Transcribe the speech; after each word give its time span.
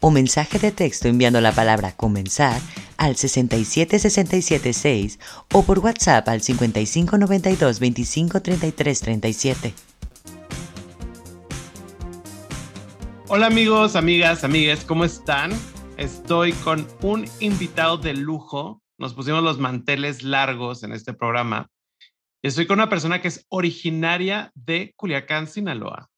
o 0.00 0.10
mensaje 0.10 0.58
de 0.58 0.72
texto 0.72 1.08
enviando 1.08 1.40
la 1.40 1.52
palabra 1.52 1.92
comenzar 1.92 2.60
al 2.98 3.16
67676 3.16 5.18
o 5.52 5.62
por 5.62 5.78
WhatsApp 5.78 6.28
al 6.28 6.42
5592 6.42 7.80
25 7.80 8.42
37. 8.42 9.72
Hola 13.28 13.46
amigos, 13.46 13.96
amigas, 13.96 14.44
amigas, 14.44 14.84
¿cómo 14.84 15.04
están? 15.04 15.50
Estoy 15.96 16.52
con 16.52 16.86
un 17.02 17.26
invitado 17.40 17.96
de 17.96 18.14
lujo 18.14 18.82
nos 18.98 19.14
pusimos 19.14 19.42
los 19.42 19.58
manteles 19.58 20.22
largos 20.22 20.82
en 20.82 20.92
este 20.92 21.12
programa. 21.12 21.68
Estoy 22.42 22.66
con 22.66 22.78
una 22.78 22.88
persona 22.88 23.20
que 23.20 23.28
es 23.28 23.44
originaria 23.48 24.52
de 24.54 24.94
Culiacán, 24.96 25.46
Sinaloa. 25.46 26.08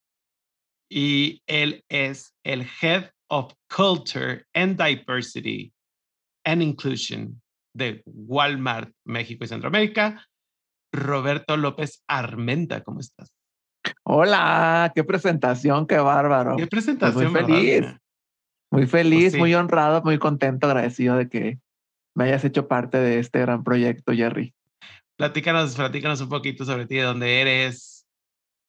Y 0.90 1.42
él 1.46 1.84
es 1.88 2.34
el 2.44 2.66
Head 2.80 3.10
of 3.28 3.52
Culture 3.74 4.46
and 4.54 4.82
Diversity 4.82 5.72
and 6.44 6.62
Inclusion 6.62 7.42
de 7.74 8.02
Walmart, 8.06 8.92
México 9.04 9.44
y 9.44 9.48
Centroamérica. 9.48 10.26
Roberto 10.92 11.56
López 11.56 12.02
Armenta, 12.08 12.82
¿cómo 12.82 13.00
estás? 13.00 13.30
Hola, 14.04 14.90
qué 14.94 15.04
presentación, 15.04 15.86
qué 15.86 15.98
bárbaro. 15.98 16.56
Qué 16.56 16.66
pues 16.66 16.70
presentación. 16.70 17.32
muy 17.32 17.42
feliz. 17.42 17.82
Muy 18.70 18.82
pues 18.82 18.90
feliz, 18.90 19.36
muy 19.36 19.54
honrado, 19.54 20.02
muy 20.02 20.18
contento, 20.18 20.66
agradecido 20.66 21.16
de 21.16 21.28
que 21.28 21.58
me 22.18 22.24
hayas 22.24 22.44
hecho 22.44 22.66
parte 22.66 22.98
de 22.98 23.20
este 23.20 23.38
gran 23.38 23.62
proyecto, 23.62 24.12
Jerry. 24.12 24.52
Platícanos, 25.16 25.76
platícanos 25.76 26.20
un 26.20 26.28
poquito 26.28 26.64
sobre 26.64 26.86
ti, 26.86 26.96
de 26.96 27.02
dónde 27.02 27.40
eres, 27.40 28.06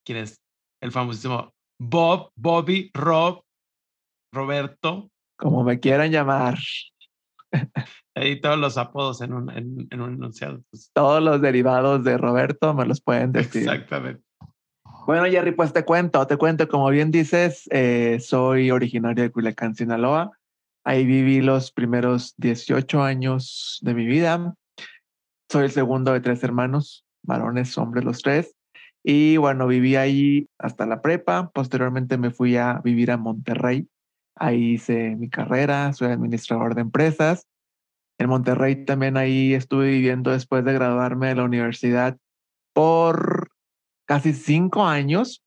quién 0.05 0.19
es 0.19 0.39
el 0.81 0.91
famosísimo 0.91 1.51
Bob, 1.81 2.29
Bobby, 2.35 2.91
Rob, 2.93 3.41
Roberto. 4.31 5.09
Como 5.35 5.63
me 5.63 5.79
quieran 5.79 6.11
llamar. 6.11 6.59
Ahí 8.15 8.39
todos 8.39 8.59
los 8.59 8.77
apodos 8.77 9.21
en 9.21 9.33
un, 9.33 9.49
en, 9.49 9.99
un 9.99 10.13
enunciado. 10.13 10.61
Pues. 10.69 10.91
Todos 10.93 11.23
los 11.23 11.41
derivados 11.41 12.03
de 12.03 12.17
Roberto 12.17 12.75
me 12.75 12.85
los 12.85 13.01
pueden 13.01 13.31
decir. 13.31 13.63
Exactamente. 13.63 14.23
Bueno, 15.07 15.25
Jerry, 15.25 15.53
pues 15.53 15.73
te 15.73 15.83
cuento, 15.85 16.27
te 16.27 16.37
cuento, 16.37 16.67
como 16.67 16.87
bien 16.89 17.09
dices, 17.09 17.67
eh, 17.71 18.19
soy 18.19 18.69
originario 18.69 19.23
de 19.23 19.31
Culiacán, 19.31 19.73
Sinaloa. 19.73 20.38
Ahí 20.83 21.05
viví 21.05 21.41
los 21.41 21.71
primeros 21.71 22.33
18 22.37 23.03
años 23.03 23.79
de 23.81 23.93
mi 23.93 24.05
vida. 24.05 24.55
Soy 25.51 25.65
el 25.65 25.71
segundo 25.71 26.13
de 26.13 26.21
tres 26.21 26.43
hermanos, 26.43 27.05
varones, 27.23 27.77
hombres 27.77 28.05
los 28.05 28.21
tres. 28.21 28.55
Y 29.03 29.37
bueno, 29.37 29.67
viví 29.67 29.95
ahí 29.95 30.47
hasta 30.57 30.85
la 30.85 31.01
prepa. 31.01 31.49
Posteriormente 31.49 32.17
me 32.17 32.31
fui 32.31 32.57
a 32.57 32.81
vivir 32.83 33.11
a 33.11 33.17
Monterrey. 33.17 33.87
Ahí 34.35 34.73
hice 34.73 35.15
mi 35.15 35.29
carrera, 35.29 35.91
soy 35.93 36.09
administrador 36.11 36.75
de 36.75 36.81
empresas. 36.81 37.45
En 38.19 38.29
Monterrey 38.29 38.85
también 38.85 39.17
ahí 39.17 39.53
estuve 39.53 39.89
viviendo 39.89 40.31
después 40.31 40.63
de 40.65 40.73
graduarme 40.73 41.27
de 41.27 41.35
la 41.35 41.43
universidad 41.43 42.17
por 42.73 43.51
casi 44.05 44.33
cinco 44.33 44.85
años. 44.85 45.43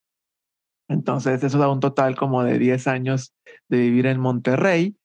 Entonces 0.88 1.42
eso 1.44 1.58
da 1.58 1.68
un 1.68 1.80
total 1.80 2.16
como 2.16 2.42
de 2.42 2.58
10 2.58 2.86
años 2.86 3.34
de 3.68 3.78
vivir 3.78 4.06
en 4.06 4.20
Monterrey. 4.20 4.96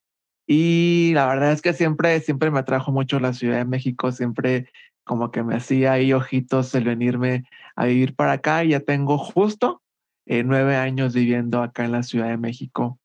Y 0.48 1.12
la 1.14 1.28
verdad 1.28 1.52
es 1.52 1.62
que 1.62 1.74
siempre, 1.74 2.20
siempre 2.22 2.50
me 2.50 2.60
atrajo 2.60 2.94
mucho 2.94 3.20
la 3.20 3.34
Ciudad 3.34 3.58
de 3.58 3.66
México, 3.66 4.14
siempre 4.14 4.72
como 5.04 5.30
que 5.30 5.44
me 5.44 5.56
hacía 5.56 5.94
ahí 5.94 6.14
ojitos 6.14 6.74
el 6.74 6.86
venirme 6.86 7.44
a 7.76 7.86
vivir 7.86 8.16
para 8.16 8.34
acá. 8.34 8.64
Y 8.64 8.70
ya 8.70 8.80
tengo 8.80 9.18
justo 9.18 9.84
eh, 10.26 10.44
nueve 10.44 10.78
años 10.78 11.14
viviendo 11.14 11.62
acá 11.62 11.84
en 11.84 11.92
la 11.92 12.04
Ciudad 12.04 12.30
de 12.30 12.38
México. 12.38 12.98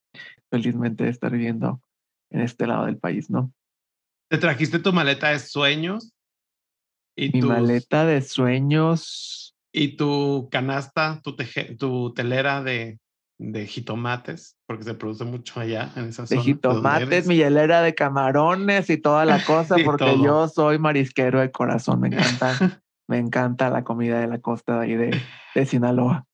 Felizmente 0.51 1.05
de 1.05 1.11
estar 1.11 1.33
viviendo 1.33 1.81
en 2.31 2.43
este 2.43 2.67
lado 2.67 2.87
del 2.87 2.99
país, 2.99 3.29
¿no? 3.29 3.53
¿Te 4.31 4.39
trajiste 4.39 4.79
tu 4.79 4.93
maleta 4.93 5.31
de 5.31 5.41
sueños? 5.41 6.13
Y 7.17 7.31
Mi 7.31 7.43
maleta 7.43 8.07
de 8.07 8.23
sueños. 8.23 9.55
Y 9.73 9.97
tu 9.97 10.49
canasta, 10.51 11.21
tu, 11.23 11.37
tu 11.77 12.15
telera 12.15 12.63
de, 12.63 12.99
de 13.51 13.67
jitomates, 13.67 14.57
porque 14.67 14.85
se 14.85 14.95
produce 14.95 15.25
mucho 15.25 15.59
allá 15.59 15.91
en 15.97 16.07
esa 16.07 16.27
zona. 16.27 16.41
De 16.41 16.45
jitomates, 16.45 17.27
mi 17.27 17.37
hielera 17.37 17.83
de 17.83 17.95
camarones 17.95 18.89
y 18.89 18.99
toda 18.99 19.25
la 19.25 19.45
cosa, 19.45 19.77
porque 19.85 20.17
yo 20.23 20.49
soy 20.49 20.79
marisquero 20.79 21.41
de 21.41 21.51
corazón, 21.51 22.01
me 22.01 22.09
encanta, 22.09 22.83
me 23.09 23.19
encanta 23.19 23.69
la 23.69 23.83
comida 23.83 24.21
de 24.21 24.29
la 24.29 24.39
costa 24.41 24.79
de 24.79 24.85
ahí 24.85 24.95
de, 24.95 25.21
de 25.55 25.67
Sinaloa. 25.67 26.25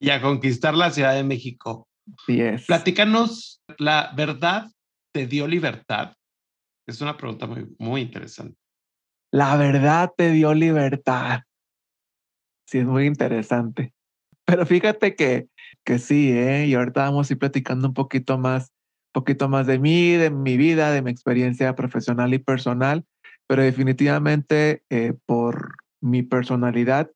Y 0.00 0.10
a 0.10 0.20
conquistar 0.20 0.74
la 0.74 0.90
Ciudad 0.90 1.14
de 1.14 1.22
México. 1.22 1.88
Sí 2.26 2.40
es. 2.40 2.66
Platícanos, 2.66 3.62
¿la 3.78 4.12
verdad 4.14 4.68
te 5.14 5.26
dio 5.26 5.46
libertad? 5.46 6.14
Es 6.86 7.00
una 7.00 7.16
pregunta 7.16 7.46
muy, 7.46 7.74
muy 7.78 8.02
interesante. 8.02 8.58
La 9.32 9.56
verdad 9.56 10.12
te 10.16 10.30
dio 10.30 10.52
libertad. 10.52 11.42
Sí, 12.68 12.78
es 12.78 12.86
muy 12.86 13.06
interesante. 13.06 13.93
Pero 14.46 14.66
fíjate 14.66 15.16
que, 15.16 15.48
que 15.84 15.98
sí, 15.98 16.32
¿eh? 16.32 16.66
Y 16.66 16.74
ahorita 16.74 17.04
vamos 17.04 17.30
a 17.30 17.32
ir 17.32 17.38
platicando 17.38 17.88
un 17.88 17.94
poquito 17.94 18.38
más, 18.38 18.72
poquito 19.12 19.48
más 19.48 19.66
de 19.66 19.78
mí, 19.78 20.12
de 20.12 20.30
mi 20.30 20.56
vida, 20.56 20.90
de 20.90 21.02
mi 21.02 21.10
experiencia 21.10 21.74
profesional 21.74 22.34
y 22.34 22.38
personal, 22.38 23.04
pero 23.46 23.62
definitivamente 23.62 24.82
eh, 24.90 25.14
por 25.26 25.76
mi 26.00 26.22
personalidad, 26.22 27.10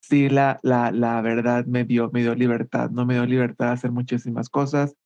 sí, 0.00 0.28
la, 0.28 0.58
la, 0.62 0.90
la 0.90 1.20
verdad 1.20 1.64
me 1.66 1.84
dio, 1.84 2.10
me 2.12 2.22
dio 2.22 2.34
libertad, 2.34 2.90
no 2.90 3.06
me 3.06 3.14
dio 3.14 3.26
libertad 3.26 3.66
de 3.66 3.72
hacer 3.72 3.92
muchísimas 3.92 4.48
cosas, 4.48 4.96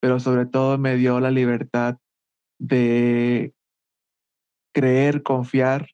pero 0.00 0.20
sobre 0.20 0.46
todo 0.46 0.78
me 0.78 0.96
dio 0.96 1.20
la 1.20 1.30
libertad 1.30 1.96
de 2.58 3.54
creer, 4.74 5.22
confiar 5.22 5.86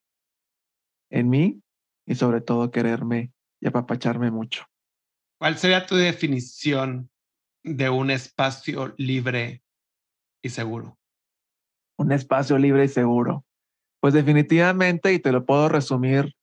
en 1.09 1.29
mí 1.29 1.61
y 2.05 2.15
sobre 2.15 2.41
todo 2.41 2.71
quererme 2.71 3.31
y 3.61 3.67
apapacharme 3.67 4.31
mucho. 4.31 4.68
¿Cuál 5.39 5.57
sería 5.57 5.85
tu 5.85 5.95
definición 5.95 7.09
de 7.63 7.89
un 7.89 8.11
espacio 8.11 8.93
libre 8.97 9.63
y 10.43 10.49
seguro? 10.49 10.99
Un 11.97 12.11
espacio 12.11 12.57
libre 12.57 12.83
y 12.83 12.89
seguro. 12.89 13.45
Pues 14.01 14.13
definitivamente, 14.13 15.13
y 15.13 15.19
te 15.19 15.31
lo 15.31 15.45
puedo 15.45 15.69
resumir, 15.69 16.35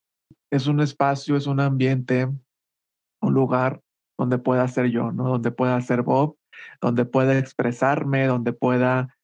es 0.51 0.67
un 0.67 0.81
espacio, 0.81 1.37
es 1.37 1.47
un 1.47 1.61
ambiente, 1.61 2.27
un 3.21 3.35
lugar 3.35 3.83
donde 4.19 4.39
pueda 4.39 4.67
ser 4.67 4.87
yo, 4.87 5.13
¿no? 5.13 5.29
Donde 5.29 5.51
pueda 5.51 5.79
ser 5.83 6.01
Bob, 6.01 6.39
donde 6.81 7.05
pueda 7.05 7.39
expresarme, 7.39 8.27
donde 8.27 8.55
pueda 8.55 9.15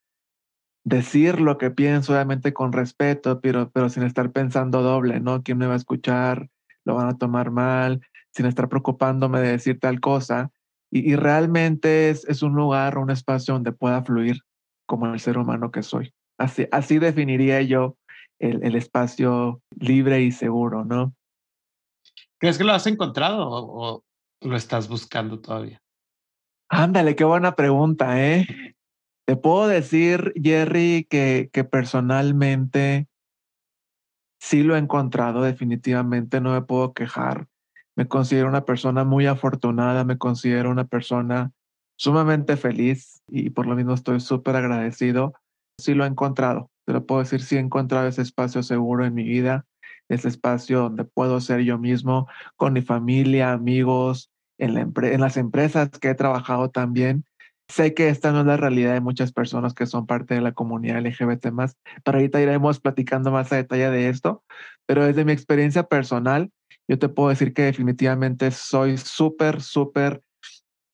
decir 0.84 1.40
lo 1.40 1.56
que 1.56 1.70
pienso, 1.70 2.12
obviamente 2.12 2.52
con 2.52 2.74
respeto, 2.74 3.40
pero, 3.40 3.70
pero 3.70 3.88
sin 3.88 4.02
estar 4.02 4.32
pensando 4.32 4.82
doble, 4.82 5.20
¿no? 5.20 5.42
¿Quién 5.42 5.56
me 5.56 5.66
va 5.66 5.74
a 5.74 5.76
escuchar? 5.76 6.50
¿Lo 6.84 6.96
van 6.96 7.08
a 7.08 7.16
tomar 7.16 7.50
mal? 7.50 8.02
Sin 8.34 8.46
estar 8.46 8.68
preocupándome 8.68 9.40
de 9.40 9.52
decir 9.52 9.78
tal 9.78 10.00
cosa. 10.00 10.50
Y, 10.90 11.16
realmente 11.16 12.10
es, 12.10 12.26
es, 12.28 12.42
un 12.42 12.54
lugar, 12.54 12.98
un 12.98 13.10
espacio 13.10 13.54
donde 13.54 13.72
pueda 13.72 14.02
fluir 14.02 14.40
como 14.86 15.06
el 15.06 15.20
ser 15.20 15.38
humano 15.38 15.70
que 15.70 15.82
soy. 15.82 16.12
Así, 16.38 16.66
así 16.70 16.98
definiría 16.98 17.62
yo 17.62 17.96
el, 18.38 18.62
el 18.62 18.74
espacio 18.74 19.62
libre 19.78 20.20
y 20.20 20.32
seguro, 20.32 20.84
¿no? 20.84 21.14
¿Crees 22.38 22.58
que 22.58 22.64
lo 22.64 22.72
has 22.72 22.86
encontrado 22.86 23.48
o, 23.48 24.04
lo 24.40 24.56
estás 24.56 24.88
buscando 24.88 25.40
todavía? 25.40 25.80
Ándale, 26.68 27.14
qué 27.14 27.22
buena 27.22 27.54
pregunta, 27.54 28.20
¿eh? 28.20 28.74
Te 29.24 29.36
puedo 29.36 29.68
decir, 29.68 30.32
Jerry, 30.34 31.06
que, 31.08 31.48
que 31.52 31.62
personalmente 31.62 33.06
sí 34.40 34.64
lo 34.64 34.74
he 34.74 34.78
encontrado, 34.80 35.42
definitivamente 35.42 36.40
no 36.40 36.52
me 36.52 36.62
puedo 36.62 36.92
quejar. 36.92 37.46
Me 37.96 38.08
considero 38.08 38.48
una 38.48 38.64
persona 38.64 39.04
muy 39.04 39.26
afortunada, 39.26 40.04
me 40.04 40.18
considero 40.18 40.70
una 40.70 40.84
persona 40.84 41.52
sumamente 41.96 42.56
feliz 42.56 43.22
y 43.28 43.50
por 43.50 43.66
lo 43.66 43.76
mismo 43.76 43.94
estoy 43.94 44.20
súper 44.20 44.56
agradecido. 44.56 45.34
Sí 45.78 45.94
lo 45.94 46.04
he 46.04 46.08
encontrado, 46.08 46.70
te 46.86 46.92
lo 46.92 47.06
puedo 47.06 47.20
decir, 47.20 47.42
sí 47.42 47.56
he 47.56 47.60
encontrado 47.60 48.08
ese 48.08 48.22
espacio 48.22 48.62
seguro 48.62 49.04
en 49.04 49.14
mi 49.14 49.24
vida, 49.24 49.66
ese 50.08 50.28
espacio 50.28 50.80
donde 50.80 51.04
puedo 51.04 51.40
ser 51.40 51.60
yo 51.60 51.78
mismo 51.78 52.28
con 52.56 52.72
mi 52.72 52.82
familia, 52.82 53.52
amigos, 53.52 54.30
en, 54.58 54.74
la 54.74 54.80
en 54.80 55.20
las 55.20 55.36
empresas 55.36 55.90
que 55.90 56.10
he 56.10 56.14
trabajado 56.14 56.70
también. 56.70 57.24
Sé 57.68 57.94
que 57.94 58.08
esta 58.08 58.32
no 58.32 58.40
es 58.40 58.46
la 58.46 58.56
realidad 58.56 58.92
de 58.92 59.00
muchas 59.00 59.32
personas 59.32 59.72
que 59.72 59.86
son 59.86 60.06
parte 60.06 60.34
de 60.34 60.40
la 60.40 60.52
comunidad 60.52 60.98
LGBT 60.98 61.52
más, 61.52 61.76
pero 62.04 62.18
ahorita 62.18 62.40
iremos 62.40 62.80
platicando 62.80 63.30
más 63.30 63.52
a 63.52 63.56
detalle 63.56 63.90
de 63.90 64.08
esto, 64.08 64.42
pero 64.86 65.06
desde 65.06 65.24
mi 65.24 65.32
experiencia 65.32 65.84
personal, 65.84 66.50
yo 66.92 66.98
te 66.98 67.08
puedo 67.08 67.30
decir 67.30 67.54
que 67.54 67.62
definitivamente 67.62 68.50
soy 68.50 68.98
súper, 68.98 69.62
súper, 69.62 70.22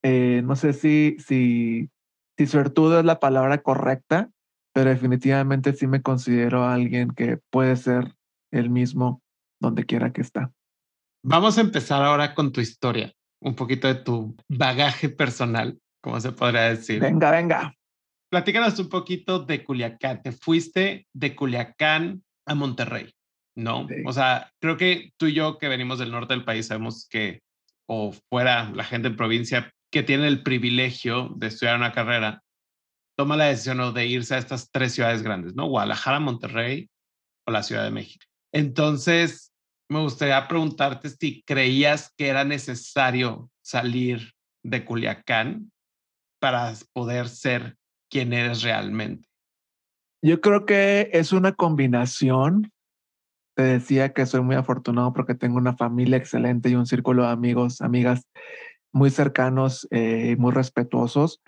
eh, 0.05 0.43
no 0.45 0.55
sé 0.55 0.73
si, 0.73 1.17
si, 1.19 1.91
si 2.37 2.47
suertudo 2.47 3.01
es 3.01 3.05
la 3.05 3.19
palabra 3.19 3.63
correcta, 3.63 4.31
pero 4.73 4.91
definitivamente 4.91 5.73
sí 5.73 5.89
me 5.89 6.01
considero 6.01 6.65
alguien 6.65 7.11
que 7.11 7.41
puede 7.51 7.75
ser 7.75 8.15
el 8.53 8.71
mismo 8.71 9.23
donde 9.61 9.87
quiera 9.87 10.13
que 10.13 10.21
está. 10.21 10.53
Vamos 11.25 11.59
a 11.59 11.63
empezar 11.63 12.01
ahora 12.01 12.33
con 12.33 12.53
tu 12.53 12.61
historia, 12.61 13.13
un 13.43 13.57
poquito 13.57 13.89
de 13.89 13.97
tu 13.97 14.37
bagaje 14.47 15.09
personal, 15.09 15.81
como 16.01 16.21
se 16.21 16.31
podría 16.31 16.69
decir. 16.69 17.01
Venga, 17.01 17.33
venga. 17.33 17.75
Platícanos 18.31 18.79
un 18.79 18.89
poquito 18.89 19.41
de 19.41 19.65
Culiacán. 19.65 20.23
Te 20.23 20.31
fuiste 20.31 21.09
de 21.13 21.35
Culiacán 21.35 22.23
a 22.47 22.55
Monterrey, 22.55 23.13
¿no? 23.59 23.89
O 24.07 24.13
sea, 24.13 24.53
creo 24.61 24.77
que 24.77 25.13
tú 25.17 25.27
y 25.27 25.35
yo 25.35 25.59
que 25.59 25.69
venimos 25.69 25.99
del 25.99 26.13
norte 26.13 26.33
del 26.33 26.45
país 26.45 26.67
sabemos 26.69 27.09
que, 27.11 27.43
o 27.87 28.13
fuera 28.31 28.71
la 28.71 28.85
gente 28.85 29.09
en 29.09 29.17
provincia 29.17 29.73
que 29.91 30.05
tiene 30.05 30.29
el 30.29 30.45
privilegio 30.45 31.31
de 31.37 31.49
estudiar 31.49 31.77
una 31.77 31.93
carrera, 31.93 32.43
toma 33.17 33.37
la 33.37 33.47
decisión 33.47 33.93
de 33.93 34.07
irse 34.07 34.37
a 34.37 34.39
estas 34.39 34.71
tres 34.71 34.95
ciudades 34.95 35.23
grandes, 35.23 35.57
¿no? 35.57 35.67
Guadalajara, 35.67 36.21
Monterrey 36.21 36.89
o 37.47 37.51
la 37.51 37.65
Ciudad 37.65 37.83
de 37.83 37.91
México. 37.91 38.25
Entonces, 38.53 39.53
me 39.91 40.01
gustaría 40.01 40.47
preguntarte 40.47 41.11
si 41.11 41.43
creías 41.43 42.15
que 42.17 42.29
era 42.29 42.45
necesario 42.45 43.51
salir 43.61 44.35
de 44.63 44.85
Culiacán 44.85 45.73
para 46.41 46.73
poder 46.93 47.29
ser 47.29 47.77
quien 48.09 48.33
eres 48.33 48.63
realmente. 48.63 49.27
Yo 50.23 50.41
creo 50.41 50.65
que 50.65 51.11
es 51.13 51.33
una 51.33 51.53
combinación. 51.53 52.71
Te 53.59 53.65
decía 53.65 54.13
que 54.13 54.25
soy 54.25 54.41
muy 54.43 54.55
afortunado 54.55 55.13
porque 55.13 55.35
tengo 55.35 55.57
una 55.57 55.77
familia 55.77 56.17
excelente 56.17 56.69
y 56.69 56.77
un 56.77 56.87
círculo 56.87 57.25
de 57.25 57.31
amigos, 57.31 57.81
amigas 57.81 58.23
muy 58.93 59.11
cercanos 59.11 59.89
eh, 59.91 60.37
muy 60.39 60.53
respetuosos. 60.53 61.43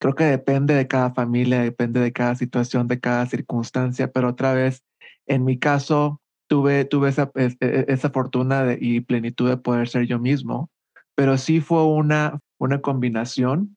Creo 0.00 0.14
que 0.14 0.24
depende 0.24 0.72
de 0.72 0.88
cada 0.88 1.12
familia, 1.12 1.60
depende 1.60 2.00
de 2.00 2.14
cada 2.14 2.34
situación, 2.34 2.88
de 2.88 2.98
cada 2.98 3.26
circunstancia, 3.26 4.10
pero 4.10 4.30
otra 4.30 4.54
vez, 4.54 4.84
en 5.26 5.44
mi 5.44 5.58
caso, 5.58 6.22
tuve, 6.48 6.86
tuve 6.86 7.10
esa, 7.10 7.30
e, 7.34 7.54
e, 7.60 7.84
esa 7.88 8.08
fortuna 8.08 8.78
y 8.80 9.02
plenitud 9.02 9.46
de 9.46 9.58
poder 9.58 9.86
ser 9.86 10.06
yo 10.06 10.18
mismo, 10.18 10.70
pero 11.14 11.36
sí 11.36 11.60
fue 11.60 11.84
una, 11.84 12.40
una 12.58 12.80
combinación. 12.80 13.76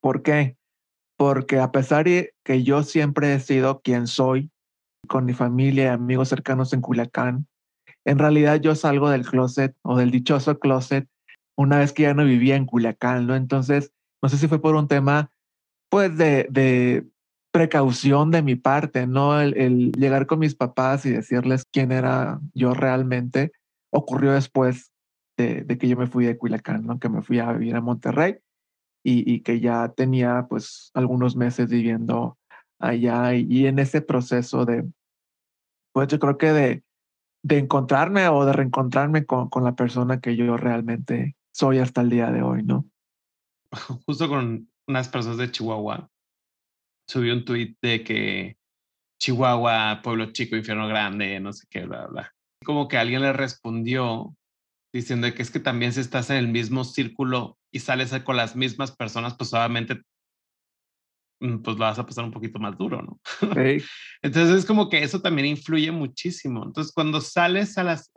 ¿Por 0.00 0.22
qué? 0.22 0.56
Porque 1.18 1.58
a 1.58 1.72
pesar 1.72 2.06
de 2.06 2.32
que 2.42 2.62
yo 2.62 2.84
siempre 2.84 3.34
he 3.34 3.40
sido 3.40 3.82
quien 3.82 4.06
soy, 4.06 4.50
con 5.10 5.24
mi 5.24 5.32
familia 5.32 5.84
y 5.84 5.88
amigos 5.88 6.28
cercanos 6.28 6.72
en 6.72 6.80
Culiacán, 6.80 7.48
en 8.04 8.20
realidad 8.20 8.60
yo 8.60 8.76
salgo 8.76 9.10
del 9.10 9.26
closet 9.26 9.74
o 9.82 9.98
del 9.98 10.12
dichoso 10.12 10.60
closet 10.60 11.08
una 11.56 11.78
vez 11.78 11.92
que 11.92 12.04
ya 12.04 12.14
no 12.14 12.24
vivía 12.24 12.54
en 12.54 12.64
Culiacán, 12.64 13.26
¿no? 13.26 13.34
Entonces, 13.34 13.92
no 14.22 14.28
sé 14.28 14.38
si 14.38 14.46
fue 14.46 14.62
por 14.62 14.76
un 14.76 14.86
tema, 14.86 15.32
pues, 15.90 16.16
de, 16.16 16.46
de 16.48 17.08
precaución 17.50 18.30
de 18.30 18.42
mi 18.42 18.54
parte, 18.54 19.08
¿no? 19.08 19.40
El, 19.40 19.90
llegar 19.92 20.26
con 20.26 20.38
mis 20.38 20.54
papás 20.54 21.04
y 21.04 21.10
decirles 21.10 21.64
quién 21.72 21.90
era 21.90 22.40
yo 22.54 22.72
realmente 22.72 23.50
ocurrió 23.92 24.30
después 24.32 24.92
de, 25.36 25.66
que 25.66 25.88
yo 25.88 25.96
me 25.96 26.06
fui 26.06 26.24
de 26.24 26.38
Culiacán, 26.38 26.86
¿no? 26.86 27.00
Que 27.00 27.08
me 27.08 27.20
fui 27.20 27.40
a 27.40 27.52
vivir 27.52 27.74
a 27.74 27.80
Monterrey 27.80 28.36
y, 29.02 29.28
y 29.28 29.40
que 29.40 29.58
ya 29.58 29.88
tenía, 29.88 30.46
pues, 30.48 30.92
algunos 30.94 31.34
meses 31.34 31.68
viviendo 31.68 32.38
allá 32.80 33.34
y, 33.34 33.66
en 33.66 33.78
ese 33.78 34.00
proceso 34.00 34.64
de, 34.64 34.88
pues, 35.92 36.08
yo 36.08 36.18
creo 36.18 36.38
que 36.38 36.52
de, 36.52 36.84
de 37.42 37.58
encontrarme 37.58 38.28
o 38.28 38.44
de 38.44 38.52
reencontrarme 38.52 39.24
con, 39.26 39.48
con 39.48 39.64
la 39.64 39.74
persona 39.74 40.20
que 40.20 40.36
yo 40.36 40.56
realmente 40.56 41.36
soy 41.52 41.78
hasta 41.78 42.00
el 42.00 42.10
día 42.10 42.30
de 42.30 42.42
hoy, 42.42 42.62
¿no? 42.62 42.86
Justo 44.06 44.28
con 44.28 44.70
unas 44.86 45.08
personas 45.08 45.38
de 45.38 45.50
Chihuahua, 45.50 46.08
subí 47.08 47.30
un 47.30 47.44
tweet 47.44 47.76
de 47.82 48.04
que 48.04 48.56
Chihuahua, 49.20 50.00
pueblo 50.02 50.32
chico, 50.32 50.56
infierno 50.56 50.88
grande, 50.88 51.38
no 51.40 51.52
sé 51.52 51.66
qué, 51.70 51.84
bla, 51.84 52.06
bla. 52.06 52.32
Como 52.64 52.88
que 52.88 52.96
alguien 52.96 53.22
le 53.22 53.32
respondió 53.32 54.34
diciendo 54.92 55.32
que 55.34 55.42
es 55.42 55.50
que 55.50 55.60
también 55.60 55.92
si 55.92 56.00
estás 56.00 56.30
en 56.30 56.36
el 56.36 56.48
mismo 56.48 56.84
círculo 56.84 57.58
y 57.72 57.80
sales 57.80 58.12
con 58.24 58.36
las 58.36 58.56
mismas 58.56 58.92
personas, 58.96 59.36
pues 59.36 59.52
obviamente 59.52 60.02
pues 61.40 61.76
lo 61.76 61.84
vas 61.84 61.98
a 61.98 62.06
pasar 62.06 62.24
un 62.24 62.30
poquito 62.30 62.58
más 62.58 62.76
duro, 62.76 63.02
¿no? 63.02 63.20
Entonces 64.22 64.58
es 64.58 64.66
como 64.66 64.88
que 64.88 65.02
eso 65.02 65.20
también 65.20 65.46
influye 65.46 65.90
muchísimo. 65.90 66.64
Entonces 66.64 66.92
cuando 66.92 67.20
sales 67.20 67.76
a 67.78 67.84
las, 67.84 68.12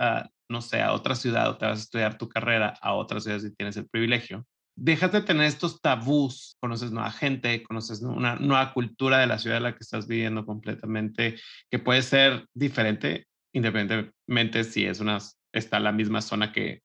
no 0.50 0.62
sé, 0.62 0.82
a 0.82 0.94
otra 0.94 1.16
ciudad 1.16 1.50
o 1.50 1.58
te 1.58 1.66
vas 1.66 1.80
a 1.80 1.84
estudiar 1.84 2.18
tu 2.18 2.28
carrera 2.28 2.74
a 2.82 2.94
otra 2.94 3.20
ciudad 3.20 3.40
si 3.40 3.54
tienes 3.56 3.78
el 3.78 3.88
privilegio, 3.88 4.46
déjate 4.76 5.22
de 5.22 5.28
tener 5.28 5.46
estos 5.46 5.80
tabús, 5.82 6.58
conoces 6.60 6.92
nueva 6.92 7.12
gente, 7.12 7.64
conoces 7.64 8.02
una 8.02 8.36
nueva 8.36 8.74
cultura 8.74 9.20
de 9.20 9.28
la 9.28 9.40
ciudad 9.40 9.58
en 9.58 9.64
la 9.64 9.74
que 9.74 9.84
estás 9.84 10.08
viviendo 10.08 10.46
completamente, 10.46 11.36
que 11.70 11.80
puede 11.80 12.02
ser 12.02 12.48
diferente 12.54 13.28
independientemente 13.54 14.64
si 14.64 14.86
es 14.86 15.00
una, 15.00 15.20
está 15.52 15.78
en 15.78 15.84
la 15.84 15.92
misma 15.92 16.22
zona 16.22 16.52
que, 16.52 16.82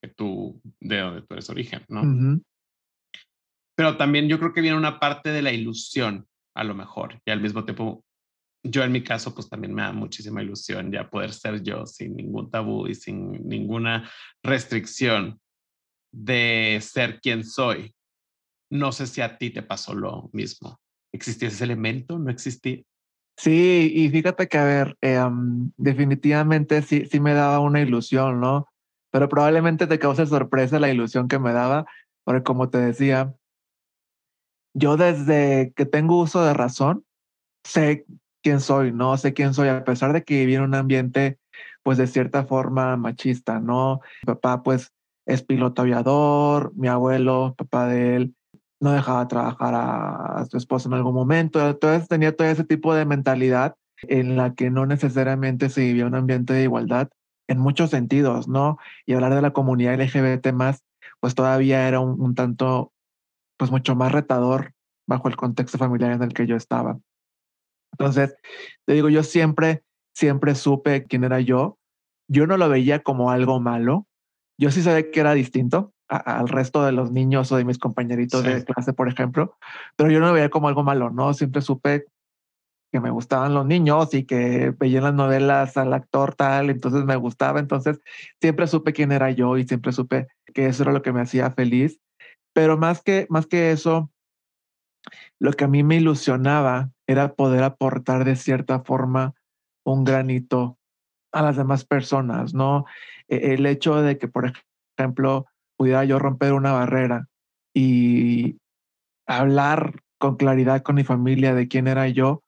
que 0.00 0.08
tú, 0.08 0.60
de 0.80 1.00
donde 1.00 1.22
tú 1.22 1.34
eres 1.34 1.50
origen, 1.50 1.82
¿no? 1.88 2.40
Pero 3.76 3.96
también 3.96 4.28
yo 4.28 4.38
creo 4.38 4.52
que 4.52 4.60
viene 4.60 4.76
una 4.76 5.00
parte 5.00 5.30
de 5.30 5.42
la 5.42 5.52
ilusión, 5.52 6.26
a 6.54 6.64
lo 6.64 6.74
mejor, 6.74 7.20
y 7.24 7.30
al 7.30 7.40
mismo 7.40 7.64
tiempo, 7.64 8.04
yo 8.62 8.82
en 8.82 8.92
mi 8.92 9.02
caso, 9.02 9.34
pues 9.34 9.48
también 9.48 9.74
me 9.74 9.82
da 9.82 9.92
muchísima 9.92 10.42
ilusión 10.42 10.90
ya 10.90 11.10
poder 11.10 11.32
ser 11.32 11.62
yo 11.62 11.86
sin 11.86 12.16
ningún 12.16 12.50
tabú 12.50 12.86
y 12.86 12.94
sin 12.94 13.46
ninguna 13.48 14.10
restricción 14.42 15.40
de 16.12 16.78
ser 16.80 17.20
quien 17.20 17.44
soy. 17.44 17.94
No 18.70 18.92
sé 18.92 19.06
si 19.06 19.20
a 19.20 19.36
ti 19.36 19.50
te 19.50 19.62
pasó 19.62 19.94
lo 19.94 20.30
mismo. 20.32 20.80
¿Existía 21.12 21.48
ese 21.48 21.64
elemento? 21.64 22.18
¿No 22.18 22.30
existía? 22.30 22.82
Sí, 23.36 23.92
y 23.94 24.08
fíjate 24.10 24.46
que, 24.46 24.58
a 24.58 24.64
ver, 24.64 24.96
em, 25.00 25.72
definitivamente 25.76 26.82
sí, 26.82 27.04
sí 27.06 27.20
me 27.20 27.34
daba 27.34 27.58
una 27.58 27.80
ilusión, 27.80 28.40
¿no? 28.40 28.68
Pero 29.10 29.28
probablemente 29.28 29.86
te 29.86 29.98
cause 29.98 30.26
sorpresa 30.26 30.78
la 30.78 30.90
ilusión 30.90 31.28
que 31.28 31.38
me 31.38 31.52
daba, 31.52 31.86
porque 32.24 32.44
como 32.44 32.70
te 32.70 32.78
decía, 32.78 33.34
yo 34.74 34.96
desde 34.96 35.72
que 35.74 35.86
tengo 35.86 36.20
uso 36.20 36.44
de 36.44 36.54
razón, 36.54 37.04
sé 37.64 38.04
quién 38.42 38.60
soy, 38.60 38.92
¿no? 38.92 39.16
Sé 39.16 39.32
quién 39.32 39.54
soy, 39.54 39.68
a 39.68 39.84
pesar 39.84 40.12
de 40.12 40.24
que 40.24 40.40
viví 40.40 40.56
en 40.56 40.62
un 40.62 40.74
ambiente, 40.74 41.38
pues 41.82 41.98
de 41.98 42.06
cierta 42.06 42.44
forma 42.44 42.96
machista, 42.96 43.60
¿no? 43.60 44.00
Mi 44.22 44.34
papá, 44.34 44.62
pues, 44.62 44.92
es 45.26 45.42
piloto 45.42 45.82
aviador, 45.82 46.72
mi 46.76 46.88
abuelo, 46.88 47.54
papá 47.56 47.86
de 47.86 48.16
él, 48.16 48.34
no 48.80 48.92
dejaba 48.92 49.26
trabajar 49.28 49.74
a, 49.74 50.44
su 50.50 50.56
esposa 50.58 50.88
en 50.88 50.94
algún 50.94 51.14
momento. 51.14 51.66
Entonces 51.66 52.08
tenía 52.08 52.36
todo 52.36 52.48
ese 52.48 52.64
tipo 52.64 52.94
de 52.94 53.06
mentalidad 53.06 53.76
en 54.02 54.36
la 54.36 54.54
que 54.54 54.70
no 54.70 54.86
necesariamente 54.86 55.70
se 55.70 55.80
vivía 55.80 56.06
un 56.06 56.14
ambiente 56.14 56.52
de 56.52 56.64
igualdad 56.64 57.08
en 57.48 57.58
muchos 57.58 57.90
sentidos, 57.90 58.48
¿no? 58.48 58.78
Y 59.06 59.14
hablar 59.14 59.34
de 59.34 59.42
la 59.42 59.52
comunidad 59.52 59.94
LGBT 59.94 60.52
más, 60.52 60.82
pues 61.20 61.34
todavía 61.34 61.88
era 61.88 62.00
un, 62.00 62.20
un 62.20 62.34
tanto, 62.34 62.92
pues 63.56 63.70
mucho 63.70 63.94
más 63.94 64.12
retador 64.12 64.72
bajo 65.06 65.28
el 65.28 65.36
contexto 65.36 65.78
familiar 65.78 66.12
en 66.12 66.22
el 66.22 66.32
que 66.32 66.46
yo 66.46 66.56
estaba. 66.56 66.98
Entonces, 67.92 68.34
te 68.86 68.94
digo, 68.94 69.08
yo 69.08 69.22
siempre, 69.22 69.84
siempre 70.14 70.54
supe 70.54 71.04
quién 71.04 71.24
era 71.24 71.40
yo. 71.40 71.78
Yo 72.28 72.46
no 72.46 72.56
lo 72.56 72.68
veía 72.68 73.02
como 73.02 73.30
algo 73.30 73.60
malo, 73.60 74.06
yo 74.58 74.70
sí 74.70 74.82
sabía 74.82 75.10
que 75.10 75.20
era 75.20 75.34
distinto 75.34 75.92
al 76.08 76.48
resto 76.48 76.84
de 76.84 76.92
los 76.92 77.10
niños 77.10 77.50
o 77.50 77.56
de 77.56 77.64
mis 77.64 77.78
compañeritos 77.78 78.42
de 78.44 78.64
clase, 78.64 78.92
por 78.92 79.08
ejemplo, 79.08 79.56
pero 79.96 80.10
yo 80.10 80.20
no 80.20 80.28
lo 80.28 80.32
veía 80.34 80.50
como 80.50 80.68
algo 80.68 80.82
malo, 80.82 81.10
¿no? 81.10 81.34
Siempre 81.34 81.62
supe 81.62 82.06
que 82.92 83.00
me 83.00 83.10
gustaban 83.10 83.54
los 83.54 83.66
niños 83.66 84.14
y 84.14 84.24
que 84.24 84.72
veía 84.78 84.98
en 84.98 85.04
las 85.04 85.14
novelas 85.14 85.76
al 85.76 85.92
actor 85.92 86.34
tal, 86.34 86.70
entonces 86.70 87.04
me 87.04 87.16
gustaba, 87.16 87.58
entonces 87.58 88.00
siempre 88.40 88.66
supe 88.66 88.92
quién 88.92 89.12
era 89.12 89.30
yo 89.32 89.56
y 89.56 89.66
siempre 89.66 89.92
supe 89.92 90.28
que 90.52 90.66
eso 90.66 90.84
era 90.84 90.92
lo 90.92 91.02
que 91.02 91.12
me 91.12 91.20
hacía 91.20 91.50
feliz, 91.50 91.98
pero 92.54 92.78
más 92.78 93.02
que, 93.02 93.26
más 93.28 93.46
que 93.46 93.72
eso, 93.72 94.10
lo 95.38 95.52
que 95.52 95.64
a 95.64 95.68
mí 95.68 95.82
me 95.82 95.96
ilusionaba 95.96 96.90
era 97.06 97.34
poder 97.34 97.64
aportar 97.64 98.24
de 98.24 98.36
cierta 98.36 98.80
forma 98.80 99.34
un 99.84 100.04
granito 100.04 100.78
a 101.32 101.42
las 101.42 101.56
demás 101.56 101.84
personas, 101.84 102.54
¿no? 102.54 102.86
E-, 103.28 103.54
el 103.54 103.66
hecho 103.66 104.00
de 104.00 104.16
que, 104.16 104.28
por 104.28 104.52
ejemplo, 104.96 105.46
pudiera 105.76 106.04
yo 106.04 106.18
romper 106.18 106.52
una 106.52 106.72
barrera 106.72 107.28
y 107.74 108.56
hablar 109.26 110.00
con 110.18 110.36
claridad 110.36 110.82
con 110.82 110.94
mi 110.94 111.04
familia 111.04 111.54
de 111.54 111.68
quién 111.68 111.88
era 111.88 112.08
yo, 112.08 112.42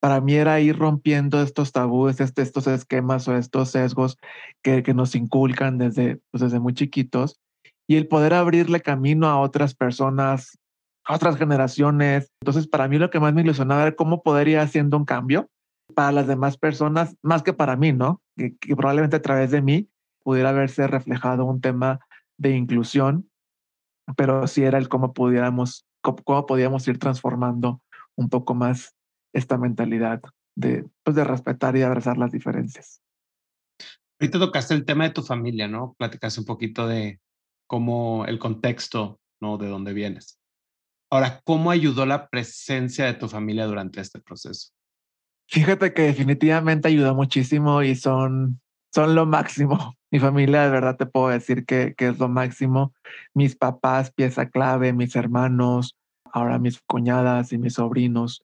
para 0.00 0.20
mí 0.20 0.34
era 0.34 0.60
ir 0.60 0.78
rompiendo 0.78 1.42
estos 1.42 1.72
tabúes, 1.72 2.20
este, 2.20 2.40
estos 2.40 2.66
esquemas 2.68 3.28
o 3.28 3.36
estos 3.36 3.70
sesgos 3.70 4.16
que, 4.62 4.82
nos 4.94 5.14
inculcan 5.14 5.76
desde, 5.76 6.20
pues 6.30 6.40
desde 6.40 6.60
muy 6.60 6.72
chiquitos 6.72 7.40
y 7.90 7.96
el 7.96 8.06
poder 8.06 8.34
abrirle 8.34 8.82
camino 8.82 9.26
a 9.26 9.40
otras 9.40 9.74
personas, 9.74 10.56
a 11.04 11.16
otras 11.16 11.36
generaciones. 11.36 12.30
Entonces, 12.40 12.68
para 12.68 12.86
mí 12.86 12.98
lo 12.98 13.10
que 13.10 13.18
más 13.18 13.34
me 13.34 13.40
ilusionaba 13.40 13.82
era 13.82 13.96
cómo 13.96 14.22
poder 14.22 14.46
ir 14.46 14.60
haciendo 14.60 14.96
un 14.96 15.04
cambio 15.04 15.50
para 15.96 16.12
las 16.12 16.28
demás 16.28 16.56
personas, 16.56 17.16
más 17.20 17.42
que 17.42 17.52
para 17.52 17.74
mí, 17.74 17.92
¿no? 17.92 18.22
Que, 18.36 18.56
que 18.58 18.76
probablemente 18.76 19.16
a 19.16 19.22
través 19.22 19.50
de 19.50 19.60
mí 19.60 19.88
pudiera 20.22 20.52
verse 20.52 20.86
reflejado 20.86 21.44
un 21.46 21.60
tema 21.60 21.98
de 22.38 22.52
inclusión, 22.52 23.28
pero 24.16 24.46
sí 24.46 24.62
era 24.62 24.78
el 24.78 24.88
cómo 24.88 25.12
pudiéramos, 25.12 25.84
cómo 26.00 26.46
podíamos 26.46 26.86
ir 26.86 27.00
transformando 27.00 27.82
un 28.14 28.28
poco 28.28 28.54
más 28.54 28.94
esta 29.34 29.58
mentalidad 29.58 30.22
de, 30.54 30.86
pues, 31.02 31.16
de 31.16 31.24
respetar 31.24 31.76
y 31.76 31.82
abrazar 31.82 32.18
las 32.18 32.30
diferencias. 32.30 33.02
Ahorita 34.20 34.38
tocaste 34.38 34.74
el 34.74 34.84
tema 34.84 35.02
de 35.02 35.10
tu 35.10 35.22
familia, 35.22 35.66
¿no? 35.66 35.96
Platicaste 35.98 36.38
un 36.38 36.46
poquito 36.46 36.86
de 36.86 37.18
cómo 37.70 38.24
el 38.26 38.40
contexto, 38.40 39.20
¿no? 39.40 39.56
De 39.56 39.68
dónde 39.68 39.92
vienes. 39.92 40.40
Ahora, 41.08 41.40
¿cómo 41.44 41.70
ayudó 41.70 42.04
la 42.04 42.28
presencia 42.28 43.04
de 43.06 43.14
tu 43.14 43.28
familia 43.28 43.66
durante 43.66 44.00
este 44.00 44.18
proceso? 44.18 44.70
Fíjate 45.48 45.94
que 45.94 46.02
definitivamente 46.02 46.88
ayudó 46.88 47.14
muchísimo 47.14 47.84
y 47.84 47.94
son, 47.94 48.60
son 48.92 49.14
lo 49.14 49.24
máximo. 49.24 49.94
Mi 50.10 50.18
familia, 50.18 50.62
de 50.62 50.70
verdad 50.70 50.96
te 50.96 51.06
puedo 51.06 51.28
decir 51.28 51.64
que, 51.64 51.94
que 51.96 52.08
es 52.08 52.18
lo 52.18 52.28
máximo. 52.28 52.92
Mis 53.34 53.54
papás, 53.54 54.12
pieza 54.12 54.50
clave, 54.50 54.92
mis 54.92 55.14
hermanos, 55.14 55.94
ahora 56.32 56.58
mis 56.58 56.80
cuñadas 56.80 57.52
y 57.52 57.58
mis 57.58 57.74
sobrinos 57.74 58.42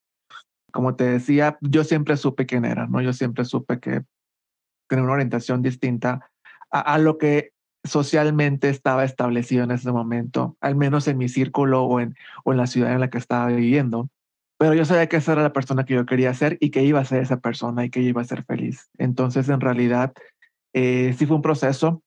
como 0.76 0.94
te 0.94 1.04
decía, 1.04 1.56
yo 1.62 1.84
siempre 1.84 2.18
supe 2.18 2.44
quién 2.44 2.66
era, 2.66 2.86
¿no? 2.86 3.00
Yo 3.00 3.14
siempre 3.14 3.46
supe 3.46 3.80
que 3.80 4.02
tenía 4.88 5.04
una 5.04 5.14
orientación 5.14 5.62
distinta 5.62 6.30
a, 6.70 6.98
lo 6.98 7.16
que 7.16 7.52
socialmente 7.86 8.68
estaba 8.68 9.04
establecido 9.04 9.64
en 9.64 9.70
ese 9.70 9.92
momento, 9.92 10.56
al 10.60 10.76
menos 10.76 11.08
en 11.08 11.18
mi 11.18 11.28
círculo 11.28 11.84
o 11.84 12.00
en, 12.00 12.14
o 12.44 12.52
en 12.52 12.58
la 12.58 12.66
ciudad 12.66 12.92
en 12.92 13.00
la 13.00 13.10
que 13.10 13.18
estaba 13.18 13.46
viviendo. 13.46 14.08
Pero 14.58 14.74
yo 14.74 14.84
sabía 14.84 15.08
que 15.08 15.16
esa 15.16 15.32
era 15.32 15.42
la 15.42 15.52
persona 15.52 15.84
que 15.84 15.94
yo 15.94 16.06
quería 16.06 16.32
ser 16.34 16.56
y 16.60 16.70
que 16.70 16.82
iba 16.82 17.00
a 17.00 17.04
ser 17.04 17.22
esa 17.22 17.40
persona 17.40 17.84
y 17.84 17.90
que 17.90 18.00
iba 18.00 18.22
a 18.22 18.24
ser 18.24 18.44
feliz. 18.44 18.88
Entonces, 18.98 19.48
en 19.48 19.60
realidad, 19.60 20.14
eh, 20.72 21.14
sí 21.18 21.26
fue 21.26 21.36
un 21.36 21.42
proceso, 21.42 22.02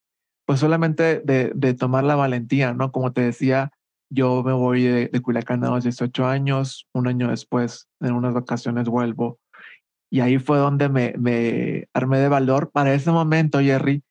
pues 0.46 0.60
solamente 0.60 1.20
de, 1.20 1.52
de 1.56 1.74
tomar 1.76 2.04
la 2.04 2.16
valentía, 2.16 2.74
¿no? 2.74 2.92
Como 2.92 3.14
te 3.14 3.22
decía, 3.22 3.72
yo 4.10 4.44
me 4.44 4.54
voy 4.54 4.84
de, 4.84 5.08
de 5.08 5.22
Culiacán 5.22 5.64
a 5.64 5.70
los 5.70 5.84
18 5.84 6.26
años, 6.26 6.88
un 6.94 7.08
año 7.08 7.30
después, 7.30 7.88
en 8.00 8.14
unas 8.14 8.34
vacaciones 8.34 8.88
vuelvo. 8.90 9.40
Y 10.12 10.22
ahí 10.22 10.40
fue 10.40 10.58
donde 10.58 10.90
me, 10.90 11.14
me 11.20 11.88
armé 11.94 12.18
de 12.18 12.30
valor. 12.30 12.72
Para 12.72 12.94
ese 12.94 13.12
momento, 13.12 13.60
Jerry, 13.60 14.02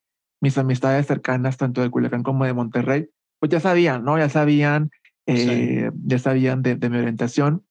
mis 0.40 0.58
amistades 0.58 1.06
cercanas, 1.06 1.56
tanto 1.56 1.82
de 1.82 1.90
Culiacán 1.90 2.22
como 2.22 2.44
de 2.44 2.54
Monterrey, 2.54 3.08
pues 3.38 3.50
ya 3.50 3.60
sabían, 3.60 4.04
¿no? 4.04 4.18
Ya 4.18 4.28
sabían, 4.28 4.90
eh, 5.26 5.90
ya 6.04 6.18
sabían 6.18 6.62
de, 6.62 6.76
de, 6.76 6.90
mi 6.90 6.98
orientación. 6.98 7.64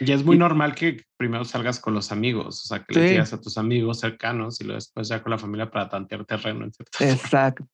Y 0.00 0.12
es 0.12 0.24
muy 0.24 0.38
normal 0.38 0.74
que 0.74 1.02
primero 1.16 1.44
salgas 1.44 1.78
con 1.78 1.94
los 1.94 2.10
amigos, 2.10 2.62
o 2.64 2.66
sea, 2.68 2.84
que 2.84 2.98
le 2.98 3.10
digas 3.10 3.32
a 3.32 3.40
tus 3.40 3.58
amigos 3.58 4.00
cercanos 4.00 4.60
y 4.60 4.64
luego 4.64 4.76
después 4.76 5.08
ya 5.08 5.22
con 5.22 5.30
la 5.30 5.38
familia 5.38 5.70
para 5.70 5.88
tantear 5.88 6.24
terreno. 6.24 6.64
En 6.64 6.72
exacto, 7.08 7.66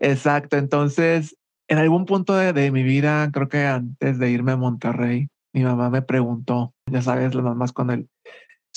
exacto. 0.00 0.56
Entonces, 0.56 1.36
en 1.68 1.78
algún 1.78 2.04
punto 2.04 2.34
de, 2.36 2.52
de, 2.52 2.70
mi 2.70 2.82
vida, 2.82 3.30
creo 3.32 3.48
que 3.48 3.66
antes 3.66 4.18
de 4.18 4.30
irme 4.30 4.52
a 4.52 4.56
Monterrey, 4.56 5.28
mi 5.52 5.64
mamá 5.64 5.90
me 5.90 6.02
preguntó, 6.02 6.72
ya 6.90 7.02
sabes, 7.02 7.34
las 7.34 7.44
mamás 7.44 7.72
con 7.72 7.90
el, 7.90 8.08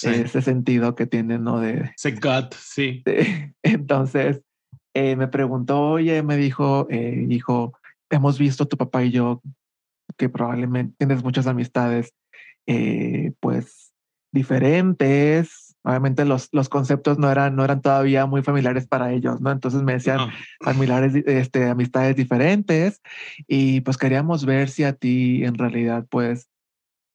ese 0.04 0.42
sentido 0.42 0.96
que 0.96 1.08
tienen, 1.08 1.44
¿no? 1.44 1.60
De, 1.60 1.92
ese 1.96 2.12
gut, 2.12 2.54
sí. 2.54 3.04
entonces, 3.64 4.42
eh, 4.94 5.16
me 5.16 5.28
preguntó, 5.28 5.92
oye, 5.92 6.24
me 6.24 6.38
dijo, 6.38 6.88
eh, 6.90 7.26
hijo, 7.30 7.78
hemos 8.10 8.38
visto 8.38 8.68
tu 8.68 8.78
papá 8.78 9.04
y 9.04 9.12
yo 9.12 9.42
que 10.18 10.30
probablemente 10.30 10.96
tienes 10.98 11.24
muchas 11.24 11.48
amistades, 11.48 12.14
eh, 12.66 13.34
pues, 13.40 13.94
diferentes, 14.32 15.76
obviamente 15.84 16.26
los, 16.26 16.50
los 16.52 16.70
conceptos 16.70 17.18
no 17.18 17.32
eran, 17.32 17.56
no 17.56 17.64
eran 17.64 17.82
todavía 17.82 18.26
muy 18.26 18.44
familiares 18.44 18.88
para 18.88 19.14
ellos, 19.14 19.40
¿no? 19.40 19.52
Entonces 19.52 19.84
me 19.84 19.94
decían 19.94 20.32
familiares, 20.62 21.14
este, 21.26 21.70
amistades 21.70 22.16
diferentes 22.16 23.02
y 23.48 23.82
pues 23.82 23.98
queríamos 23.98 24.46
ver 24.46 24.70
si 24.70 24.84
a 24.84 24.94
ti 24.94 25.44
en 25.46 25.56
realidad 25.56 26.06
pues 26.10 26.50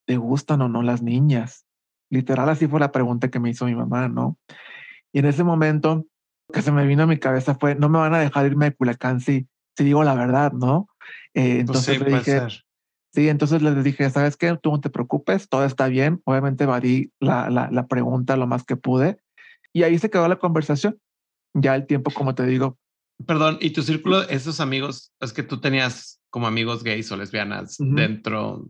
te 0.07 0.17
gustan 0.17 0.63
o 0.63 0.69
no 0.69 0.83
las 0.83 1.03
niñas. 1.03 1.67
Literal 2.13 2.49
así 2.49 2.67
fue 2.67 2.79
la 2.79 2.93
pregunta 2.93 3.29
que 3.29 3.41
me 3.41 3.51
hizo 3.51 3.65
mi 3.65 3.75
mamá, 3.75 4.09
¿no? 4.09 4.39
Y 5.13 5.21
en 5.21 5.27
ese 5.27 5.45
momento 5.45 6.05
que 6.53 6.63
se 6.63 6.73
me 6.73 6.87
vino 6.87 7.05
a 7.05 7.07
mi 7.07 7.19
cabeza 7.19 7.55
fue, 7.55 7.75
no 7.75 7.89
me 7.89 7.99
van 7.99 8.15
a 8.15 8.21
dejar 8.21 8.47
irme 8.47 8.67
de 8.67 8.77
Culiacán 8.77 9.21
si, 9.21 9.47
si 9.77 9.85
digo 9.85 10.05
la 10.05 10.15
verdad, 10.15 10.53
¿no? 10.53 10.89
Eh, 11.35 11.65
pues 11.67 11.87
entonces 11.87 12.01
le 12.01 12.17
dije, 12.17 12.41
Sí, 13.15 13.29
entonces 13.29 13.61
les 13.61 13.85
dije, 13.85 14.09
¿sabes 14.09 14.37
qué? 14.39 14.57
Tú 14.63 14.71
no 14.71 14.81
te 14.81 14.89
preocupes, 14.89 15.49
todo 15.49 15.65
está 15.67 15.89
bien. 15.89 16.23
Obviamente 16.25 16.65
evadí 16.65 17.13
la, 17.21 17.51
la, 17.51 17.71
la 17.71 17.87
pregunta 17.87 18.39
lo 18.39 18.47
más 18.47 18.65
que 18.65 18.77
pude. 18.77 19.19
Y 19.73 19.83
ahí 19.83 19.99
se 19.99 20.09
quedó 20.09 20.29
la 20.29 20.39
conversación. 20.39 20.99
Ya 21.55 21.75
el 21.75 21.87
tiempo, 21.87 22.11
como 22.11 22.35
te 22.35 22.47
digo. 22.47 22.79
Perdón, 23.27 23.59
¿y 23.61 23.71
tu 23.71 23.83
círculo, 23.83 24.23
esos 24.29 24.61
amigos, 24.61 25.13
es 25.21 25.35
que 25.35 25.43
tú 25.43 25.61
tenías 25.61 26.21
como 26.31 26.47
amigos 26.47 26.83
gays 26.83 27.13
o 27.13 27.17
lesbianas 27.17 27.77
dentro 27.79 28.67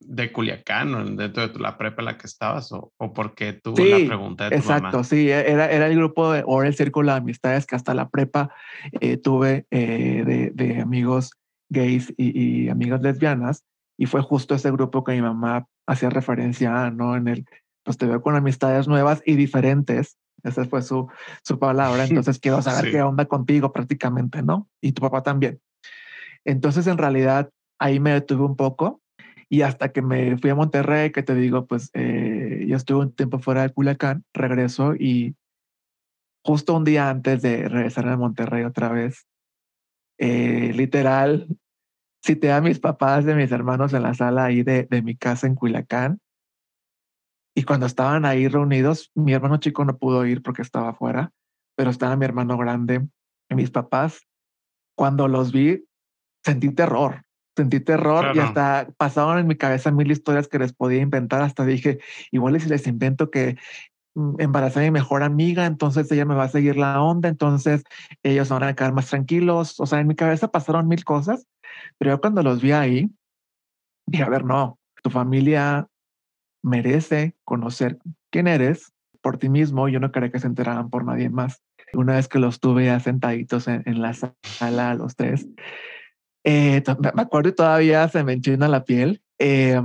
de 0.00 0.32
Culiacán 0.32 0.94
o 0.94 1.04
dentro 1.04 1.48
de 1.48 1.58
la 1.58 1.78
prepa 1.78 2.02
en 2.02 2.06
la 2.06 2.18
que 2.18 2.26
estabas 2.26 2.70
o, 2.72 2.92
o 2.96 3.12
porque 3.12 3.60
sí, 3.76 4.02
la 4.02 4.06
pregunta 4.06 4.44
de 4.44 4.50
tu 4.50 4.56
exacto, 4.56 5.04
sí, 5.04 5.30
era, 5.30 5.70
era 5.70 5.86
el 5.86 5.96
grupo 5.96 6.32
de, 6.32 6.42
o 6.46 6.62
el 6.62 6.74
círculo 6.74 7.12
de 7.12 7.18
amistades 7.18 7.66
que 7.66 7.76
hasta 7.76 7.94
la 7.94 8.08
prepa 8.08 8.50
eh, 9.00 9.16
tuve 9.16 9.66
eh, 9.70 10.22
de, 10.26 10.50
de, 10.50 10.80
amigos 10.80 11.32
gays 11.70 12.12
y, 12.16 12.38
y 12.38 12.68
amigas 12.68 13.00
lesbianas 13.00 13.64
y 13.96 14.06
fue 14.06 14.20
justo 14.20 14.54
ese 14.54 14.70
grupo 14.70 15.02
que 15.02 15.12
mi 15.12 15.22
mamá 15.22 15.66
hacía 15.86 16.10
referencia 16.10 16.90
¿no? 16.90 17.16
En 17.16 17.28
el, 17.28 17.46
pues 17.82 17.96
te 17.96 18.06
veo 18.06 18.20
con 18.20 18.36
amistades 18.36 18.88
nuevas 18.88 19.22
y 19.24 19.36
diferentes. 19.36 20.18
Esa 20.42 20.64
fue 20.64 20.82
su, 20.82 21.08
su 21.42 21.58
palabra. 21.58 22.04
Entonces 22.08 22.38
quiero 22.38 22.60
saber 22.60 22.90
qué 22.90 23.02
onda 23.02 23.24
contigo 23.26 23.72
prácticamente, 23.72 24.42
¿no? 24.42 24.68
Y 24.80 24.92
tu 24.92 25.00
papá 25.00 25.22
también. 25.22 25.60
Entonces, 26.44 26.86
en 26.86 26.98
realidad, 26.98 27.50
ahí 27.78 27.98
me 27.98 28.12
detuve 28.12 28.44
un 28.44 28.56
poco 28.56 29.00
y 29.48 29.62
hasta 29.62 29.92
que 29.92 30.02
me 30.02 30.36
fui 30.38 30.50
a 30.50 30.54
Monterrey, 30.54 31.12
que 31.12 31.22
te 31.22 31.34
digo, 31.34 31.66
pues 31.66 31.90
eh, 31.94 32.64
yo 32.66 32.76
estuve 32.76 33.00
un 33.00 33.12
tiempo 33.14 33.38
fuera 33.38 33.62
de 33.62 33.70
Culiacán, 33.70 34.24
regreso 34.32 34.94
y 34.94 35.36
justo 36.44 36.76
un 36.76 36.84
día 36.84 37.10
antes 37.10 37.42
de 37.42 37.68
regresar 37.68 38.08
a 38.08 38.16
Monterrey 38.16 38.64
otra 38.64 38.88
vez, 38.88 39.26
eh, 40.18 40.72
literal, 40.74 41.48
cité 42.24 42.52
a 42.52 42.60
mis 42.60 42.80
papás 42.80 43.24
de 43.24 43.34
mis 43.34 43.52
hermanos 43.52 43.92
en 43.92 44.02
la 44.02 44.14
sala 44.14 44.46
ahí 44.46 44.62
de, 44.62 44.84
de 44.84 45.02
mi 45.02 45.16
casa 45.16 45.46
en 45.46 45.54
Culiacán. 45.54 46.20
Y 47.54 47.62
cuando 47.62 47.86
estaban 47.86 48.24
ahí 48.24 48.48
reunidos, 48.48 49.10
mi 49.14 49.32
hermano 49.32 49.58
chico 49.58 49.84
no 49.84 49.96
pudo 49.96 50.26
ir 50.26 50.42
porque 50.42 50.62
estaba 50.62 50.90
afuera, 50.90 51.32
pero 51.76 51.90
estaba 51.90 52.16
mi 52.16 52.24
hermano 52.24 52.58
grande 52.58 53.06
y 53.48 53.54
mis 53.54 53.70
papás. 53.70 54.26
Cuando 54.96 55.28
los 55.28 55.52
vi, 55.52 55.84
sentí 56.44 56.74
terror, 56.74 57.25
sentí 57.56 57.80
terror 57.80 58.20
claro. 58.20 58.36
y 58.36 58.38
hasta 58.40 58.88
pasaron 58.96 59.38
en 59.38 59.46
mi 59.46 59.56
cabeza 59.56 59.90
mil 59.90 60.10
historias 60.10 60.48
que 60.48 60.58
les 60.58 60.72
podía 60.72 61.00
inventar. 61.00 61.42
Hasta 61.42 61.64
dije, 61.64 61.98
igual 62.30 62.60
si 62.60 62.68
les 62.68 62.86
invento 62.86 63.30
que 63.30 63.56
mm, 64.14 64.40
embarazé 64.40 64.80
a 64.80 64.82
mi 64.82 64.90
mejor 64.90 65.22
amiga, 65.22 65.66
entonces 65.66 66.10
ella 66.12 66.24
me 66.24 66.34
va 66.34 66.44
a 66.44 66.48
seguir 66.48 66.76
la 66.76 67.00
onda, 67.02 67.28
entonces 67.28 67.84
ellos 68.22 68.48
van 68.48 68.64
a 68.64 68.74
quedar 68.74 68.92
más 68.92 69.08
tranquilos. 69.08 69.80
O 69.80 69.86
sea, 69.86 70.00
en 70.00 70.06
mi 70.06 70.14
cabeza 70.14 70.48
pasaron 70.48 70.88
mil 70.88 71.04
cosas 71.04 71.46
pero 71.98 72.12
yo 72.12 72.20
cuando 72.20 72.42
los 72.42 72.60
vi 72.60 72.72
ahí, 72.72 73.10
dije, 74.06 74.24
a 74.24 74.28
ver, 74.28 74.44
no, 74.44 74.78
tu 75.02 75.10
familia 75.10 75.88
merece 76.62 77.36
conocer 77.44 77.98
quién 78.30 78.46
eres 78.48 78.92
por 79.22 79.38
ti 79.38 79.48
mismo. 79.48 79.88
Yo 79.88 80.00
no 80.00 80.12
quería 80.12 80.30
que 80.30 80.40
se 80.40 80.46
enteraran 80.46 80.90
por 80.90 81.04
nadie 81.04 81.30
más. 81.30 81.62
Una 81.92 82.14
vez 82.14 82.28
que 82.28 82.38
los 82.38 82.60
tuve 82.60 82.86
ya 82.86 83.00
sentaditos 83.00 83.68
en, 83.68 83.82
en 83.86 84.02
la 84.02 84.12
sala, 84.12 84.94
los 84.94 85.16
tres, 85.16 85.46
eh, 86.46 86.82
me 87.14 87.22
acuerdo 87.22 87.48
y 87.48 87.54
todavía 87.54 88.08
se 88.08 88.22
me 88.22 88.32
enchina 88.32 88.68
la 88.68 88.84
piel. 88.84 89.20
Eh, 89.38 89.80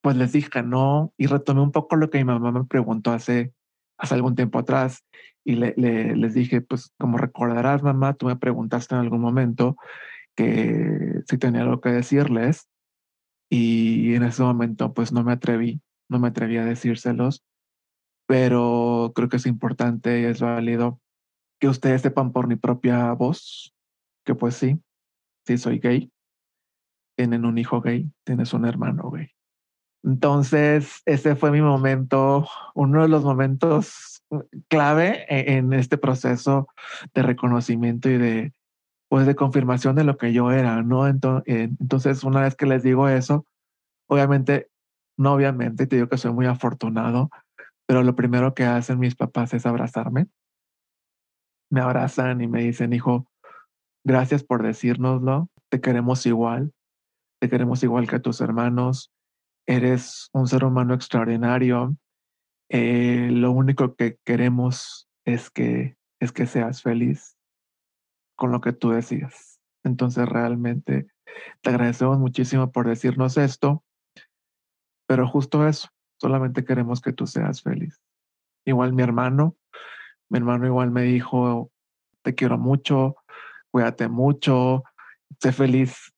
pues 0.00 0.16
les 0.16 0.32
dije 0.32 0.62
no 0.62 1.12
y 1.18 1.26
retomé 1.26 1.60
un 1.60 1.72
poco 1.72 1.96
lo 1.96 2.10
que 2.10 2.18
mi 2.18 2.24
mamá 2.24 2.50
me 2.52 2.64
preguntó 2.64 3.12
hace, 3.12 3.52
hace 3.98 4.14
algún 4.14 4.34
tiempo 4.34 4.58
atrás 4.58 5.04
y 5.44 5.56
le, 5.56 5.74
le, 5.76 6.16
les 6.16 6.32
dije, 6.32 6.60
pues 6.60 6.92
como 6.98 7.18
recordarás, 7.18 7.82
mamá, 7.82 8.14
tú 8.14 8.26
me 8.26 8.36
preguntaste 8.36 8.94
en 8.94 9.02
algún 9.02 9.20
momento 9.20 9.76
que 10.34 11.22
sí 11.28 11.38
tenía 11.38 11.62
algo 11.62 11.80
que 11.80 11.90
decirles 11.90 12.68
y 13.50 14.14
en 14.14 14.22
ese 14.22 14.42
momento 14.42 14.94
pues 14.94 15.12
no 15.12 15.24
me 15.24 15.32
atreví, 15.32 15.80
no 16.08 16.18
me 16.18 16.28
atreví 16.28 16.56
a 16.56 16.64
decírselos, 16.64 17.44
pero 18.26 19.12
creo 19.14 19.28
que 19.28 19.36
es 19.36 19.46
importante 19.46 20.20
y 20.20 20.24
es 20.24 20.40
válido 20.40 21.00
que 21.60 21.68
ustedes 21.68 22.02
sepan 22.02 22.32
por 22.32 22.48
mi 22.48 22.56
propia 22.56 23.12
voz 23.12 23.74
que 24.24 24.34
pues 24.34 24.56
sí, 24.56 24.80
sí 25.46 25.58
soy 25.58 25.78
gay, 25.78 26.10
tienen 27.16 27.44
un 27.44 27.58
hijo 27.58 27.80
gay, 27.80 28.10
tienes 28.24 28.52
un 28.52 28.66
hermano 28.66 29.10
gay. 29.10 29.28
Entonces, 30.04 31.02
ese 31.04 31.34
fue 31.34 31.50
mi 31.50 31.60
momento, 31.60 32.46
uno 32.74 33.02
de 33.02 33.08
los 33.08 33.24
momentos 33.24 34.22
clave 34.68 35.24
e-, 35.28 35.56
en 35.56 35.72
este 35.72 35.98
proceso 35.98 36.68
de 37.14 37.22
reconocimiento 37.22 38.08
y 38.08 38.18
de, 38.18 38.52
pues, 39.08 39.26
de 39.26 39.34
confirmación 39.34 39.96
de 39.96 40.04
lo 40.04 40.16
que 40.16 40.32
yo 40.32 40.52
era, 40.52 40.82
¿no? 40.82 41.06
Entonces, 41.08 42.24
una 42.24 42.42
vez 42.42 42.54
que 42.54 42.66
les 42.66 42.82
digo 42.82 43.08
eso, 43.08 43.46
obviamente, 44.08 44.68
no 45.18 45.32
obviamente, 45.32 45.86
te 45.86 45.96
digo 45.96 46.08
que 46.08 46.18
soy 46.18 46.32
muy 46.32 46.46
afortunado, 46.46 47.30
pero 47.86 48.02
lo 48.02 48.14
primero 48.14 48.54
que 48.54 48.64
hacen 48.64 48.98
mis 48.98 49.14
papás 49.14 49.54
es 49.54 49.66
abrazarme. 49.66 50.26
Me 51.70 51.80
abrazan 51.80 52.40
y 52.40 52.46
me 52.46 52.62
dicen, 52.62 52.92
hijo, 52.92 53.26
gracias 54.06 54.44
por 54.44 54.62
decírnoslo, 54.62 55.50
te 55.68 55.80
queremos 55.80 56.26
igual, 56.26 56.72
te 57.40 57.48
queremos 57.48 57.82
igual 57.82 58.08
que 58.08 58.16
a 58.16 58.22
tus 58.22 58.40
hermanos, 58.40 59.12
eres 59.66 60.30
un 60.32 60.46
ser 60.46 60.64
humano 60.64 60.94
extraordinario, 60.94 61.96
eh, 62.70 63.28
lo 63.32 63.50
único 63.50 63.96
que 63.96 64.16
queremos 64.24 65.08
es 65.24 65.50
que, 65.50 65.96
es 66.20 66.30
que 66.30 66.46
seas 66.46 66.82
feliz 66.82 67.36
con 68.36 68.52
lo 68.52 68.60
que 68.60 68.72
tú 68.72 68.90
decidas. 68.90 69.60
Entonces 69.82 70.28
realmente 70.28 71.08
te 71.60 71.70
agradecemos 71.70 72.20
muchísimo 72.20 72.70
por 72.70 72.86
decirnos 72.86 73.36
esto, 73.36 73.82
pero 75.08 75.26
justo 75.26 75.66
eso, 75.66 75.88
solamente 76.20 76.64
queremos 76.64 77.00
que 77.00 77.12
tú 77.12 77.26
seas 77.26 77.60
feliz. 77.60 78.00
Igual 78.64 78.92
mi 78.92 79.02
hermano, 79.02 79.56
mi 80.28 80.38
hermano 80.38 80.64
igual 80.64 80.92
me 80.92 81.02
dijo, 81.02 81.72
te 82.22 82.36
quiero 82.36 82.56
mucho, 82.56 83.16
cuídate 83.76 84.08
mucho, 84.08 84.84
sé 85.38 85.52
feliz 85.52 86.10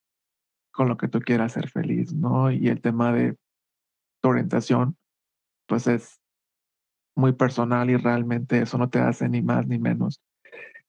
con 0.71 0.89
lo 0.89 0.97
que 0.97 1.09
tú 1.09 1.19
quieras 1.19 1.55
ser 1.55 1.69
feliz, 1.69 2.15
¿no? 2.15 2.53
Y 2.53 2.69
el 2.69 2.81
tema 2.81 3.13
de 3.13 3.35
tu 4.23 4.29
orientación, 4.29 4.97
pues 5.67 5.89
es 5.89 6.21
muy 7.17 7.33
personal 7.33 7.91
y 7.91 7.97
realmente 7.97 8.63
eso 8.63 8.79
no 8.79 8.91
te 8.91 9.01
hace 9.01 9.29
ni 9.29 9.43
más 9.43 9.67
ni 9.67 9.81
menos 9.81 10.23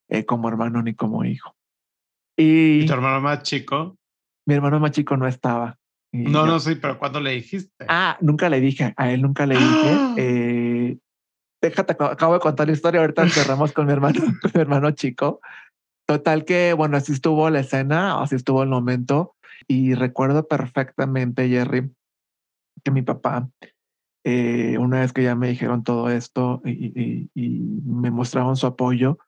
eh, 0.10 0.26
como 0.26 0.48
hermano 0.48 0.84
ni 0.84 0.94
como 0.94 1.26
hijo. 1.26 1.56
Y, 2.38 2.86
tu 2.86 2.94
hermano 2.94 3.20
más 3.20 3.42
chico? 3.42 3.98
Mi 4.46 4.54
hermano 4.54 4.80
más 4.80 4.92
chico 4.92 5.18
no 5.18 5.26
estaba. 5.26 5.76
No, 6.12 6.46
no, 6.46 6.60
sí, 6.60 6.76
pero 6.76 7.00
¿cuándo 7.00 7.20
le 7.20 7.32
dijiste? 7.32 7.84
Ah, 7.88 8.16
nunca 8.22 8.48
le 8.48 8.60
dije, 8.60 8.94
a 8.96 9.12
él 9.12 9.24
nunca 9.24 9.48
le 9.48 9.56
dije. 9.58 9.98
Eh, 10.18 10.98
déjate, 11.64 11.94
acabo 11.94 12.36
de 12.36 12.40
contar 12.40 12.68
la 12.68 12.74
historia, 12.74 13.02
ahorita 13.02 13.28
cerramos 13.30 13.72
con 13.72 13.88
mi 13.88 13.94
hermano, 13.94 14.20
con 14.44 14.52
mi 14.54 14.62
hermano 14.62 14.92
chico. 14.92 15.42
Total 16.10 16.44
que, 16.44 16.74
bueno, 16.74 16.98
así 16.98 17.12
estuvo 17.12 17.48
la 17.52 17.60
escena, 17.60 18.20
así 18.20 18.34
estuvo 18.34 18.64
el 18.64 18.70
momento. 18.70 19.36
Y 19.68 19.94
recuerdo 19.94 20.48
perfectamente, 20.48 21.48
Jerry, 21.48 21.92
que 22.84 22.90
mi 22.90 23.04
papá, 23.04 23.48
eh, 24.24 24.80
una 24.80 25.02
vez 25.02 25.14
que 25.14 25.22
ya 25.22 25.36
me 25.36 25.50
dijeron 25.50 25.84
todo 25.84 26.10
esto 26.10 26.64
y, 26.66 27.30
me 27.36 28.10
mostraron 28.10 28.58
su 28.58 28.66
apoyo, 28.66 29.20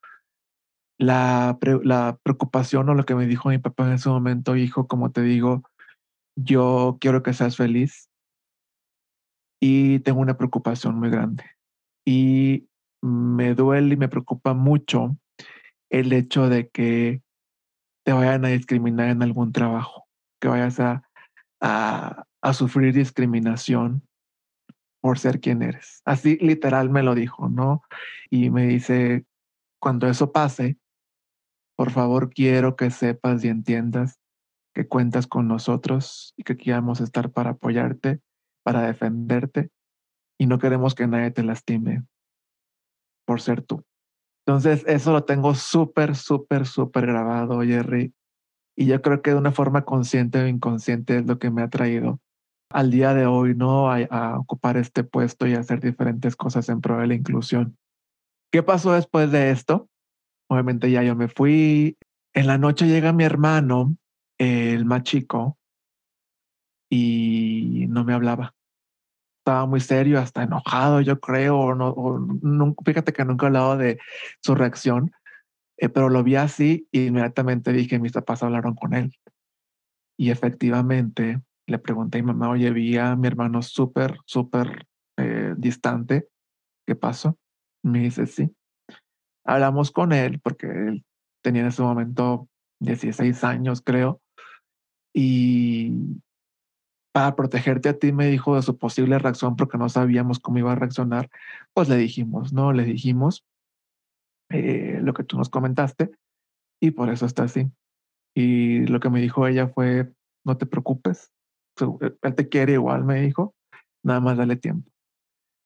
la, 0.98 1.60
la, 1.84 2.18
preocupación 2.24 2.90
o 2.90 2.96
lo 2.96 3.04
que 3.04 3.14
me 3.14 3.28
dijo 3.28 3.50
mi 3.50 3.60
papá 3.60 3.86
en 3.86 3.94
ese 3.94 4.10
momento, 4.10 4.56
hijo, 4.56 4.88
como 4.88 5.12
te 5.12 5.22
digo, 5.22 5.62
yo 6.36 6.98
quiero 7.00 7.22
que 7.22 7.34
seas 7.34 7.58
feliz 7.58 8.10
y 9.62 10.00
tengo 10.00 10.20
una 10.20 10.36
preocupación 10.36 10.96
muy 10.96 11.12
grande. 11.12 11.44
Y 12.08 12.66
me 13.04 13.54
duele 13.54 13.94
y 13.94 13.98
me 13.98 14.10
preocupa 14.10 14.56
mucho 14.56 15.16
el 15.92 16.12
hecho 16.14 16.50
de 16.50 16.70
que 16.70 17.22
te 18.04 18.14
vayan 18.14 18.46
a 18.46 18.50
discriminar 18.50 19.10
en 19.10 19.22
algún 19.22 19.52
trabajo, 19.52 20.08
que 20.40 20.48
vayas 20.48 20.80
a, 20.80 21.08
a, 21.60 22.26
a 22.42 22.54
sufrir 22.54 22.94
discriminación 22.94 24.08
por 25.02 25.20
ser 25.20 25.40
quien 25.40 25.62
eres. 25.62 26.02
Así 26.06 26.38
literal 26.38 26.90
me 26.90 27.04
lo 27.04 27.14
dijo, 27.14 27.50
¿no? 27.50 27.84
Y 28.30 28.50
me 28.50 28.66
dice, 28.68 29.26
cuando 29.80 30.08
eso 30.08 30.32
pase, 30.32 30.78
por 31.76 31.92
favor 31.92 32.30
quiero 32.30 32.76
que 32.76 32.90
sepas 32.90 33.44
y 33.44 33.50
entiendas 33.50 34.20
que 34.74 34.88
cuentas 34.88 35.28
con 35.28 35.48
nosotros 35.48 36.34
y 36.38 36.44
que 36.44 36.56
queremos 36.56 37.02
estar 37.02 37.32
para 37.32 37.52
apoyarte, 37.52 38.22
para 38.64 38.84
defenderte 38.84 39.70
y 40.40 40.46
no 40.46 40.60
queremos 40.60 40.96
que 40.96 41.08
nadie 41.08 41.32
te 41.32 41.44
lastime 41.44 42.06
por 43.26 43.42
ser 43.42 43.62
tú. 43.62 43.84
Entonces, 44.46 44.84
eso 44.88 45.12
lo 45.12 45.24
tengo 45.24 45.54
súper, 45.56 46.16
súper, 46.16 46.66
súper 46.66 47.06
grabado, 47.06 47.62
Jerry. 47.62 48.14
Y 48.76 48.88
yo 48.88 49.02
creo 49.02 49.22
que 49.22 49.32
de 49.32 49.38
una 49.38 49.52
forma 49.52 49.86
consciente 49.86 50.42
o 50.42 50.48
inconsciente 50.48 51.18
es 51.18 51.26
lo 51.26 51.38
que 51.38 51.52
me 51.52 51.62
ha 51.62 51.70
traído 51.70 52.20
al 52.70 52.90
día 52.90 53.14
de 53.14 53.26
hoy, 53.26 53.54
¿no? 53.54 53.92
A, 53.92 54.40
ocupar 54.40 54.78
este 54.78 55.04
puesto 55.04 55.46
y 55.46 55.54
hacer 55.54 55.82
diferentes 55.82 56.36
cosas 56.36 56.70
en 56.70 56.82
pro 56.82 56.98
de 57.00 57.08
la 57.08 57.14
inclusión. 57.14 57.78
¿Qué 58.52 58.64
pasó 58.64 58.94
después 58.94 59.32
de 59.32 59.52
esto? 59.52 59.90
Obviamente 60.50 60.90
ya 60.90 61.04
yo 61.04 61.16
me 61.16 61.28
fui. 61.28 61.98
En 62.34 62.48
la 62.48 62.58
noche 62.58 62.88
llega 62.88 63.14
mi 63.14 63.24
hermano, 63.24 63.96
el 64.38 64.86
más 64.86 65.04
chico, 65.04 65.58
y 66.90 67.86
no 67.90 68.04
me 68.04 68.14
hablaba. 68.14 68.54
Estaba 69.42 69.66
muy 69.66 69.80
serio, 69.80 70.20
hasta 70.20 70.44
enojado, 70.44 71.02
yo 71.02 71.20
creo. 71.20 71.74
no, 71.74 72.76
fíjate 72.86 73.12
que 73.12 73.26
nunca 73.26 73.46
he 73.46 73.48
hablado 73.48 73.76
de 73.76 73.98
su 74.40 74.54
reacción, 74.54 75.12
eh, 75.78 75.90
pero 75.90 76.10
lo 76.10 76.24
vi 76.24 76.36
así 76.36 76.88
y 76.92 77.08
inmediatamente 77.08 77.74
dije, 77.74 77.98
mis 77.98 78.12
papás 78.12 78.44
hablaron 78.44 78.76
con 78.76 78.94
él. 78.94 79.12
Y 80.16 80.30
efectivamente, 80.30 81.42
le 81.66 81.80
pregunté 81.80 82.20
a 82.20 82.22
mi 82.22 82.28
mamá, 82.28 82.52
oye, 82.52 82.70
vi 82.70 82.98
a 82.98 83.16
mi 83.16 83.28
hermano 83.28 83.64
súper, 83.64 84.20
súper 84.26 84.88
eh, 85.18 85.56
distante. 85.58 86.28
¿Qué 86.86 86.96
pasó? 86.96 87.40
Me 87.84 88.02
dice, 88.02 88.28
sí. 88.28 88.56
Hablamos 89.44 89.90
con 89.90 90.12
él 90.12 90.40
porque 90.40 90.68
él 90.68 91.04
tenía 91.44 91.64
en 91.64 91.70
ese 91.70 91.82
momento 91.82 92.48
16 92.80 93.44
años, 93.44 93.82
creo. 93.82 94.22
Y 95.16 96.22
para 97.12 97.36
protegerte 97.36 97.90
a 97.90 97.98
ti 97.98 98.12
me 98.12 98.28
dijo 98.28 98.56
de 98.56 98.62
su 98.62 98.78
posible 98.78 99.20
reacción 99.20 99.56
porque 99.56 99.78
no 99.78 99.90
sabíamos 99.90 100.40
cómo 100.40 100.60
iba 100.60 100.72
a 100.72 100.76
reaccionar. 100.76 101.30
Pues 101.74 101.90
le 101.90 101.98
dijimos, 101.98 102.54
¿no? 102.54 102.72
Le 102.74 102.86
dijimos 102.86 103.46
eh, 104.50 105.00
lo 105.02 105.14
que 105.14 105.24
tú 105.24 105.38
nos 105.38 105.50
comentaste 105.50 106.12
y 106.82 106.92
por 106.92 107.10
eso 107.10 107.26
está 107.26 107.44
así. 107.44 107.70
Y 108.36 108.86
lo 108.88 109.00
que 109.00 109.10
me 109.10 109.22
dijo 109.22 109.46
ella 109.48 109.68
fue, 109.68 110.14
no 110.46 110.58
te 110.58 110.66
preocupes, 110.66 111.32
eh, 111.80 112.16
él 112.22 112.36
te 112.36 112.50
quiere 112.50 112.74
igual, 112.74 113.04
me 113.04 113.22
dijo, 113.22 113.56
nada 114.04 114.20
más 114.20 114.38
dale 114.38 114.56
tiempo. 114.56 114.90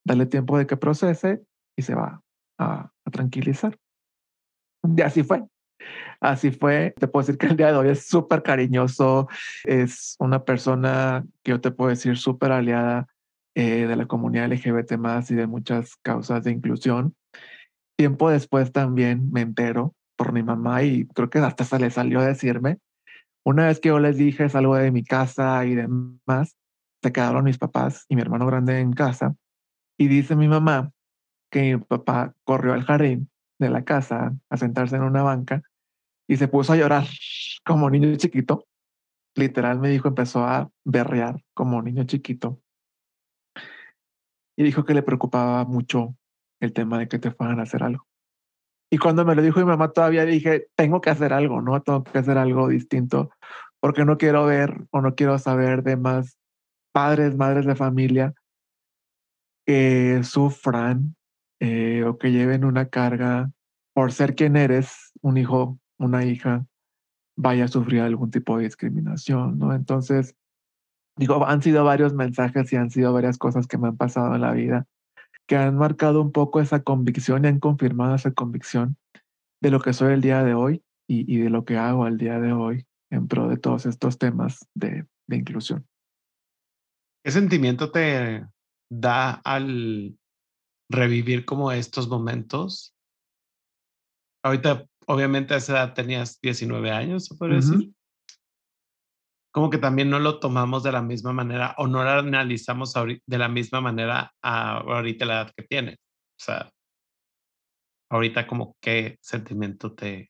Dale 0.05 0.25
tiempo 0.25 0.57
de 0.57 0.67
que 0.67 0.77
procese 0.77 1.43
y 1.75 1.81
se 1.81 1.95
va 1.95 2.21
a, 2.59 2.91
tranquilizar. 3.11 3.77
Y 4.83 5.01
así 5.01 5.23
fue. 5.23 5.43
Así 6.19 6.51
fue. 6.51 6.93
Te 6.97 7.07
puedo 7.07 7.25
decir 7.25 7.37
que 7.37 7.47
el 7.47 7.57
día 7.57 7.71
de 7.71 7.77
hoy 7.77 7.89
es 7.89 8.07
súper 8.07 8.43
cariñoso. 8.43 9.27
Es 9.63 10.15
una 10.19 10.43
persona 10.43 11.25
que 11.43 11.51
yo 11.51 11.61
te 11.61 11.71
puedo 11.71 11.89
decir 11.89 12.17
súper 12.17 12.51
aliada 12.51 13.07
eh, 13.55 13.87
de 13.87 13.95
la 13.95 14.05
comunidad 14.05 14.51
LGBT 14.51 14.97
más 14.97 15.31
y 15.31 15.35
de 15.35 15.47
muchas 15.47 15.95
causas 15.97 16.43
de 16.43 16.51
inclusión. 16.51 17.15
Tiempo 17.97 18.29
después 18.29 18.71
también 18.71 19.31
me 19.31 19.41
entero 19.41 19.95
por 20.17 20.33
mi 20.33 20.43
mamá 20.43 20.83
y 20.83 21.05
creo 21.07 21.29
que 21.29 21.39
hasta 21.39 21.63
se 21.63 21.79
le 21.79 21.89
salió 21.89 22.19
a 22.19 22.25
decirme 22.25 22.79
una 23.45 23.67
vez 23.67 23.79
que 23.79 23.89
yo 23.89 23.99
les 23.99 24.17
dije 24.17 24.49
salgo 24.49 24.75
de 24.75 24.91
mi 24.91 25.03
casa 25.03 25.63
y 25.65 25.75
demás, 25.75 26.57
se 27.03 27.11
quedaron 27.13 27.43
mis 27.43 27.59
papás 27.59 28.05
y 28.09 28.15
mi 28.15 28.23
hermano 28.23 28.47
grande 28.47 28.79
en 28.79 28.91
casa. 28.91 29.35
Y 29.99 30.07
dice 30.07 30.35
mi 30.35 30.47
mamá 30.47 30.91
que 31.51 31.61
mi 31.61 31.77
papá 31.77 32.33
corrió 32.43 32.73
al 32.73 32.83
jardín 32.83 33.29
de 33.59 33.69
la 33.69 33.83
casa 33.83 34.35
a 34.49 34.57
sentarse 34.57 34.95
en 34.95 35.03
una 35.03 35.23
banca 35.23 35.61
y 36.27 36.37
se 36.37 36.47
puso 36.47 36.73
a 36.73 36.77
llorar 36.77 37.05
como 37.65 37.89
niño 37.89 38.15
chiquito. 38.15 38.65
Literal 39.35 39.79
me 39.79 39.89
dijo, 39.89 40.07
empezó 40.07 40.45
a 40.45 40.69
berrear 40.83 41.41
como 41.53 41.81
niño 41.81 42.03
chiquito. 42.05 42.61
Y 44.57 44.63
dijo 44.63 44.85
que 44.85 44.93
le 44.93 45.03
preocupaba 45.03 45.65
mucho 45.65 46.15
el 46.61 46.73
tema 46.73 46.99
de 46.99 47.07
que 47.07 47.19
te 47.19 47.31
fueran 47.31 47.59
a 47.59 47.63
hacer 47.63 47.83
algo. 47.83 48.07
Y 48.89 48.97
cuando 48.97 49.25
me 49.25 49.35
lo 49.35 49.41
dijo 49.41 49.59
mi 49.59 49.65
mamá, 49.65 49.91
todavía 49.91 50.25
dije, 50.25 50.67
tengo 50.75 51.01
que 51.01 51.09
hacer 51.09 51.33
algo, 51.33 51.61
¿no? 51.61 51.81
Tengo 51.81 52.03
que 52.03 52.17
hacer 52.17 52.37
algo 52.37 52.69
distinto, 52.69 53.31
porque 53.81 54.05
no 54.05 54.17
quiero 54.17 54.45
ver 54.45 54.85
o 54.91 55.01
no 55.01 55.15
quiero 55.15 55.37
saber 55.37 55.83
de 55.83 55.97
más 55.97 56.37
padres, 56.93 57.35
madres 57.35 57.65
de 57.65 57.75
familia 57.75 58.33
que 59.65 60.21
sufran 60.23 61.15
eh, 61.59 62.03
o 62.05 62.17
que 62.17 62.31
lleven 62.31 62.65
una 62.65 62.89
carga 62.89 63.51
por 63.93 64.11
ser 64.11 64.35
quien 64.35 64.55
eres, 64.55 65.11
un 65.21 65.37
hijo, 65.37 65.79
una 65.97 66.25
hija, 66.25 66.65
vaya 67.37 67.65
a 67.65 67.69
sufrir 67.69 68.01
algún 68.01 68.31
tipo 68.31 68.57
de 68.57 68.65
discriminación, 68.65 69.57
¿no? 69.57 69.73
Entonces, 69.73 70.35
digo, 71.17 71.45
han 71.45 71.61
sido 71.61 71.83
varios 71.83 72.13
mensajes 72.13 72.71
y 72.73 72.75
han 72.75 72.89
sido 72.89 73.13
varias 73.13 73.37
cosas 73.37 73.67
que 73.67 73.77
me 73.77 73.87
han 73.87 73.97
pasado 73.97 74.35
en 74.35 74.41
la 74.41 74.51
vida 74.51 74.85
que 75.47 75.55
han 75.55 75.77
marcado 75.77 76.21
un 76.21 76.31
poco 76.31 76.59
esa 76.59 76.81
convicción 76.83 77.45
y 77.45 77.47
han 77.47 77.59
confirmado 77.59 78.15
esa 78.15 78.31
convicción 78.31 78.97
de 79.61 79.71
lo 79.71 79.79
que 79.79 79.93
soy 79.93 80.13
el 80.13 80.21
día 80.21 80.43
de 80.43 80.53
hoy 80.53 80.83
y, 81.07 81.37
de 81.37 81.49
lo 81.49 81.65
que 81.65 81.77
hago 81.77 82.05
al 82.05 82.17
día 82.17 82.39
de 82.39 82.51
hoy 82.51 82.85
en 83.11 83.27
pro 83.27 83.47
de 83.47 83.57
todos 83.57 83.85
estos 83.85 84.17
temas 84.17 84.67
de, 84.73 85.05
inclusión. 85.29 85.85
¿Qué 87.23 87.31
sentimiento 87.31 87.91
te 87.91 88.45
da 88.89 89.33
al 89.43 90.17
revivir 90.89 91.45
como 91.45 91.71
estos 91.71 92.07
momentos? 92.07 92.95
Ahorita, 94.43 94.85
obviamente, 95.07 95.53
a 95.53 95.57
esa 95.57 95.73
edad 95.73 95.93
tenías 95.93 96.39
19 96.41 96.91
años, 96.91 97.25
¿se 97.25 97.35
puede 97.35 97.55
decir? 97.55 97.91
Como 99.51 99.69
que 99.69 99.77
también 99.77 100.09
no 100.09 100.19
lo 100.19 100.39
tomamos 100.39 100.83
de 100.83 100.91
la 100.91 101.01
misma 101.01 101.31
manera 101.31 101.75
o 101.77 101.87
no 101.87 102.03
lo 102.03 102.09
analizamos 102.09 102.93
de 102.93 103.37
la 103.37 103.47
misma 103.47 103.81
manera 103.81 104.33
a 104.41 104.77
ahorita 104.79 105.25
la 105.25 105.33
edad 105.35 105.53
que 105.55 105.63
tienes. 105.63 105.95
O 105.95 106.43
sea, 106.43 106.69
ahorita 108.09 108.47
como 108.47 108.75
qué 108.81 109.17
sentimiento 109.21 109.93
te, 109.93 110.29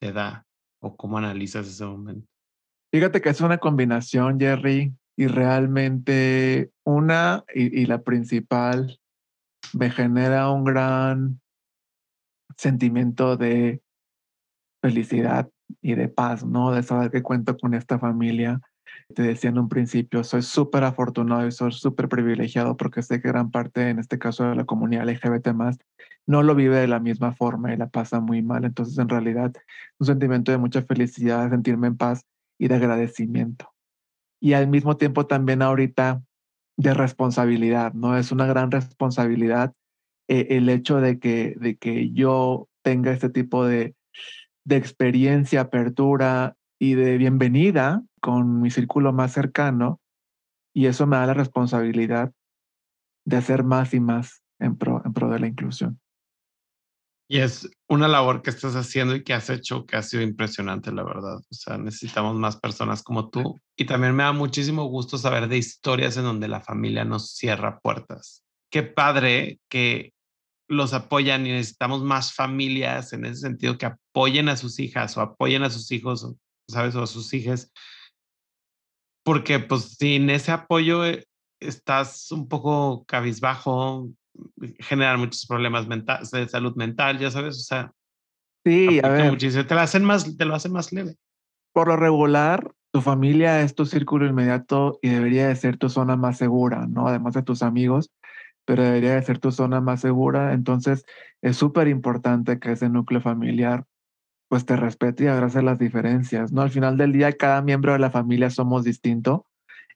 te 0.00 0.12
da 0.12 0.46
o 0.80 0.96
cómo 0.96 1.18
analizas 1.18 1.66
ese 1.66 1.84
momento. 1.84 2.26
Fíjate 2.92 3.20
que 3.20 3.28
es 3.28 3.40
una 3.40 3.58
combinación, 3.58 4.38
Jerry, 4.40 4.92
y 5.16 5.26
realmente 5.26 6.72
una 6.84 7.44
y, 7.54 7.86
la 7.86 8.02
principal 8.02 8.98
me 9.74 9.90
genera 9.90 10.50
un 10.50 10.64
gran 10.64 11.40
sentimiento 12.56 13.36
de 13.36 13.82
felicidad 14.82 15.48
y 15.80 15.94
de 15.94 16.08
paz, 16.08 16.44
¿no? 16.44 16.72
De 16.72 16.82
saber 16.82 17.10
que 17.10 17.22
cuento 17.22 17.56
con 17.56 17.74
esta 17.74 17.98
familia. 17.98 18.60
Te 19.14 19.22
decía 19.22 19.50
en 19.50 19.58
un 19.58 19.68
principio, 19.68 20.24
soy 20.24 20.42
súper 20.42 20.84
afortunado 20.84 21.46
y 21.46 21.52
soy 21.52 21.72
súper 21.72 22.08
privilegiado 22.08 22.76
porque 22.76 23.02
sé 23.02 23.20
que 23.20 23.28
gran 23.28 23.50
parte, 23.50 23.88
en 23.88 23.98
este 23.98 24.18
caso 24.18 24.44
de 24.44 24.54
la 24.54 24.64
comunidad 24.64 25.08
LGBT 25.08 25.48
más, 25.52 25.78
no 26.26 26.42
lo 26.42 26.54
vive 26.54 26.76
de 26.76 26.86
la 26.86 27.00
misma 27.00 27.32
forma 27.32 27.72
y 27.72 27.76
la 27.76 27.88
pasa 27.88 28.20
muy 28.20 28.42
mal. 28.42 28.64
Entonces, 28.64 28.98
en 28.98 29.08
realidad, 29.08 29.52
un 29.98 30.06
sentimiento 30.06 30.52
de 30.52 30.58
mucha 30.58 30.82
felicidad, 30.82 31.50
sentirme 31.50 31.88
en 31.88 31.96
paz 31.96 32.24
y 32.58 32.68
de 32.68 32.76
agradecimiento. 32.76 33.72
Y 34.40 34.52
al 34.52 34.68
mismo 34.68 34.96
tiempo 34.96 35.26
también 35.26 35.62
ahorita 35.62 36.22
de 36.80 36.94
responsabilidad, 36.94 37.92
¿no? 37.92 38.16
Es 38.16 38.32
una 38.32 38.46
gran 38.46 38.70
responsabilidad 38.70 39.74
eh, 40.28 40.46
el 40.56 40.70
hecho 40.70 40.98
de 41.02 41.18
que, 41.18 41.54
de 41.60 41.76
que 41.76 42.10
yo 42.12 42.68
tenga 42.82 43.12
este 43.12 43.28
tipo 43.28 43.66
de, 43.66 43.94
de 44.64 44.76
experiencia, 44.76 45.60
apertura 45.60 46.56
y 46.78 46.94
de 46.94 47.18
bienvenida 47.18 48.02
con 48.22 48.62
mi 48.62 48.70
círculo 48.70 49.12
más 49.12 49.32
cercano. 49.32 50.00
Y 50.74 50.86
eso 50.86 51.06
me 51.06 51.16
da 51.16 51.26
la 51.26 51.34
responsabilidad 51.34 52.32
de 53.26 53.36
hacer 53.36 53.62
más 53.62 53.92
y 53.92 54.00
más 54.00 54.42
en 54.58 54.78
pro, 54.78 55.02
en 55.04 55.12
pro 55.12 55.28
de 55.28 55.38
la 55.38 55.48
inclusión. 55.48 56.00
Y 57.32 57.38
es 57.38 57.70
una 57.88 58.08
labor 58.08 58.42
que 58.42 58.50
estás 58.50 58.74
haciendo 58.74 59.14
y 59.14 59.22
que 59.22 59.32
has 59.32 59.50
hecho 59.50 59.86
que 59.86 59.96
ha 59.96 60.02
sido 60.02 60.20
impresionante, 60.20 60.90
la 60.90 61.04
verdad. 61.04 61.36
O 61.36 61.54
sea, 61.54 61.78
necesitamos 61.78 62.34
más 62.34 62.56
personas 62.56 63.04
como 63.04 63.30
tú. 63.30 63.60
Y 63.76 63.84
también 63.84 64.16
me 64.16 64.24
da 64.24 64.32
muchísimo 64.32 64.86
gusto 64.86 65.16
saber 65.16 65.46
de 65.46 65.56
historias 65.56 66.16
en 66.16 66.24
donde 66.24 66.48
la 66.48 66.60
familia 66.60 67.04
nos 67.04 67.30
cierra 67.30 67.78
puertas. 67.78 68.42
Qué 68.68 68.82
padre 68.82 69.60
que 69.68 70.12
los 70.66 70.92
apoyan 70.92 71.46
y 71.46 71.52
necesitamos 71.52 72.02
más 72.02 72.34
familias 72.34 73.12
en 73.12 73.24
ese 73.24 73.42
sentido 73.42 73.78
que 73.78 73.86
apoyen 73.86 74.48
a 74.48 74.56
sus 74.56 74.80
hijas 74.80 75.16
o 75.16 75.20
apoyen 75.20 75.62
a 75.62 75.70
sus 75.70 75.92
hijos, 75.92 76.26
¿sabes? 76.66 76.96
O 76.96 77.02
a 77.04 77.06
sus 77.06 77.32
hijas. 77.32 77.70
Porque 79.22 79.60
pues 79.60 79.94
sin 79.96 80.30
ese 80.30 80.50
apoyo 80.50 81.06
eh, 81.06 81.24
estás 81.60 82.32
un 82.32 82.48
poco 82.48 83.04
cabizbajo, 83.04 84.10
generar 84.78 85.18
muchos 85.18 85.46
problemas 85.46 85.86
mentales, 85.86 86.30
de 86.30 86.48
salud 86.48 86.74
mental, 86.76 87.18
ya 87.18 87.30
sabes, 87.30 87.56
o 87.56 87.62
sea. 87.62 87.92
Sí, 88.64 89.00
a 89.02 89.08
ver. 89.08 89.38
Te 89.38 89.74
lo 89.74 89.80
hacen 89.80 90.04
más, 90.04 90.36
te 90.36 90.44
lo 90.44 90.54
hacen 90.54 90.72
más 90.72 90.92
leve. 90.92 91.16
Por 91.72 91.88
lo 91.88 91.96
regular, 91.96 92.72
tu 92.92 93.00
familia 93.00 93.62
es 93.62 93.74
tu 93.74 93.86
círculo 93.86 94.26
inmediato 94.26 94.98
y 95.02 95.08
debería 95.08 95.48
de 95.48 95.56
ser 95.56 95.76
tu 95.76 95.88
zona 95.88 96.16
más 96.16 96.38
segura, 96.38 96.86
¿no? 96.86 97.06
Además 97.06 97.34
de 97.34 97.42
tus 97.42 97.62
amigos, 97.62 98.10
pero 98.64 98.82
debería 98.82 99.14
de 99.14 99.22
ser 99.22 99.38
tu 99.38 99.52
zona 99.52 99.80
más 99.80 100.00
segura. 100.00 100.52
Entonces, 100.52 101.04
es 101.40 101.56
súper 101.56 101.88
importante 101.88 102.58
que 102.58 102.72
ese 102.72 102.88
núcleo 102.88 103.20
familiar 103.20 103.84
pues 104.48 104.66
te 104.66 104.74
respete 104.74 105.24
y 105.24 105.26
abrace 105.28 105.62
las 105.62 105.78
diferencias, 105.78 106.50
¿no? 106.50 106.62
Al 106.62 106.70
final 106.70 106.96
del 106.96 107.12
día, 107.12 107.32
cada 107.32 107.62
miembro 107.62 107.92
de 107.92 108.00
la 108.00 108.10
familia 108.10 108.50
somos 108.50 108.82
distinto. 108.82 109.46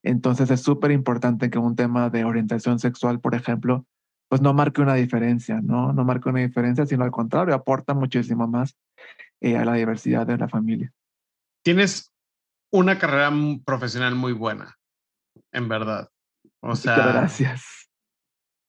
Entonces, 0.04 0.48
es 0.52 0.60
súper 0.60 0.92
importante 0.92 1.50
que 1.50 1.58
un 1.58 1.74
tema 1.74 2.08
de 2.08 2.24
orientación 2.24 2.78
sexual, 2.78 3.18
por 3.18 3.34
ejemplo, 3.34 3.84
pues 4.28 4.40
no 4.40 4.52
marque 4.54 4.80
una 4.80 4.94
diferencia, 4.94 5.60
¿no? 5.60 5.92
No 5.92 6.04
marque 6.04 6.28
una 6.28 6.40
diferencia, 6.40 6.86
sino 6.86 7.04
al 7.04 7.10
contrario, 7.10 7.54
aporta 7.54 7.94
muchísimo 7.94 8.46
más 8.46 8.76
eh, 9.40 9.56
a 9.56 9.64
la 9.64 9.74
diversidad 9.74 10.26
de 10.26 10.38
la 10.38 10.48
familia. 10.48 10.92
Tienes 11.62 12.12
una 12.72 12.98
carrera 12.98 13.30
profesional 13.64 14.14
muy 14.14 14.32
buena, 14.32 14.76
en 15.52 15.68
verdad. 15.68 16.08
O 16.60 16.74
sea, 16.74 16.96
gracias. 16.96 17.88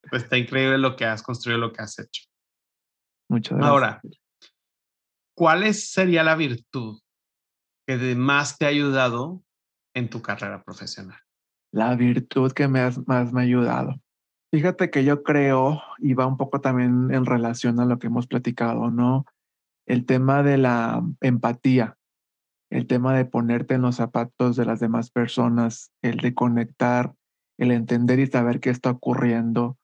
Pues 0.10 0.24
está 0.24 0.38
increíble 0.38 0.78
lo 0.78 0.96
que 0.96 1.06
has 1.06 1.24
construido, 1.24 1.60
lo 1.60 1.74
que 1.74 1.82
has 1.82 1.98
hecho. 1.98 2.24
Muchas 3.30 3.58
gracias. 3.58 3.72
Ahora, 3.72 4.02
¿cuál 5.36 5.74
sería 5.74 6.24
la 6.24 6.36
virtud 6.36 7.00
que 7.88 8.16
más 8.16 8.58
te 8.58 8.66
ha 8.66 8.70
ayudado 8.70 9.44
en 9.96 10.10
tu 10.10 10.22
carrera 10.22 10.64
profesional? 10.64 11.20
La 11.72 11.96
virtud 11.96 12.52
que 12.52 12.68
más 12.68 13.00
me 13.08 13.42
ha 13.42 13.44
ayudado. 13.44 14.00
Fíjate 14.56 14.90
que 14.90 15.04
yo 15.04 15.22
creo, 15.22 15.82
y 15.98 16.14
va 16.14 16.28
un 16.28 16.38
poco 16.38 16.62
también 16.62 17.14
en 17.14 17.26
relación 17.26 17.78
a 17.82 17.86
lo 17.86 18.00
que 18.00 18.08
hemos 18.08 18.26
platicado, 18.26 18.90
¿no? 18.90 19.26
El 19.86 20.06
tema 20.06 20.44
de 20.44 20.58
la 20.58 21.04
empatía, 21.20 21.98
el 22.70 22.88
tema 22.88 23.14
de 23.18 23.26
ponerte 23.26 23.74
en 23.74 23.82
los 23.82 23.98
zapatos 23.98 24.56
de 24.56 24.64
las 24.64 24.80
demás 24.80 25.12
personas, 25.12 25.92
el 26.02 26.20
de 26.20 26.34
conectar, 26.34 27.12
el 27.58 27.72
entender 27.72 28.20
y 28.20 28.28
saber 28.28 28.62
qué 28.62 28.70
está 28.70 28.92
ocurriendo 28.92 29.78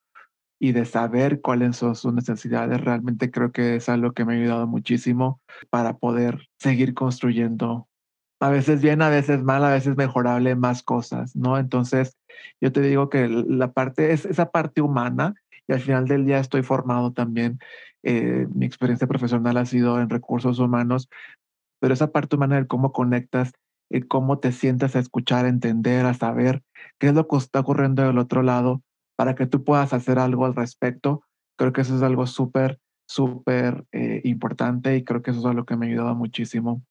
y 0.58 0.72
de 0.72 0.86
saber 0.86 1.42
cuáles 1.42 1.76
son 1.76 1.94
sus 1.94 2.14
necesidades, 2.14 2.80
realmente 2.80 3.30
creo 3.30 3.52
que 3.52 3.76
es 3.76 3.90
algo 3.90 4.14
que 4.14 4.24
me 4.24 4.36
ha 4.36 4.38
ayudado 4.38 4.68
muchísimo 4.68 5.42
para 5.70 5.98
poder 5.98 6.48
seguir 6.58 6.94
construyendo 6.94 7.90
a 8.42 8.50
veces 8.50 8.82
bien, 8.82 9.04
a 9.04 9.10
veces 9.10 9.44
mal, 9.44 9.64
a 9.64 9.70
veces 9.70 9.96
mejorable, 9.96 10.56
más 10.56 10.82
cosas, 10.82 11.36
¿no? 11.36 11.60
Entonces, 11.60 12.18
yo 12.60 12.72
te 12.72 12.82
digo 12.82 13.08
que 13.08 13.28
la 13.30 13.72
parte, 13.72 14.14
es 14.14 14.26
esa 14.26 14.50
parte 14.50 14.82
humana, 14.82 15.36
y 15.68 15.74
al 15.74 15.80
final 15.80 16.08
del 16.08 16.26
día 16.26 16.40
estoy 16.40 16.64
formado 16.64 17.14
también, 17.14 17.60
eh, 18.02 18.48
mi 18.52 18.66
experiencia 18.66 19.08
profesional 19.08 19.58
ha 19.58 19.66
sido 19.68 20.02
en 20.02 20.10
recursos 20.10 20.58
humanos, 20.58 21.08
pero 21.80 21.94
esa 21.94 22.12
parte 22.12 22.36
humana 22.36 22.56
de 22.56 22.66
cómo 22.66 22.92
conectas, 22.92 23.54
el 23.92 24.08
cómo 24.08 24.40
te 24.40 24.52
sientas 24.52 24.96
a 24.96 25.00
escuchar, 25.00 25.46
a 25.46 25.50
entender, 25.50 26.08
a 26.08 26.16
saber 26.16 26.64
qué 27.00 27.08
es 27.08 27.14
lo 27.14 27.28
que 27.28 27.38
está 27.38 27.60
ocurriendo 27.60 28.02
del 28.02 28.18
otro 28.18 28.42
lado, 28.42 28.82
para 29.16 29.36
que 29.36 29.46
tú 29.46 29.64
puedas 29.64 29.94
hacer 29.94 30.18
algo 30.18 30.48
al 30.48 30.56
respecto, 30.56 31.24
creo 31.60 31.74
que 31.74 31.82
eso 31.82 31.96
es 31.96 32.02
algo 32.02 32.26
súper, 32.26 32.80
súper 33.08 33.86
eh, 33.92 34.22
importante 34.24 34.96
y 34.98 35.04
creo 35.04 35.22
que 35.22 35.30
eso 35.30 35.42
es 35.42 35.46
algo 35.46 35.66
que 35.66 35.78
me 35.78 35.86
ha 35.86 35.90
ayudado 35.90 36.16
muchísimo 36.16 36.82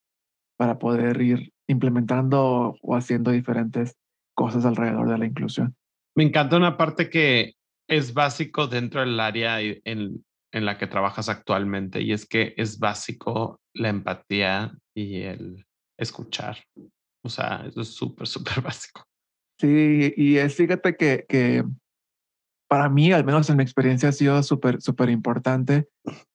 para 0.60 0.78
poder 0.78 1.22
ir 1.22 1.54
implementando 1.70 2.76
o 2.82 2.94
haciendo 2.94 3.30
diferentes 3.30 3.96
cosas 4.34 4.66
alrededor 4.66 5.08
de 5.08 5.16
la 5.16 5.24
inclusión. 5.24 5.74
Me 6.14 6.22
encanta 6.22 6.58
una 6.58 6.76
parte 6.76 7.08
que 7.08 7.54
es 7.88 8.12
básico 8.12 8.66
dentro 8.66 9.00
del 9.00 9.18
área 9.18 9.62
en, 9.62 10.22
en 10.52 10.64
la 10.66 10.76
que 10.76 10.86
trabajas 10.86 11.30
actualmente 11.30 12.02
y 12.02 12.12
es 12.12 12.26
que 12.26 12.52
es 12.58 12.78
básico 12.78 13.58
la 13.74 13.88
empatía 13.88 14.76
y 14.94 15.22
el 15.22 15.64
escuchar. 15.98 16.58
O 17.24 17.30
sea, 17.30 17.64
eso 17.66 17.80
es 17.80 17.94
súper, 17.94 18.26
súper 18.26 18.60
básico. 18.60 19.02
Sí, 19.58 20.12
y 20.14 20.36
es, 20.36 20.56
fíjate 20.56 20.94
que, 20.94 21.24
que 21.26 21.64
para 22.68 22.90
mí, 22.90 23.12
al 23.12 23.24
menos 23.24 23.48
en 23.48 23.56
mi 23.56 23.62
experiencia, 23.62 24.10
ha 24.10 24.12
sido 24.12 24.42
súper, 24.42 24.82
súper 24.82 25.08
importante 25.08 25.88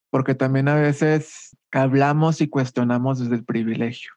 porque 0.09 0.33
también 0.33 0.67
a 0.67 0.75
veces 0.75 1.55
hablamos 1.77 2.41
y 2.41 2.47
cuestionamos 2.47 3.19
desde 3.19 3.35
el 3.35 3.45
privilegio. 3.45 4.11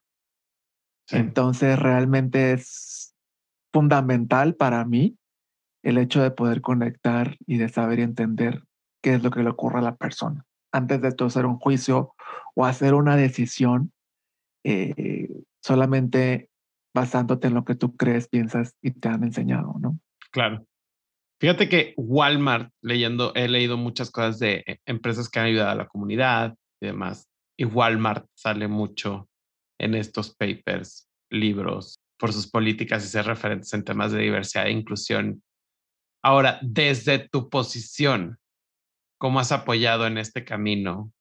Entonces, 1.11 1.79
realmente 1.79 2.53
es 2.53 3.15
fundamental 3.73 4.55
para 4.55 4.85
mí 4.85 5.17
el 5.83 5.99
hecho 5.99 6.23
de 6.23 6.31
poder 6.31 6.61
conectar 6.61 7.37
y 7.47 7.59
de 7.59 7.69
saber 7.69 7.99
y 7.99 8.03
entender 8.03 8.63
qué 9.03 9.15
es 9.15 9.23
lo 9.23 9.31
que 9.31 9.43
le 9.43 9.51
ocurre 9.51 9.79
a 9.79 9.83
la 9.83 9.97
persona. 9.97 10.45
Antes 10.73 11.01
de 11.01 11.15
hacer 11.25 11.47
un 11.47 11.59
juicio 11.59 12.15
o 12.55 12.67
hacer 12.67 12.95
una 12.95 13.17
decisión, 13.17 13.93
eh, 14.65 15.29
solamente 15.63 16.51
basándote 16.95 17.49
en 17.49 17.55
lo 17.55 17.65
que 17.65 17.75
tú 17.75 17.97
crees, 17.97 18.29
piensas 18.29 18.75
y 18.83 18.91
te 18.91 19.09
han 19.09 19.25
enseñado, 19.25 19.77
¿no? 19.81 19.99
Claro. 20.31 20.67
Fíjate 21.41 21.69
que 21.69 21.95
Walmart, 21.97 22.73
leyendo, 22.83 23.33
he 23.35 23.49
leído 23.49 23.77
muchas 23.77 24.11
cosas 24.11 24.39
de 24.39 24.65
eh, 24.67 24.81
empresas 24.85 25.29
que 25.29 25.39
han 25.39 25.47
ayudado 25.47 25.71
a 25.71 25.77
la 25.77 25.87
comunidad 25.87 26.55
y 26.81 26.87
demás. 26.87 27.29
Y 27.59 27.65
Walmart 27.65 28.27
sale 28.35 28.69
mucho 28.69 29.29
en 29.81 29.95
estos 29.95 30.35
papers, 30.35 31.09
libros, 31.31 31.99
por 32.19 32.33
sus 32.33 32.51
políticas 32.51 33.05
y 33.05 33.09
ser 33.09 33.27
referentes 33.27 33.73
en 33.75 33.85
temas 33.85 34.13
de 34.13 34.21
diversidad 34.21 34.67
e 34.67 34.73
inclusión. 34.73 35.43
Ahora, 36.23 36.59
desde 36.63 37.19
tu 37.19 37.49
posición, 37.49 38.39
¿cómo 39.19 39.41
has 39.41 39.53
apoyado 39.53 40.07
en 40.07 40.19
este 40.19 40.45
camino 40.45 41.13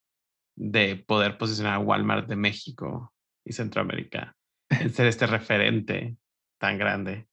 de 0.56 0.96
poder 0.96 1.38
posicionar 1.38 1.76
a 1.76 1.80
Walmart 1.80 2.28
de 2.28 2.36
México 2.36 3.14
y 3.46 3.54
Centroamérica 3.54 4.36
en 4.70 4.92
ser 4.92 5.08
este 5.08 5.28
referente 5.28 6.18
tan 6.60 6.78
grande? 6.78 7.28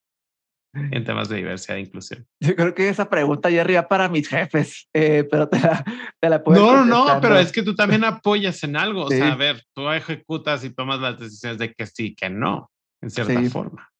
En 0.74 1.04
temas 1.04 1.28
de 1.28 1.36
diversidad 1.36 1.76
e 1.78 1.80
inclusión? 1.80 2.26
Yo 2.40 2.54
creo 2.54 2.74
que 2.74 2.88
esa 2.88 3.08
pregunta 3.08 3.50
ya 3.50 3.62
arriba 3.62 3.88
para 3.88 4.08
mis 4.08 4.28
jefes, 4.28 4.88
eh, 4.92 5.26
pero 5.30 5.48
te 5.48 5.60
la, 5.60 5.84
te 6.20 6.28
la 6.28 6.42
puedo 6.42 6.60
No, 6.60 6.84
no, 6.84 7.14
no, 7.14 7.20
pero 7.20 7.38
es 7.38 7.52
que 7.52 7.62
tú 7.62 7.74
también 7.74 8.04
apoyas 8.04 8.62
en 8.64 8.76
algo. 8.76 9.04
O 9.04 9.08
sea, 9.08 9.32
a 9.32 9.36
ver, 9.36 9.64
tú 9.74 9.88
ejecutas 9.90 10.64
y 10.64 10.70
tomas 10.70 11.00
las 11.00 11.18
decisiones 11.18 11.58
de 11.58 11.72
que 11.72 11.86
sí, 11.86 12.14
que 12.14 12.30
no, 12.30 12.70
en 13.00 13.10
cierta 13.10 13.40
forma. 13.50 13.90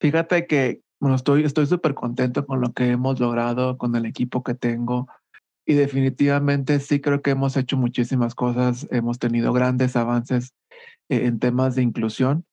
Fíjate 0.00 0.46
que, 0.46 0.80
bueno, 1.00 1.16
estoy 1.16 1.44
estoy 1.44 1.66
súper 1.66 1.94
contento 1.94 2.46
con 2.46 2.60
lo 2.60 2.72
que 2.72 2.90
hemos 2.90 3.20
logrado, 3.20 3.78
con 3.78 3.96
el 3.96 4.06
equipo 4.06 4.42
que 4.42 4.54
tengo. 4.54 5.08
Y 5.66 5.74
definitivamente 5.74 6.80
sí 6.80 7.00
creo 7.00 7.20
que 7.20 7.30
hemos 7.30 7.56
hecho 7.56 7.76
muchísimas 7.76 8.34
cosas, 8.34 8.88
hemos 8.90 9.18
tenido 9.18 9.52
grandes 9.52 9.96
avances 9.96 10.54
eh, 11.10 11.26
en 11.26 11.38
temas 11.38 11.74
de 11.74 11.82
inclusión, 11.82 12.46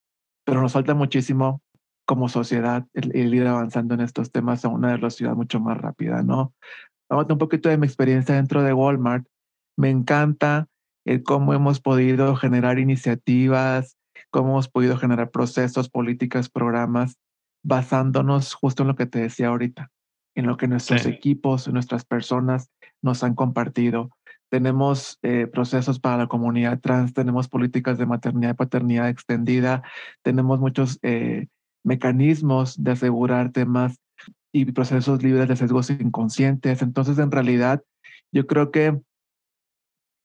pero 0.44 0.62
nos 0.62 0.74
falta 0.74 0.94
muchísimo 0.94 1.62
como 2.06 2.30
sociedad 2.30 2.86
el, 2.94 3.34
ir 3.34 3.48
avanzando 3.48 3.96
en 3.96 4.02
estos 4.02 4.32
temas 4.32 4.64
a 4.64 4.70
una 4.70 4.92
velocidad 4.92 5.36
mucho 5.36 5.60
más 5.60 5.78
rápida, 5.78 6.24
¿no? 6.24 6.54
Vamos 7.10 7.26
un 7.30 7.38
poquito 7.38 7.70
de 7.70 7.78
mi 7.78 7.86
experiencia 7.86 8.36
dentro 8.36 8.64
de 8.64 8.74
Walmart. 8.74 9.28
Me 9.78 9.90
encanta 9.90 10.68
el 11.06 11.24
cómo 11.24 11.54
hemos 11.54 11.80
podido 11.80 12.36
generar 12.36 12.80
iniciativas, 12.80 13.98
cómo 14.32 14.52
hemos 14.52 14.70
podido 14.70 14.98
generar 14.98 15.32
procesos, 15.32 15.90
políticas, 15.90 16.50
programas, 16.50 17.18
basándonos 17.64 18.54
justo 18.54 18.84
en 18.84 18.88
lo 18.88 18.96
que 18.96 19.06
te 19.06 19.20
decía 19.20 19.48
ahorita, 19.48 19.92
en 20.36 20.48
lo 20.48 20.58
que 20.58 20.68
nuestros 20.68 21.06
equipos, 21.06 21.68
nuestras 21.68 22.06
personas 22.06 22.70
nos 23.02 23.24
han 23.24 23.36
compartido. 23.36 24.10
Tenemos 24.50 25.20
eh, 25.24 25.48
procesos 25.48 26.00
para 26.00 26.18
la 26.18 26.28
comunidad 26.28 26.80
trans, 26.80 27.14
tenemos 27.14 27.48
políticas 27.48 27.98
de 27.98 28.06
maternidad 28.06 28.52
y 28.52 28.56
paternidad 28.56 29.10
extendida, 29.10 29.84
tenemos 30.24 30.60
muchos 30.60 31.00
eh, 31.02 31.48
mecanismos 31.86 32.84
de 32.84 32.92
asegurar 32.92 33.52
temas 33.52 34.00
y 34.52 34.66
procesos 34.66 35.22
libres 35.24 35.48
de 35.48 35.56
sesgos 35.56 35.90
inconscientes. 35.90 36.82
Entonces, 36.82 37.20
en 37.20 37.32
realidad, 37.32 37.84
yo 38.32 38.48
creo 38.48 38.72
que, 38.72 39.00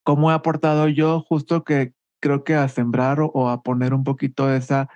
¿cómo 0.05 0.31
he 0.31 0.35
aportado 0.35 0.89
yo? 0.89 1.21
Justo 1.21 1.65
que 1.65 1.93
creo 2.21 2.45
que 2.45 2.55
a 2.55 2.69
sembrar 2.69 3.19
o, 3.21 3.49
a 3.49 3.63
poner 3.63 3.95
un 3.95 4.05
poquito 4.05 4.53
esa, 4.53 4.89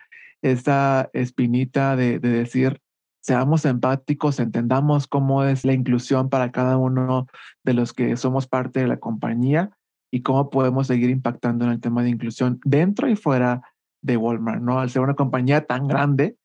esa 0.43 1.11
espinita 1.13 1.97
de, 1.97 2.19
de 2.19 2.29
decir, 2.29 2.81
seamos 3.21 3.65
empáticos, 3.65 4.39
entendamos 4.39 5.07
cómo 5.07 5.45
es 5.45 5.65
la 5.65 5.73
inclusión 5.73 6.29
para 6.29 6.53
cada 6.53 6.77
uno 6.77 7.27
de 7.65 7.75
los 7.75 7.93
que 7.93 8.17
somos 8.17 8.47
parte 8.47 8.81
de 8.81 8.87
la 8.87 8.99
compañía 8.99 9.71
y 10.13 10.23
cómo 10.23 10.51
podemos 10.51 10.87
seguir 10.87 11.11
impactando 11.11 11.65
en 11.65 11.73
el 11.73 11.81
tema 11.81 12.03
de 12.03 12.11
inclusión 12.11 12.61
dentro 12.65 13.09
y 13.09 13.17
fuera 13.17 13.63
de 14.01 14.17
Walmart, 14.17 14.63
¿no? 14.63 14.79
Al 14.79 14.91
ser 14.91 15.03
una 15.03 15.15
compañía 15.15 15.67
tan 15.67 15.89
grande, 15.89 16.37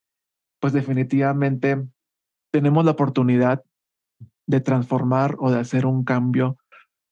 pues 0.59 0.73
definitivamente 0.73 1.85
tenemos 2.51 2.85
la 2.85 2.91
oportunidad 2.91 3.63
de 4.47 4.61
transformar 4.61 5.35
o 5.39 5.51
de 5.51 5.59
hacer 5.59 5.85
un 5.85 6.03
cambio 6.03 6.57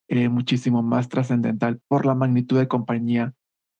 eh, 0.07 0.29
muchísimo 0.29 0.81
más 0.81 1.09
trascendental 1.09 1.79
por 1.87 2.05
la 2.05 2.15
magnitud 2.15 2.57
de 2.57 2.67
compañía 2.67 3.33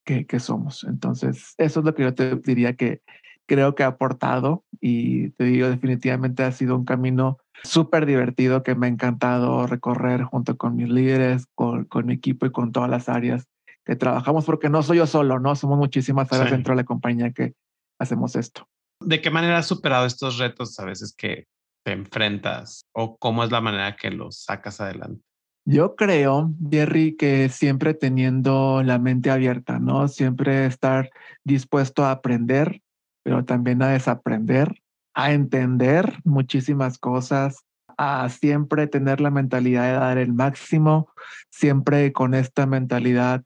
que, 0.06 0.26
que, 0.26 0.40
somos. 0.40 0.84
Entonces, 0.84 1.56
eso 1.58 1.80
es 1.80 1.86
lo 1.86 1.96
que 1.96 2.04
yo 2.04 2.14
te 2.14 2.36
diría 2.36 2.76
que 2.76 3.02
creo 3.48 3.76
que 3.76 3.84
ha 3.84 3.88
aportado 3.88 4.64
y 4.80 5.30
te 5.32 5.46
digo, 5.46 5.70
definitivamente 5.70 6.44
ha 6.44 6.52
sido 6.52 6.76
un 6.76 6.86
camino 6.86 7.38
súper 7.64 8.06
divertido 8.06 8.62
que 8.62 8.76
me 8.76 8.88
ha 8.88 8.90
encantado 8.90 9.66
recorrer 9.66 10.24
junto 10.24 10.58
con 10.58 10.76
mis 10.76 10.90
líderes, 10.90 11.48
con, 11.56 11.86
con, 11.86 12.06
mi 12.06 12.14
equipo 12.14 12.46
y 12.46 12.52
con 12.52 12.72
todas 12.72 12.90
las 12.90 13.10
áreas 13.10 13.48
que 13.86 13.96
trabajamos, 13.96 14.46
porque 14.46 14.70
no 14.70 14.84
soy 14.84 14.98
yo 14.98 15.08
solo, 15.08 15.40
¿no? 15.40 15.56
Somos 15.56 15.78
muchísimas 15.78 16.32
áreas 16.32 16.52
dentro 16.52 16.74
de 16.74 16.82
la 16.82 16.84
compañía 16.84 17.32
que 17.32 17.54
hacemos 17.98 18.36
esto. 18.36 18.68
¿De 19.00 19.22
qué 19.22 19.30
manera 19.30 19.60
has 19.60 19.68
superado 19.68 20.06
estos 20.06 20.38
retos 20.38 20.80
a 20.80 20.86
veces 20.86 21.14
que 21.16 21.46
te 21.86 21.92
enfrentas 21.94 22.82
o 22.94 23.18
cómo 23.18 23.44
es 23.44 23.52
la 23.52 23.62
manera 23.62 23.96
que 23.96 24.12
los 24.12 24.44
sacas 24.44 24.82
adelante? 24.82 25.24
Yo 25.66 25.96
creo, 25.96 26.54
Jerry, 26.72 27.18
que 27.18 27.50
siempre 27.50 27.94
teniendo 27.94 28.82
la 28.84 29.00
mente 29.00 29.30
abierta, 29.30 29.80
¿no? 29.80 30.08
Siempre 30.08 30.66
estar 30.66 31.10
dispuesto 31.44 32.06
a 32.06 32.12
aprender, 32.12 32.82
pero 33.24 33.44
también 33.44 33.82
a 33.82 33.90
desaprender, 33.90 34.82
a 35.14 35.34
entender 35.34 36.20
muchísimas 36.24 36.98
cosas, 36.98 37.66
a 37.98 38.30
siempre 38.30 38.88
tener 38.88 39.20
la 39.20 39.30
mentalidad 39.30 39.88
de 39.88 39.94
dar 39.94 40.18
el 40.18 40.34
máximo, 40.34 41.10
siempre 41.50 42.14
con 42.14 42.34
esta 42.34 42.66
mentalidad 42.66 43.44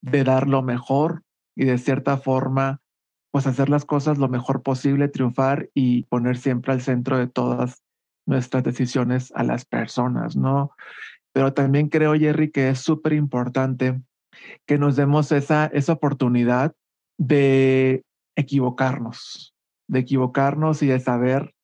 de 0.00 0.24
dar 0.24 0.48
lo 0.48 0.62
mejor 0.62 1.22
y 1.54 1.64
de 1.64 1.76
cierta 1.76 2.16
forma 2.16 2.80
pues 3.38 3.46
hacer 3.46 3.68
las 3.68 3.84
cosas 3.84 4.18
lo 4.18 4.28
mejor 4.28 4.64
posible, 4.64 5.06
triunfar 5.06 5.70
y 5.72 6.02
poner 6.06 6.38
siempre 6.38 6.72
al 6.72 6.80
centro 6.80 7.18
de 7.18 7.28
todas 7.28 7.84
nuestras 8.26 8.64
decisiones 8.64 9.30
a 9.36 9.44
las 9.44 9.64
personas, 9.64 10.34
¿no? 10.34 10.72
Pero 11.32 11.52
también 11.52 11.88
creo, 11.88 12.14
Jerry, 12.14 12.50
que 12.50 12.70
es 12.70 12.80
súper 12.80 13.12
importante 13.12 14.02
que 14.66 14.76
nos 14.76 14.96
demos 14.96 15.30
esa, 15.30 15.66
esa 15.66 15.92
oportunidad 15.92 16.74
de 17.16 18.02
equivocarnos, 18.36 19.54
de 19.86 20.00
equivocarnos 20.00 20.82
y 20.82 20.88
de 20.88 20.98
saber 20.98 21.54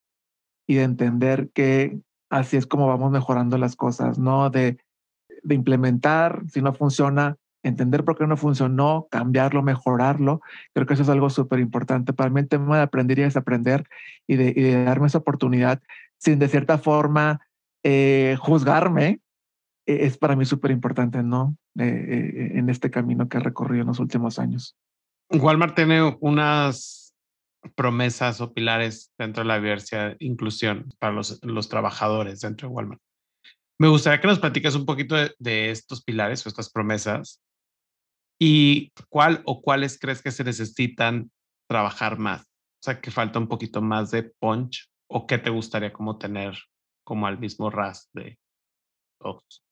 y 0.68 0.76
de 0.76 0.84
entender 0.84 1.50
que 1.52 1.98
así 2.30 2.56
es 2.56 2.68
como 2.68 2.86
vamos 2.86 3.10
mejorando 3.10 3.58
las 3.58 3.74
cosas, 3.74 4.16
¿no? 4.16 4.48
De, 4.48 4.78
de 5.42 5.54
implementar, 5.56 6.44
si 6.46 6.62
no 6.62 6.72
funciona, 6.72 7.36
entender 7.64 8.04
por 8.04 8.16
qué 8.16 8.26
no 8.26 8.36
funcionó, 8.36 9.08
cambiarlo, 9.10 9.62
mejorarlo. 9.62 10.40
Creo 10.72 10.86
que 10.86 10.94
eso 10.94 11.02
es 11.02 11.08
algo 11.08 11.30
súper 11.30 11.58
importante. 11.58 12.12
Para 12.12 12.30
mí 12.30 12.40
el 12.40 12.48
tema 12.48 12.76
de 12.76 12.82
aprender 12.82 13.18
y 13.18 13.22
desaprender 13.22 13.88
y 14.26 14.36
de, 14.36 14.52
y 14.54 14.62
de 14.62 14.84
darme 14.84 15.08
esa 15.08 15.18
oportunidad 15.18 15.82
sin 16.18 16.38
de 16.38 16.48
cierta 16.48 16.78
forma 16.78 17.40
eh, 17.82 18.36
juzgarme 18.40 19.20
e, 19.86 20.06
es 20.06 20.16
para 20.16 20.36
mí 20.36 20.44
súper 20.44 20.70
importante, 20.70 21.22
¿no? 21.22 21.56
Eh, 21.78 21.84
eh, 21.84 22.58
en 22.58 22.70
este 22.70 22.90
camino 22.90 23.28
que 23.28 23.38
he 23.38 23.40
recorrido 23.40 23.82
en 23.82 23.88
los 23.88 23.98
últimos 23.98 24.38
años. 24.38 24.76
Walmart 25.30 25.74
tiene 25.74 26.16
unas 26.20 27.14
promesas 27.74 28.40
o 28.40 28.52
pilares 28.52 29.10
dentro 29.18 29.42
de 29.42 29.48
la 29.48 29.56
diversidad 29.58 30.12
e 30.12 30.16
inclusión 30.20 30.88
para 30.98 31.12
los, 31.12 31.40
los 31.42 31.68
trabajadores 31.68 32.40
dentro 32.40 32.68
de 32.68 32.74
Walmart. 32.74 33.00
Me 33.78 33.88
gustaría 33.88 34.20
que 34.20 34.28
nos 34.28 34.38
platiques 34.38 34.74
un 34.76 34.86
poquito 34.86 35.16
de, 35.16 35.34
de, 35.38 35.70
estos 35.70 36.02
pilares 36.04 36.44
o 36.44 36.48
estas 36.48 36.70
promesas 36.70 37.40
¿Y 38.40 38.92
cuál 39.08 39.42
o 39.44 39.62
cuáles 39.62 39.98
crees 39.98 40.22
que 40.22 40.30
se 40.30 40.44
necesitan 40.44 41.30
trabajar 41.68 42.18
más? 42.18 42.42
O 42.42 42.84
sea, 42.84 43.00
que 43.00 43.10
falta 43.10 43.38
un 43.38 43.48
poquito 43.48 43.80
más 43.80 44.10
de 44.10 44.24
punch 44.24 44.88
o 45.08 45.26
qué 45.26 45.38
te 45.38 45.50
gustaría 45.50 45.92
como 45.92 46.18
tener 46.18 46.54
como 47.04 47.26
al 47.26 47.38
mismo 47.38 47.70
ras 47.70 48.08
de 48.12 48.38
todos. 49.20 49.62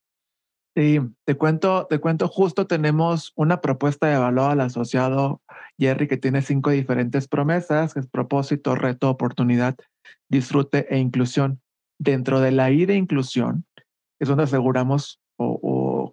Sí, 0.75 1.01
te 1.27 1.35
cuento, 1.35 1.87
te 1.90 1.98
cuento, 1.98 2.29
justo 2.29 2.66
tenemos 2.66 3.33
una 3.37 3.61
propuesta 3.61 4.07
de 4.07 4.16
valor 4.16 4.53
al 4.53 4.61
asociado 4.62 5.42
Jerry 5.79 6.09
que 6.09 6.16
tiene 6.16 6.40
cinco 6.40 6.70
diferentes 6.70 7.29
promesas, 7.29 7.92
que 7.92 8.03
propósito, 8.03 8.75
reto, 8.75 9.11
oportunidad, 9.11 9.77
disfrute 10.31 10.87
e 10.88 10.98
inclusión. 10.98 11.61
Dentro 11.98 12.40
de 12.40 12.53
la 12.53 12.70
I 12.70 12.87
de 12.87 12.96
inclusión 12.96 13.66
es 14.18 14.29
donde 14.29 14.44
aseguramos 14.44 15.20
o, 15.37 15.59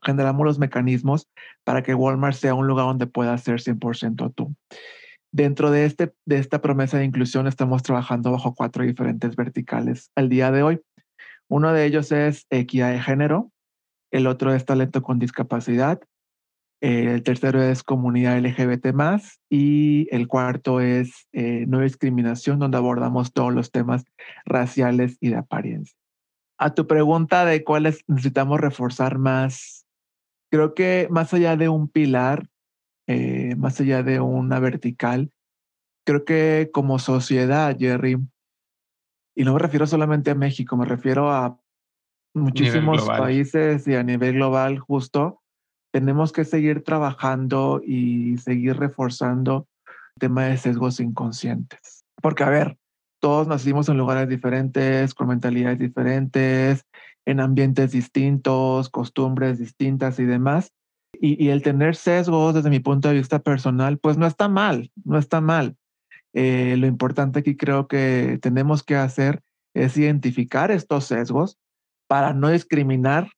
generamos 0.04 0.46
los 0.46 0.60
mecanismos 0.60 1.28
para 1.64 1.84
que 1.84 1.96
Walmart 1.96 2.36
sea 2.36 2.54
un 2.54 2.68
lugar 2.68 2.86
donde 2.86 3.08
pueda 3.08 3.38
ser 3.38 3.60
100% 3.62 4.34
tú. 4.36 4.56
Dentro 5.32 5.70
de, 5.72 5.86
este, 5.86 6.14
de 6.26 6.38
esta 6.38 6.62
promesa 6.62 6.98
de 6.98 7.06
inclusión 7.06 7.48
estamos 7.48 7.84
trabajando 7.84 8.32
bajo 8.32 8.56
cuatro 8.56 8.84
diferentes 8.84 9.36
verticales 9.36 10.12
al 10.16 10.30
día 10.30 10.52
de 10.52 10.64
hoy. 10.64 10.82
Uno 11.48 11.72
de 11.74 11.86
ellos 11.86 12.12
es 12.12 12.46
equidad 12.50 12.92
de 12.92 13.02
género, 13.02 13.52
el 14.12 14.28
otro 14.28 14.54
es 14.54 14.66
talento 14.66 15.02
con 15.02 15.20
discapacidad, 15.20 16.00
el 16.82 17.24
tercero 17.24 17.62
es 17.62 17.84
comunidad 17.84 18.40
LGBT 18.40 18.94
más 18.94 19.40
y 19.50 20.08
el 20.12 20.28
cuarto 20.28 20.80
es 20.80 21.28
eh, 21.34 21.66
no 21.68 21.82
discriminación, 21.82 22.58
donde 22.58 22.78
abordamos 22.78 23.34
todos 23.34 23.54
los 23.54 23.72
temas 23.72 24.06
raciales 24.46 25.18
y 25.20 25.30
de 25.30 25.36
apariencia 25.36 26.00
a 26.60 26.74
tu 26.74 26.86
pregunta 26.86 27.46
de 27.46 27.64
cuáles 27.64 28.04
necesitamos 28.08 28.60
reforzar 28.60 29.18
más, 29.18 29.86
creo 30.52 30.74
que 30.74 31.08
más 31.10 31.34
allá 31.34 31.56
de 31.56 31.70
un 31.70 31.88
pilar, 31.88 32.50
eh, 33.08 33.56
más 33.56 33.80
allá 33.80 34.04
de 34.04 34.20
una 34.20 34.60
vertical, 34.60 35.32
creo 36.06 36.26
que 36.26 36.70
como 36.74 37.00
sociedad, 37.00 37.76
Jerry, 37.78 38.18
y 39.36 39.44
no 39.44 39.54
me 39.54 39.60
refiero 39.60 39.88
solamente 39.88 40.32
a 40.32 40.36
México, 40.36 40.76
me 40.76 40.86
refiero 40.86 41.32
a 41.32 41.58
muchísimos 42.34 43.06
países 43.08 43.88
y 43.88 43.96
a 43.96 44.04
nivel 44.04 44.36
global 44.36 44.80
justo, 44.80 45.42
tenemos 45.92 46.32
que 46.32 46.46
seguir 46.46 46.84
trabajando 46.84 47.82
y 47.84 48.38
seguir 48.38 48.78
reforzando 48.78 49.68
el 50.16 50.20
tema 50.20 50.46
de 50.46 50.58
sesgos 50.58 51.00
inconscientes. 51.00 52.06
Porque, 52.22 52.44
a 52.44 52.50
ver, 52.50 52.78
todos 53.20 53.48
nacimos 53.48 53.90
en 53.90 53.98
lugares 53.98 54.30
diferentes, 54.30 55.14
con 55.14 55.28
mentalidades 55.28 55.80
diferentes, 55.80 56.84
en 57.30 57.40
ambientes 57.40 57.92
distintos, 57.92 58.90
costumbres 58.90 59.60
distintas 59.60 60.20
y 60.20 60.26
demás. 60.26 60.74
Y, 61.14 61.50
el 61.50 61.62
tener 61.62 61.96
sesgos 61.96 62.56
desde 62.56 62.70
mi 62.70 62.80
punto 62.80 63.08
de 63.08 63.16
vista 63.16 63.40
personal, 63.40 64.00
pues 64.00 64.18
no 64.18 64.26
está 64.26 64.48
mal, 64.48 64.92
no 65.04 65.18
está 65.18 65.42
mal. 65.42 65.76
Eh, 66.34 66.76
lo 66.78 66.88
importante 66.88 67.40
aquí 67.40 67.56
creo 67.56 67.88
que 67.88 68.40
tenemos 68.42 68.84
que 68.84 68.96
hacer 68.96 69.42
es 69.76 69.98
identificar 69.98 70.72
estos 70.72 71.06
sesgos 71.06 71.58
para 72.08 72.34
no 72.34 72.50
discriminar 72.50 73.32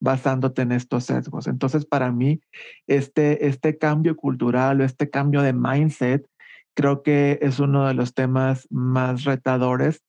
basándote 0.00 0.62
en 0.62 0.72
estos 0.72 1.04
sesgos. 1.04 1.48
Entonces, 1.48 1.84
para 1.84 2.12
mí, 2.12 2.40
este, 2.86 3.46
este 3.46 3.76
cambio 3.76 4.16
cultural 4.16 4.80
o 4.80 4.84
este 4.84 5.10
cambio 5.10 5.42
de 5.42 5.52
mindset, 5.52 6.26
creo 6.74 7.02
que 7.02 7.38
es 7.42 7.58
uno 7.58 7.86
de 7.88 7.94
los 7.94 8.14
temas 8.14 8.66
más 8.70 9.24
retadores 9.24 10.02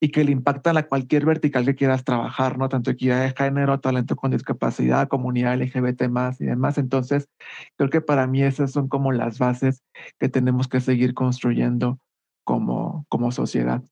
y 0.00 0.10
que 0.10 0.24
le 0.24 0.32
impactan 0.32 0.76
a 0.76 0.86
cualquier 0.86 1.24
vertical 1.24 1.64
que 1.64 1.74
quieras 1.74 2.04
trabajar, 2.04 2.58
¿no? 2.58 2.68
Tanto 2.68 2.90
equidad 2.90 3.22
de 3.22 3.34
género, 3.34 3.80
talento 3.80 4.14
con 4.14 4.30
discapacidad, 4.30 5.08
comunidad 5.08 5.54
LGBT 5.54 6.08
más 6.08 6.40
y 6.40 6.44
demás. 6.44 6.76
Entonces, 6.76 7.28
creo 7.76 7.88
que 7.88 8.02
para 8.02 8.26
mí 8.26 8.42
esas 8.42 8.72
son 8.72 8.88
como 8.88 9.12
las 9.12 9.38
bases 9.38 9.82
que 10.18 10.28
tenemos 10.28 10.68
que 10.68 10.80
seguir 10.80 11.14
construyendo 11.14 11.98
como, 12.44 13.06
como 13.08 13.32
sociedad. 13.32 13.82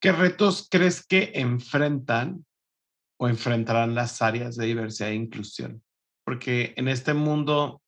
¿Qué 0.00 0.12
retos 0.12 0.68
crees 0.70 1.06
que 1.06 1.32
enfrentan 1.34 2.46
o 3.18 3.28
enfrentarán 3.28 3.94
las 3.94 4.22
áreas 4.22 4.56
de 4.56 4.66
diversidad 4.66 5.10
e 5.10 5.14
inclusión? 5.14 5.82
Porque 6.24 6.72
en 6.76 6.88
este 6.88 7.12
mundo 7.12 7.82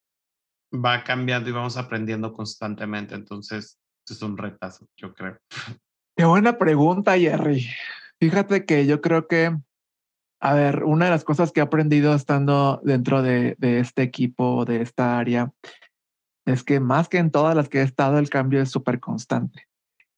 va 0.73 1.03
cambiando 1.03 1.49
y 1.49 1.53
vamos 1.53 1.77
aprendiendo 1.77 2.31
constantemente, 2.33 3.15
entonces 3.15 3.79
es 4.07 4.21
un 4.21 4.37
retazo, 4.37 4.87
yo 4.95 5.13
creo. 5.13 5.37
Qué 6.15 6.25
buena 6.25 6.59
pregunta, 6.59 7.17
Jerry. 7.17 7.67
Fíjate 8.19 8.65
que 8.65 8.85
yo 8.85 9.01
creo 9.01 9.27
que, 9.27 9.57
a 10.39 10.53
ver, 10.53 10.83
una 10.83 11.05
de 11.05 11.11
las 11.11 11.23
cosas 11.23 11.51
que 11.51 11.59
he 11.59 11.63
aprendido 11.63 12.13
estando 12.13 12.79
dentro 12.83 13.23
de, 13.23 13.57
este 13.59 14.03
equipo, 14.03 14.63
de 14.65 14.81
esta 14.81 15.17
área, 15.17 15.51
es 16.45 16.63
que 16.63 16.79
más 16.79 17.09
que 17.09 17.17
en 17.17 17.31
todas 17.31 17.55
las 17.55 17.67
que 17.67 17.79
he 17.79 17.83
estado, 17.83 18.19
el 18.19 18.29
cambio 18.29 18.61
es 18.61 18.69
súper 18.69 18.99
constante. 18.99 19.67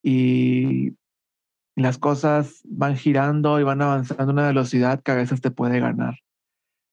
Y 0.04 0.96
las 1.78 1.98
cosas 1.98 2.62
van 2.66 2.98
girando 2.98 3.60
y 3.60 3.64
van 3.64 3.82
avanzando 3.82 4.24
a 4.24 4.34
una 4.34 4.48
velocidad 4.48 5.02
que 5.02 5.12
a 5.12 5.16
veces 5.16 5.40
te 5.40 5.52
puede 5.52 5.80
ganar. 5.80 6.20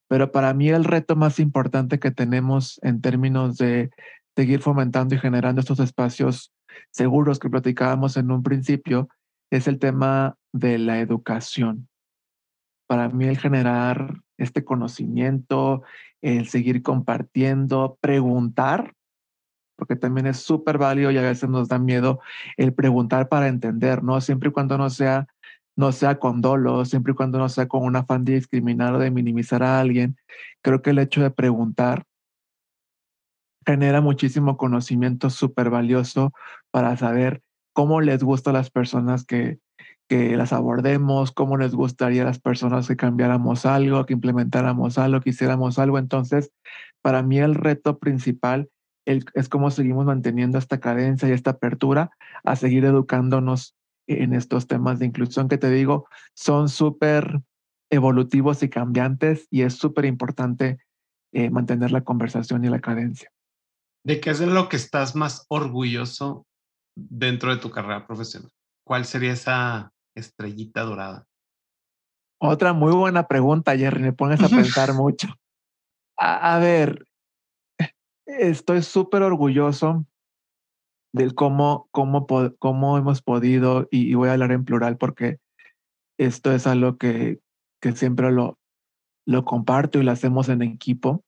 Pero 0.09 0.31
para 0.31 0.55
mí 0.55 0.69
el 0.69 0.85
reto 0.85 1.17
más 1.17 1.41
importante 1.41 1.99
que 1.99 2.11
tenemos 2.13 2.79
en 2.83 3.01
términos 3.01 3.57
de 3.57 3.91
seguir 4.37 4.61
fomentando 4.61 5.15
y 5.15 5.19
generando 5.19 5.61
estos 5.61 5.81
espacios 5.81 6.53
seguros 6.91 7.39
que 7.39 7.51
platicábamos 7.51 8.17
en 8.17 8.31
un 8.31 8.43
principio 8.43 9.09
es 9.51 9.69
el 9.69 9.79
tema 9.79 10.37
de 10.53 10.79
la 10.79 11.01
educación. 11.01 11.89
Para 12.87 13.09
mí 13.09 13.27
el 13.27 13.39
generar 13.39 14.21
este 14.39 14.65
conocimiento, 14.65 15.83
el 16.21 16.49
seguir 16.49 16.83
compartiendo, 16.83 17.99
preguntar, 18.01 18.95
porque 19.77 19.97
también 19.97 20.27
es 20.27 20.39
súper 20.39 20.79
válido 20.79 21.11
y 21.11 21.19
a 21.19 21.23
veces 21.23 21.49
nos 21.49 21.69
da 21.69 21.79
miedo 21.79 22.21
el 22.57 22.73
preguntar 22.73 23.29
para 23.29 23.49
entender, 23.49 24.03
¿no? 24.03 24.21
Siempre 24.21 24.51
y 24.51 24.53
cuando 24.53 24.79
no 24.79 24.91
sea, 24.91 25.27
no 25.77 25.93
sea 25.93 26.19
con 26.19 26.41
dolo, 26.41 26.85
siempre 26.85 27.13
y 27.13 27.17
cuando 27.17 27.39
no 27.39 27.49
sea 27.49 27.67
con 27.67 27.85
un 27.85 27.97
afán 27.97 28.25
de 28.25 28.35
discriminar 28.35 28.95
o 28.95 28.99
de 28.99 29.11
minimizar 29.11 29.63
a 29.63 29.81
alguien, 29.81 30.17
creo 30.63 30.83
que 30.83 30.91
el 30.91 30.99
hecho 30.99 31.23
de 31.23 31.31
preguntar 31.31 32.05
genera 33.67 34.01
muchísimo 34.01 34.57
conocimiento 34.57 35.31
súper 35.31 35.71
valioso 35.71 36.33
para 36.71 36.97
saber 36.97 37.43
cómo 37.73 38.01
les 38.01 38.23
gusta 38.23 38.51
a 38.51 38.53
las 38.53 38.71
personas 38.71 39.25
que, 39.25 39.59
que 40.09 40.37
las 40.37 40.53
abordemos, 40.53 41.33
cómo 41.33 41.57
les 41.57 41.75
gustaría 41.75 42.23
a 42.23 42.27
las 42.27 42.39
personas 42.39 42.89
que 42.89 42.97
cambiáramos 42.97 43.65
algo, 43.67 44.05
que 44.05 44.13
implementáramos 44.13 44.99
algo, 44.99 45.21
que 45.21 45.31
hiciéramos 45.31 45.79
algo. 45.79 45.99
Entonces, 45.99 46.51
para 47.01 47.23
mí 47.23 47.39
el 47.39 47.55
reto 47.55 47.99
principal 47.99 48.69
es 49.05 49.49
cómo 49.49 49.71
seguimos 49.71 50.07
manteniendo 50.07 50.59
esta 50.59 50.79
cadencia 50.79 51.29
y 51.29 51.33
esta 51.33 51.53
apertura 51.53 52.11
a 52.45 52.57
seguir 52.57 52.85
educándonos 52.85 53.75
en 54.07 54.35
estos 54.35 54.67
temas 54.67 54.99
de 54.99 55.07
inclusión 55.07 55.49
que 55.49 55.59
te 55.59 55.71
digo, 55.71 56.07
son 56.35 56.69
súper 56.69 57.41
evolutivos 57.91 58.63
y 58.63 58.69
cambiantes 58.69 59.47
y 59.51 59.63
es 59.63 59.75
súper 59.75 60.05
importante 60.05 60.79
eh, 61.33 61.51
mantener 61.51 61.91
la 61.91 62.05
conversación 62.05 62.65
y 62.65 62.69
la 62.69 62.81
cadencia. 62.81 63.32
¿De 64.05 64.21
qué 64.21 64.31
es 64.31 64.39
de 64.41 64.47
lo 64.47 64.69
que 64.69 64.77
estás 64.77 65.15
más 65.15 65.47
orgulloso 65.49 66.47
dentro 66.97 67.55
de 67.55 67.61
tu 67.61 67.71
carrera 67.71 68.07
profesional? 68.07 68.51
¿Cuál 68.85 69.05
sería 69.05 69.33
esa 69.33 69.93
estrellita 70.17 70.83
dorada? 70.83 71.27
Otra 72.41 72.73
muy 72.73 72.93
buena 72.93 73.29
pregunta, 73.29 73.77
Jerry. 73.77 74.03
Me 74.03 74.13
pones 74.13 74.43
a 74.43 74.49
pensar 74.49 74.93
mucho. 74.95 75.29
A, 76.19 76.59
ver, 76.59 77.07
estoy 78.27 78.83
súper 78.83 79.23
orgulloso 79.23 80.05
del 81.13 81.35
cómo, 81.35 81.89
cómo, 81.91 82.27
cómo 82.59 82.99
hemos 82.99 83.23
podido, 83.23 83.87
y, 83.91 84.15
voy 84.15 84.29
a 84.29 84.33
hablar 84.33 84.53
en 84.53 84.65
plural 84.65 84.99
porque 84.99 85.39
esto 86.19 86.53
es 86.53 86.67
algo 86.67 86.97
que, 86.97 87.41
que 87.81 87.93
siempre 87.93 88.31
lo, 88.31 88.59
lo 89.27 89.45
comparto 89.45 89.99
y 89.99 90.03
lo 90.03 90.11
hacemos 90.11 90.49
en 90.49 90.63
equipo 90.63 91.25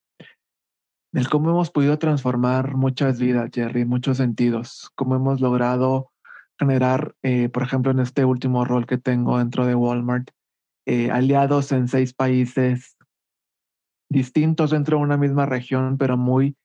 del 1.15 1.29
cómo 1.29 1.49
hemos 1.49 1.71
podido 1.71 1.97
transformar 1.97 2.75
muchas 2.75 3.21
vidas, 3.21 3.49
Jerry, 3.53 3.85
muchos 3.85 4.17
sentidos, 4.17 4.91
cómo 4.95 5.15
hemos 5.15 5.39
logrado 5.39 6.11
generar, 6.59 7.15
eh, 7.23 7.47
por 7.47 7.63
ejemplo, 7.63 7.89
en 7.93 8.01
este 8.01 8.25
último 8.25 8.65
rol 8.65 8.85
que 8.85 8.97
tengo 8.97 9.37
dentro 9.37 9.65
de 9.65 9.75
Walmart, 9.75 10.31
eh, 10.85 11.11
aliados 11.11 11.71
en 11.71 11.87
seis 11.87 12.13
países 12.13 12.97
distintos 14.09 14.71
dentro 14.71 14.97
de 14.97 15.03
una 15.03 15.15
misma 15.15 15.45
región, 15.45 15.97
pero 15.97 16.17
muy, 16.17 16.57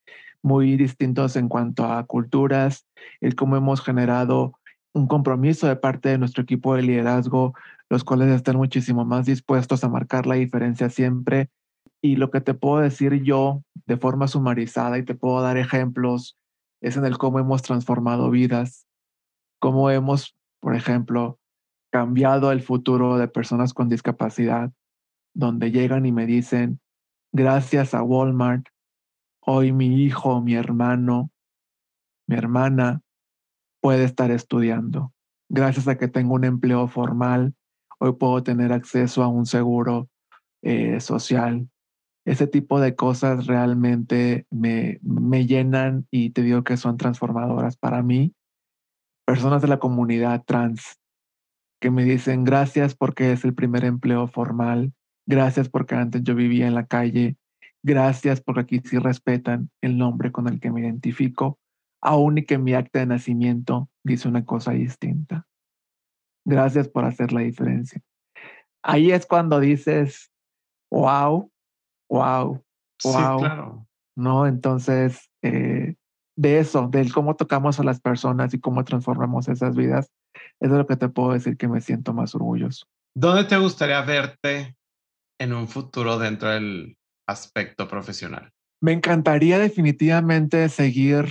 muy 0.42 0.76
distintos 0.76 1.36
en 1.36 1.48
cuanto 1.48 1.84
a 1.84 2.04
culturas, 2.06 2.88
el 3.20 3.36
cómo 3.36 3.54
hemos 3.54 3.80
generado 3.80 4.54
un 4.92 5.06
compromiso 5.06 5.68
de 5.68 5.76
parte 5.76 6.08
de 6.08 6.18
nuestro 6.18 6.42
equipo 6.42 6.74
de 6.74 6.82
liderazgo, 6.82 7.54
los 7.88 8.02
cuales 8.02 8.30
están 8.30 8.56
muchísimo 8.56 9.04
más 9.04 9.26
dispuestos 9.26 9.84
a 9.84 9.88
marcar 9.88 10.26
la 10.26 10.34
diferencia 10.34 10.90
siempre 10.90 11.50
y 12.02 12.16
lo 12.16 12.30
que 12.30 12.40
te 12.40 12.54
puedo 12.54 12.80
decir 12.80 13.22
yo 13.22 13.62
de 13.86 13.96
forma 13.96 14.28
sumarizada 14.28 14.98
y 14.98 15.04
te 15.04 15.14
puedo 15.14 15.42
dar 15.42 15.56
ejemplos 15.56 16.38
es 16.80 16.96
en 16.96 17.04
el 17.04 17.18
cómo 17.18 17.38
hemos 17.38 17.62
transformado 17.62 18.30
vidas, 18.30 18.86
cómo 19.60 19.90
hemos, 19.90 20.36
por 20.60 20.74
ejemplo, 20.74 21.38
cambiado 21.92 22.52
el 22.52 22.62
futuro 22.62 23.18
de 23.18 23.28
personas 23.28 23.74
con 23.74 23.88
discapacidad, 23.88 24.72
donde 25.34 25.70
llegan 25.70 26.06
y 26.06 26.12
me 26.12 26.24
dicen, 26.24 26.80
gracias 27.32 27.94
a 27.94 28.02
Walmart, 28.02 28.66
hoy 29.40 29.72
mi 29.72 30.02
hijo, 30.02 30.40
mi 30.40 30.54
hermano, 30.54 31.30
mi 32.26 32.36
hermana 32.36 33.02
puede 33.82 34.04
estar 34.04 34.30
estudiando. 34.30 35.12
Gracias 35.50 35.88
a 35.88 35.98
que 35.98 36.08
tengo 36.08 36.34
un 36.34 36.44
empleo 36.44 36.86
formal, 36.88 37.54
hoy 37.98 38.12
puedo 38.12 38.42
tener 38.42 38.72
acceso 38.72 39.22
a 39.22 39.28
un 39.28 39.44
seguro 39.44 40.08
eh, 40.62 41.00
social 41.00 41.69
ese 42.30 42.46
tipo 42.46 42.78
de 42.78 42.94
cosas 42.94 43.46
realmente 43.46 44.46
me, 44.50 45.00
me 45.02 45.46
llenan 45.46 46.06
y 46.12 46.30
te 46.30 46.42
digo 46.42 46.62
que 46.62 46.76
son 46.76 46.96
transformadoras 46.96 47.76
para 47.76 48.04
mí. 48.04 48.34
Personas 49.26 49.62
de 49.62 49.66
la 49.66 49.80
comunidad 49.80 50.44
trans 50.44 51.00
que 51.80 51.90
me 51.90 52.04
dicen 52.04 52.44
gracias 52.44 52.94
porque 52.94 53.32
es 53.32 53.44
el 53.44 53.52
primer 53.52 53.84
empleo 53.84 54.28
formal, 54.28 54.92
gracias 55.26 55.68
porque 55.68 55.96
antes 55.96 56.22
yo 56.22 56.36
vivía 56.36 56.68
en 56.68 56.76
la 56.76 56.86
calle, 56.86 57.36
gracias 57.82 58.40
porque 58.40 58.60
aquí 58.60 58.80
sí 58.84 58.98
respetan 58.98 59.68
el 59.80 59.98
nombre 59.98 60.30
con 60.30 60.46
el 60.46 60.60
que 60.60 60.70
me 60.70 60.82
identifico, 60.82 61.58
aún 62.00 62.38
y 62.38 62.44
que 62.44 62.58
mi 62.58 62.74
acta 62.74 63.00
de 63.00 63.06
nacimiento 63.06 63.88
dice 64.04 64.28
una 64.28 64.44
cosa 64.44 64.70
distinta. 64.70 65.48
Gracias 66.44 66.88
por 66.88 67.04
hacer 67.04 67.32
la 67.32 67.40
diferencia. 67.40 68.00
Ahí 68.84 69.10
es 69.10 69.26
cuando 69.26 69.58
dices, 69.58 70.30
wow, 70.92 71.50
wow, 72.10 72.62
wow. 73.04 73.38
claro. 73.38 73.86
¿No? 74.16 74.46
Entonces, 74.46 75.30
eh, 75.42 75.94
de 76.36 76.58
eso, 76.58 76.88
del 76.88 77.12
cómo 77.12 77.36
tocamos 77.36 77.80
a 77.80 77.84
las 77.84 78.00
personas 78.00 78.52
y 78.52 78.60
cómo 78.60 78.84
transformamos 78.84 79.48
esas 79.48 79.76
vidas, 79.76 80.10
es 80.58 80.70
de 80.70 80.76
lo 80.76 80.86
que 80.86 80.96
te 80.96 81.08
puedo 81.08 81.32
decir 81.32 81.56
que 81.56 81.68
me 81.68 81.80
siento 81.80 82.12
más 82.12 82.34
orgulloso. 82.34 82.86
¿Dónde 83.14 83.44
te 83.44 83.56
gustaría 83.56 84.00
verte 84.02 84.76
en 85.38 85.52
un 85.52 85.68
futuro 85.68 86.18
dentro 86.18 86.50
del 86.50 86.96
aspecto 87.26 87.88
profesional? 87.88 88.50
Me 88.82 88.92
encantaría 88.92 89.58
definitivamente 89.58 90.68
seguir 90.68 91.26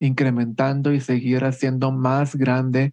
incrementando 0.00 0.92
y 0.92 1.00
seguir 1.00 1.44
haciendo 1.44 1.90
más 1.90 2.36
grande 2.36 2.92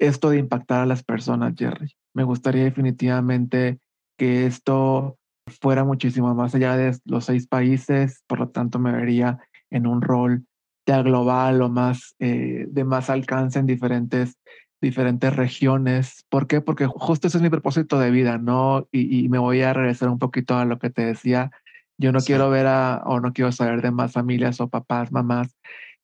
esto 0.00 0.30
de 0.30 0.38
impactar 0.38 0.80
a 0.80 0.86
las 0.86 1.04
personas, 1.04 1.54
Jerry. 1.56 1.94
Me 2.14 2.24
gustaría 2.24 2.64
definitivamente 2.64 3.78
que 4.18 4.46
esto 4.46 5.16
fuera 5.46 5.84
muchísimo 5.84 6.34
más 6.34 6.54
allá 6.54 6.76
de 6.76 6.96
los 7.04 7.26
seis 7.26 7.46
países, 7.46 8.22
por 8.26 8.38
lo 8.40 8.48
tanto 8.48 8.78
me 8.78 8.92
vería 8.92 9.38
en 9.70 9.86
un 9.86 10.02
rol 10.02 10.44
ya 10.86 11.02
global 11.02 11.62
o 11.62 11.68
más 11.68 12.14
eh, 12.18 12.66
de 12.68 12.84
más 12.84 13.10
alcance 13.10 13.58
en 13.58 13.66
diferentes 13.66 14.38
diferentes 14.80 15.34
regiones. 15.34 16.24
¿Por 16.28 16.46
qué? 16.46 16.60
Porque 16.60 16.86
justo 16.86 17.26
ese 17.26 17.38
es 17.38 17.42
mi 17.42 17.48
propósito 17.48 17.98
de 17.98 18.10
vida, 18.10 18.36
¿no? 18.36 18.86
Y, 18.92 19.28
me 19.30 19.38
voy 19.38 19.62
a 19.62 19.72
regresar 19.72 20.10
un 20.10 20.18
poquito 20.18 20.56
a 20.56 20.66
lo 20.66 20.78
que 20.78 20.90
te 20.90 21.06
decía. 21.06 21.50
Yo 21.96 22.12
no 22.12 22.20
quiero 22.20 22.50
ver 22.50 22.66
a, 22.66 23.02
o 23.06 23.18
no 23.20 23.32
quiero 23.32 23.50
saber 23.50 23.80
de 23.80 23.90
más 23.90 24.12
familias 24.12 24.60
o 24.60 24.68
papás, 24.68 25.10
mamás 25.10 25.56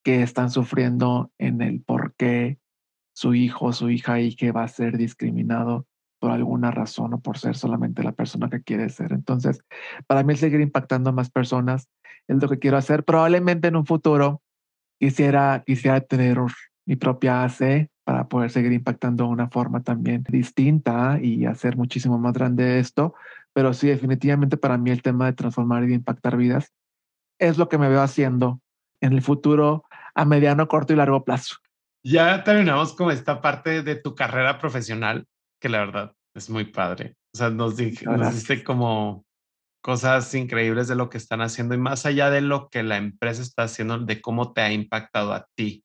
que 0.02 0.22
están 0.22 0.50
sufriendo 0.50 1.30
en 1.36 1.60
el 1.60 1.82
por 1.82 2.14
qué 2.14 2.58
su 3.12 3.34
hijo 3.34 3.66
o 3.66 3.72
su 3.74 3.90
hija 3.90 4.18
y 4.20 4.34
que 4.34 4.50
va 4.50 4.64
a 4.64 4.68
ser 4.68 4.96
discriminado 4.96 5.86
por 6.20 6.30
alguna 6.30 6.70
razón 6.70 7.14
o 7.14 7.20
por 7.20 7.38
ser 7.38 7.56
solamente 7.56 8.04
la 8.04 8.12
persona 8.12 8.48
que 8.48 8.62
quiere 8.62 8.88
ser. 8.90 9.12
Entonces, 9.12 9.64
para 10.06 10.22
mí 10.22 10.36
seguir 10.36 10.60
impactando 10.60 11.10
a 11.10 11.12
más 11.12 11.30
personas 11.30 11.88
es 12.28 12.40
lo 12.40 12.48
que 12.48 12.58
quiero 12.58 12.76
hacer. 12.76 13.04
Probablemente 13.04 13.68
en 13.68 13.76
un 13.76 13.86
futuro 13.86 14.42
quisiera, 15.00 15.64
quisiera 15.66 16.00
tener 16.00 16.38
mi 16.86 16.96
propia 16.96 17.42
AC 17.44 17.88
para 18.04 18.28
poder 18.28 18.50
seguir 18.50 18.72
impactando 18.72 19.24
de 19.24 19.30
una 19.30 19.48
forma 19.48 19.82
también 19.82 20.22
distinta 20.28 21.18
y 21.20 21.46
hacer 21.46 21.76
muchísimo 21.76 22.18
más 22.18 22.34
grande 22.34 22.78
esto. 22.78 23.14
Pero 23.52 23.72
sí, 23.72 23.88
definitivamente 23.88 24.56
para 24.56 24.76
mí 24.76 24.90
el 24.90 25.02
tema 25.02 25.26
de 25.26 25.32
transformar 25.32 25.84
y 25.84 25.88
de 25.88 25.94
impactar 25.94 26.36
vidas 26.36 26.72
es 27.38 27.56
lo 27.56 27.68
que 27.68 27.78
me 27.78 27.88
veo 27.88 28.02
haciendo 28.02 28.60
en 29.00 29.14
el 29.14 29.22
futuro 29.22 29.84
a 30.14 30.24
mediano, 30.24 30.68
corto 30.68 30.92
y 30.92 30.96
largo 30.96 31.24
plazo. 31.24 31.56
Ya 32.04 32.44
terminamos 32.44 32.94
con 32.94 33.10
esta 33.10 33.40
parte 33.40 33.82
de 33.82 33.96
tu 33.96 34.14
carrera 34.14 34.58
profesional, 34.58 35.26
que 35.60 35.68
la 35.68 35.80
verdad 35.80 36.14
es 36.34 36.50
muy 36.50 36.64
padre. 36.64 37.16
O 37.34 37.38
sea, 37.38 37.50
nos, 37.50 37.76
dijiste 37.76 38.64
como 38.64 39.24
cosas 39.82 40.34
increíbles 40.34 40.88
de 40.88 40.96
lo 40.96 41.08
que 41.08 41.18
están 41.18 41.40
haciendo 41.40 41.74
y 41.74 41.78
más 41.78 42.06
allá 42.06 42.30
de 42.30 42.40
lo 42.40 42.68
que 42.68 42.82
la 42.82 42.96
empresa 42.96 43.42
está 43.42 43.64
haciendo, 43.64 43.98
de 43.98 44.20
cómo 44.20 44.52
te 44.52 44.60
ha 44.60 44.72
impactado 44.72 45.32
a 45.32 45.46
ti, 45.54 45.84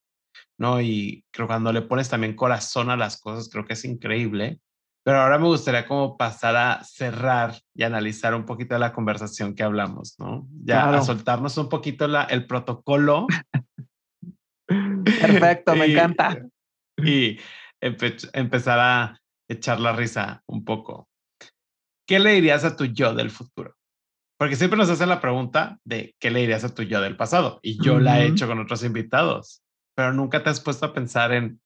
¿no? 0.58 0.82
Y 0.82 1.24
creo 1.32 1.48
que 1.48 1.54
cuando 1.54 1.72
le 1.72 1.82
pones 1.82 2.10
también 2.10 2.36
corazón 2.36 2.90
a 2.90 2.98
las 2.98 3.20
cosas, 3.20 3.50
creo 3.50 3.66
que 3.66 3.74
es 3.74 3.86
increíble. 3.86 4.60
Pero 5.04 5.22
ahora 5.22 5.38
me 5.38 5.46
gustaría 5.46 5.86
como 5.86 6.18
pasar 6.18 6.56
a 6.56 6.84
cerrar 6.84 7.54
y 7.76 7.84
analizar 7.84 8.34
un 8.34 8.44
poquito 8.44 8.74
de 8.74 8.80
la 8.80 8.92
conversación 8.92 9.54
que 9.54 9.62
hablamos, 9.62 10.16
¿no? 10.18 10.48
Ya 10.64 10.90
a 10.90 11.02
soltarnos 11.04 11.58
un 11.58 11.70
poquito 11.70 12.08
la, 12.08 12.24
el 12.24 12.48
protocolo. 12.48 13.28
Perfecto, 14.68 15.76
me 15.76 15.86
encanta. 15.92 16.42
Y 16.98 17.38
empezar 17.80 18.80
a 18.80 19.22
echar 19.50 19.80
la 19.80 19.94
risa 19.94 20.44
un 20.48 20.64
poco. 20.66 21.08
¿Qué 22.08 22.20
le 22.20 22.34
dirías 22.34 22.64
a 22.64 22.76
tu 22.76 22.86
yo 22.86 23.14
del 23.14 23.32
futuro? 23.32 23.76
Porque 24.38 24.56
siempre 24.56 24.78
nos 24.78 24.90
hacen 24.90 25.10
la 25.10 25.22
pregunta 25.22 25.80
de 25.86 26.16
qué 26.20 26.30
le 26.30 26.42
dirías 26.42 26.64
a 26.64 26.74
tu 26.74 26.84
yo 26.84 27.02
del 27.02 27.18
pasado. 27.18 27.60
Y 27.64 27.82
yo 27.84 28.00
la 28.00 28.22
he 28.22 28.28
hecho 28.28 28.48
con 28.48 28.60
otros 28.60 28.84
invitados, 28.84 29.64
pero 29.96 30.14
nunca 30.14 30.44
te 30.44 30.50
has 30.50 30.60
puesto 30.60 30.86
a 30.86 30.94
pensar 30.94 31.32
en 31.32 31.62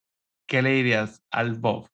qué 0.46 0.62
le 0.62 0.70
dirías 0.70 1.22
al 1.30 1.54
Bob 1.54 1.88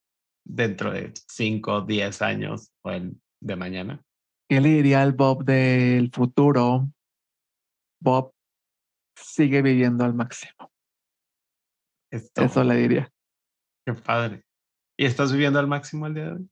dentro 0.47 0.93
de 0.93 1.12
5, 1.28 1.82
10 1.82 2.22
años 2.22 2.70
o 2.82 2.91
en, 2.91 3.20
de 3.41 3.57
mañana? 3.57 4.03
¿Qué 4.49 4.61
le 4.61 4.68
diría 4.68 5.03
al 5.03 5.12
Bob 5.12 5.45
del 5.45 6.11
futuro? 6.12 6.89
Bob 8.01 8.32
sigue 9.16 9.62
viviendo 9.62 10.05
al 10.05 10.14
máximo. 10.14 10.70
Eso 12.11 12.64
le 12.64 12.76
diría. 12.76 13.12
Qué 13.84 13.95
padre. 13.95 14.46
¿Y 14.99 15.05
estás 15.05 15.33
viviendo 15.33 15.59
al 15.59 15.67
máximo 15.67 16.07
el 16.07 16.15
día 16.15 16.25
de 16.25 16.33
hoy? 16.33 16.49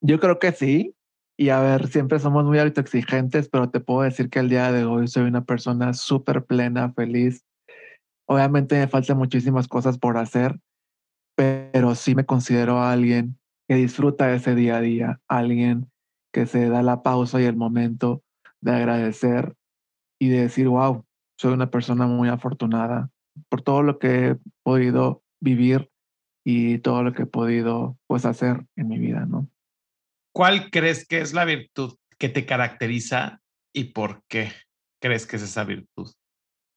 Yo 0.00 0.20
creo 0.20 0.38
que 0.38 0.52
sí. 0.52 0.94
Y 1.36 1.50
a 1.50 1.60
ver, 1.60 1.88
siempre 1.88 2.18
somos 2.18 2.44
muy 2.44 2.58
autoexigentes, 2.58 3.48
pero 3.48 3.70
te 3.70 3.80
puedo 3.80 4.02
decir 4.02 4.28
que 4.28 4.40
el 4.40 4.48
día 4.48 4.72
de 4.72 4.84
hoy 4.84 5.06
soy 5.06 5.24
una 5.24 5.44
persona 5.44 5.94
súper 5.94 6.44
plena, 6.44 6.92
feliz. 6.92 7.44
Obviamente 8.26 8.78
me 8.78 8.88
faltan 8.88 9.18
muchísimas 9.18 9.68
cosas 9.68 9.98
por 9.98 10.16
hacer, 10.16 10.58
pero 11.36 11.94
sí 11.94 12.14
me 12.14 12.26
considero 12.26 12.82
alguien 12.82 13.38
que 13.68 13.76
disfruta 13.76 14.34
ese 14.34 14.54
día 14.54 14.78
a 14.78 14.80
día, 14.80 15.20
alguien 15.28 15.90
que 16.32 16.46
se 16.46 16.68
da 16.68 16.82
la 16.82 17.02
pausa 17.02 17.40
y 17.40 17.44
el 17.44 17.56
momento 17.56 18.22
de 18.60 18.72
agradecer 18.72 19.54
y 20.20 20.28
de 20.28 20.42
decir, 20.42 20.68
wow, 20.68 21.04
soy 21.38 21.52
una 21.52 21.70
persona 21.70 22.06
muy 22.06 22.28
afortunada 22.28 23.10
por 23.48 23.62
todo 23.62 23.82
lo 23.82 23.98
que 23.98 24.26
he 24.26 24.36
podido 24.64 25.22
vivir 25.40 25.88
y 26.44 26.78
todo 26.78 27.02
lo 27.02 27.12
que 27.12 27.22
he 27.22 27.26
podido 27.26 27.98
pues 28.06 28.24
hacer 28.24 28.64
en 28.76 28.88
mi 28.88 28.98
vida, 28.98 29.26
¿no? 29.26 29.48
¿Cuál 30.32 30.70
crees 30.70 31.06
que 31.06 31.20
es 31.20 31.32
la 31.32 31.44
virtud 31.44 31.96
que 32.18 32.28
te 32.28 32.46
caracteriza 32.46 33.40
y 33.72 33.84
por 33.84 34.22
qué 34.28 34.52
crees 35.00 35.26
que 35.26 35.36
es 35.36 35.42
esa 35.42 35.64
virtud? 35.64 36.12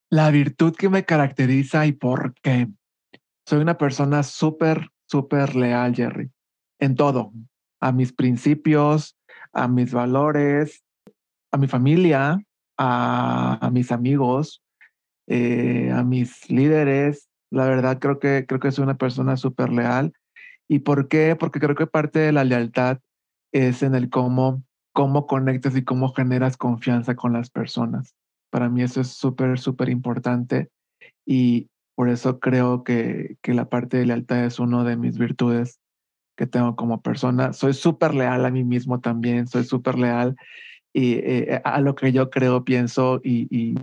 La 0.09 0.29
virtud 0.31 0.75
que 0.75 0.89
me 0.89 1.05
caracteriza 1.05 1.85
y 1.85 1.93
por 1.93 2.33
qué 2.41 2.67
soy 3.45 3.59
una 3.59 3.77
persona 3.77 4.23
súper, 4.23 4.89
súper 5.05 5.55
leal, 5.55 5.95
Jerry, 5.95 6.31
en 6.79 6.95
todo, 6.95 7.33
a 7.79 7.91
mis 7.91 8.13
principios, 8.13 9.17
a 9.53 9.67
mis 9.67 9.93
valores, 9.93 10.83
a 11.51 11.57
mi 11.57 11.67
familia, 11.67 12.41
a, 12.77 13.69
mis 13.71 13.91
amigos, 13.91 14.63
eh, 15.27 15.91
a 15.93 16.03
mis 16.03 16.49
líderes. 16.49 17.29
La 17.51 17.65
verdad, 17.65 17.99
creo 17.99 18.19
que, 18.19 18.45
creo 18.47 18.59
que 18.59 18.71
soy 18.71 18.83
una 18.83 18.97
persona 18.97 19.37
súper 19.37 19.69
leal. 19.69 20.13
¿Y 20.67 20.79
por 20.79 21.07
qué? 21.07 21.35
Porque 21.37 21.59
creo 21.59 21.75
que 21.75 21.85
parte 21.85 22.19
de 22.19 22.31
la 22.31 22.43
lealtad 22.43 22.99
es 23.51 23.83
en 23.83 23.93
el 23.93 24.09
cómo, 24.09 24.63
cómo 24.93 25.27
conectas 25.27 25.75
y 25.75 25.83
cómo 25.83 26.13
generas 26.13 26.57
confianza 26.57 27.15
con 27.15 27.33
las 27.33 27.49
personas. 27.49 28.15
Para 28.49 28.69
mí 28.69 28.81
eso 28.81 29.01
es 29.01 29.09
súper, 29.09 29.59
súper 29.59 29.89
importante. 29.89 30.69
Y, 31.25 31.67
por 31.95 32.09
eso 32.09 32.39
creo 32.39 32.83
que, 32.83 33.37
que 33.43 33.53
la 33.53 33.69
parte 33.69 33.97
de 33.97 34.07
lealtad 34.07 34.45
es 34.45 34.59
una 34.59 34.83
de 34.83 34.97
mis 34.97 35.19
virtudes 35.19 35.79
que 36.35 36.47
tengo 36.47 36.75
como 36.75 37.01
persona. 37.01 37.53
Soy 37.53 37.73
súper 37.73 38.15
leal 38.15 38.43
a 38.45 38.49
mí 38.49 38.63
mismo 38.63 38.99
también, 39.01 39.47
soy 39.47 39.65
súper 39.65 39.99
leal 39.99 40.35
y, 40.93 41.13
eh, 41.15 41.61
a 41.63 41.79
lo 41.81 41.93
que 41.93 42.11
yo 42.11 42.29
creo, 42.29 42.63
pienso 42.63 43.21
y, 43.23 43.47
y, 43.55 43.75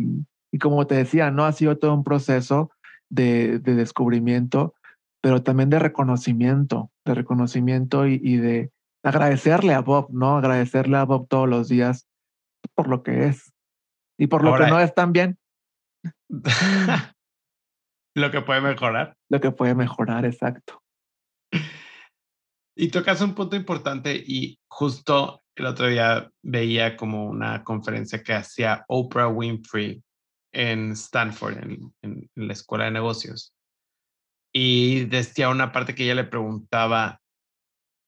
y, 0.50 0.58
como 0.58 0.86
te 0.86 0.96
decía, 0.96 1.30
¿no? 1.30 1.44
Ha 1.44 1.52
sido 1.52 1.78
todo 1.78 1.94
un 1.94 2.02
proceso 2.02 2.72
de, 3.11 3.59
de 3.59 3.74
descubrimiento, 3.74 4.74
pero 5.20 5.42
también 5.42 5.70
de 5.70 5.78
reconocimiento, 5.78 6.90
de 7.04 7.14
reconocimiento 7.14 8.06
y, 8.06 8.20
y, 8.22 8.36
de 8.36 8.70
agradecerle 9.02 9.74
a 9.74 9.80
Bob, 9.80 10.09
¿no? 10.11 10.36
Agradecerle 10.36 10.96
a 10.96 11.04
Bob 11.04 11.28
todos 11.28 11.48
los 11.48 11.68
días 11.68 12.06
por 12.74 12.88
lo 12.88 13.02
que 13.02 13.26
es 13.26 13.52
y 14.18 14.26
por 14.26 14.44
lo 14.44 14.56
que 14.56 14.66
no 14.66 14.80
es 14.80 14.94
tan 14.94 15.12
bien. 15.12 15.38
Lo 18.14 18.32
que 18.32 18.40
puede 18.40 18.61
mejorar. 18.61 19.16
Lo 19.30 19.40
que 19.40 19.52
puede 19.52 19.76
mejorar, 19.76 20.24
exacto. 20.24 20.82
Y 22.76 22.88
tocas 22.90 23.20
un 23.20 23.34
punto 23.34 23.54
importante 23.54 24.12
y 24.14 24.59
justo 24.68 25.42
el 25.54 25.66
otro 25.66 25.86
día 25.86 26.28
veía 26.42 26.96
como 26.96 27.26
una 27.26 27.62
conferencia 27.62 28.22
que 28.22 28.34
hacía 28.34 28.84
Oprah 28.88 29.28
Winfrey 29.28 30.02
en 30.59 30.92
Stanford, 30.92 31.59
en, 32.02 32.30
la 32.34 32.52
escuela 32.52 32.86
de 32.86 32.90
negocios. 32.90 33.54
Y 34.52 35.04
decía 35.04 35.50
una 35.50 35.70
parte 35.70 35.94
que 35.94 36.04
ella 36.04 36.16
le 36.16 36.24
preguntaba 36.24 37.20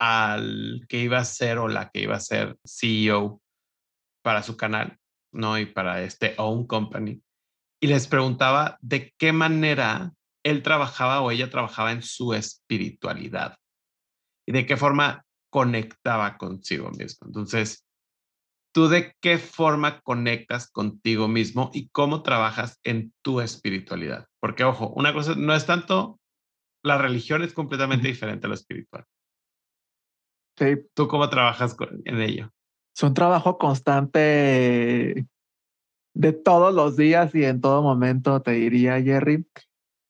al 0.01 0.84
que 0.88 0.98
iba 0.98 1.18
a 1.18 1.24
ser 1.24 1.59
o 1.59 1.68
la 1.68 1.90
que 1.90 2.01
iba 2.01 2.16
a 2.16 2.20
ser 2.20 2.59
CEO 2.64 3.40
para 4.22 4.42
su 4.42 4.57
canal, 4.57 4.98
¿no? 5.32 5.59
Y 5.59 5.66
para 5.66 6.03
este 6.03 6.34
Own 6.38 6.66
Company 6.66 7.22
y 7.80 7.86
les 7.86 8.07
preguntaba 8.07 8.78
de 8.82 9.12
qué 9.16 9.32
manera 9.32 10.12
él 10.44 10.62
trabajaba 10.62 11.20
o 11.22 11.30
ella 11.30 11.51
trabajaba 11.51 11.92
en 11.92 12.03
su 12.03 12.34
espiritualidad 12.34 13.57
y 14.46 14.53
de 14.53 14.66
qué 14.66 14.76
forma 14.76 15.24
conectaba 15.51 16.36
consigo 16.36 16.90
mismo. 16.90 17.26
Entonces, 17.26 17.86
¿tú 18.72 18.88
de 18.88 19.14
qué 19.20 19.38
forma 19.38 20.00
conectas 20.00 20.70
contigo 20.70 21.28
mismo 21.28 21.70
y 21.72 21.88
cómo 21.88 22.22
trabajas 22.22 22.78
en 22.84 23.12
tu 23.22 23.40
espiritualidad? 23.40 24.26
Porque, 24.40 24.64
ojo, 24.64 24.88
una 24.90 25.12
cosa 25.12 25.34
no 25.36 25.54
es 25.54 25.66
tanto, 25.66 26.18
la 26.82 26.98
religión 26.98 27.42
es 27.42 27.52
completamente 27.52 28.08
diferente 28.08 28.46
a 28.46 28.48
lo 28.48 28.54
espiritual. 28.54 29.04
Sí. 30.58 30.76
¿Tú 30.94 31.08
cómo 31.08 31.28
trabajas 31.28 31.76
en 32.04 32.20
ello? 32.20 32.50
Es 32.94 33.02
un 33.02 33.14
trabajo 33.14 33.58
constante 33.58 35.26
de 36.14 36.32
todos 36.32 36.74
los 36.74 36.96
días 36.96 37.34
y 37.34 37.44
en 37.44 37.60
todo 37.60 37.82
momento, 37.82 38.42
te 38.42 38.52
diría, 38.52 39.00
Jerry. 39.00 39.46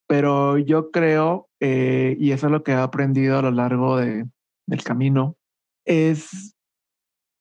Pero 0.08 0.58
yo 0.58 0.90
creo, 0.90 1.48
eh, 1.60 2.16
y 2.18 2.32
eso 2.32 2.46
es 2.46 2.52
lo 2.52 2.64
que 2.64 2.72
he 2.72 2.76
aprendido 2.76 3.38
a 3.38 3.42
lo 3.42 3.52
largo 3.52 3.96
de, 3.96 4.26
del 4.66 4.82
camino, 4.82 5.36
es 5.84 6.56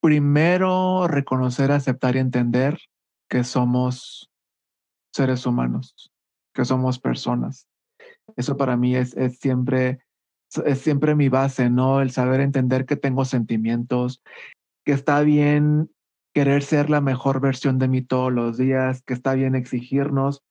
primero 0.02 1.08
reconocer, 1.08 1.72
aceptar 1.72 2.16
y 2.16 2.20
entender 2.20 2.80
que 3.30 3.44
somos 3.44 4.30
seres 5.14 5.46
humanos, 5.46 6.12
que 6.54 6.66
somos 6.66 7.00
personas. 7.00 7.68
Eso 8.36 8.58
para 8.58 8.78
mí 8.78 8.96
es, 8.96 9.16
es 9.16 9.40
siempre 9.40 10.00
es 10.66 10.80
siempre 10.80 11.16
mi 11.16 11.30
base, 11.30 11.70
¿no? 11.70 12.02
El 12.02 12.12
saber 12.12 12.42
entender 12.42 12.86
que 12.86 12.96
tengo 12.96 13.26
sentimientos, 13.26 14.24
que 14.86 14.94
está 14.94 15.22
bien 15.22 15.92
querer 16.34 16.64
ser 16.64 16.90
la 16.90 17.02
mejor 17.02 17.40
versión 17.40 17.80
de 17.80 17.88
mí 17.88 18.02
todos 18.02 18.32
los 18.32 18.58
días, 18.58 19.04
que 19.04 19.14
está 19.14 19.34
bien 19.34 19.56
exigirnos, 19.56 20.44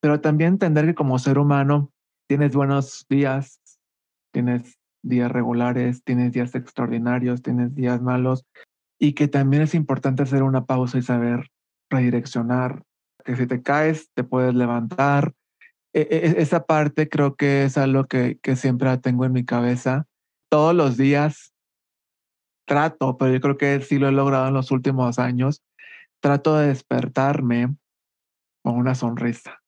pero 0.00 0.20
también 0.20 0.54
entender 0.54 0.86
que 0.86 0.94
como 0.94 1.18
ser 1.18 1.38
humano 1.38 1.90
tienes 2.28 2.54
buenos 2.54 3.06
días, 3.08 3.60
tienes 4.32 4.78
días 5.02 5.30
regulares, 5.30 6.02
tienes 6.04 6.32
días 6.32 6.54
extraordinarios, 6.54 7.42
tienes 7.42 7.74
días 7.74 8.00
malos, 8.00 8.46
y 9.02 9.14
que 9.14 9.26
también 9.26 9.64
es 9.64 9.74
importante 9.74 10.22
hacer 10.22 10.44
una 10.44 10.64
pausa 10.64 10.96
y 10.96 11.02
saber 11.02 11.50
redireccionar, 11.90 12.84
que 13.24 13.34
si 13.34 13.48
te 13.48 13.60
caes 13.60 14.12
te 14.14 14.22
puedes 14.22 14.54
levantar, 14.54 15.34
e, 15.92 16.02
e, 16.02 16.40
esa 16.40 16.66
parte 16.66 17.08
creo 17.08 17.34
que 17.34 17.64
es 17.64 17.76
algo 17.76 18.04
que, 18.04 18.38
que 18.40 18.54
siempre 18.54 18.96
tengo 18.98 19.24
en 19.24 19.32
mi 19.32 19.44
cabeza. 19.44 20.06
Todos 20.48 20.72
los 20.72 20.96
días 20.96 21.52
trato, 22.64 23.18
pero 23.18 23.32
yo 23.32 23.40
creo 23.40 23.58
que 23.58 23.80
sí 23.80 23.98
lo 23.98 24.06
he 24.06 24.12
logrado 24.12 24.46
en 24.46 24.54
los 24.54 24.70
últimos 24.70 25.18
años, 25.18 25.64
trato 26.20 26.56
de 26.56 26.68
despertarme 26.68 27.74
con 28.62 28.76
una 28.76 28.94
sonrisa. 28.94 29.62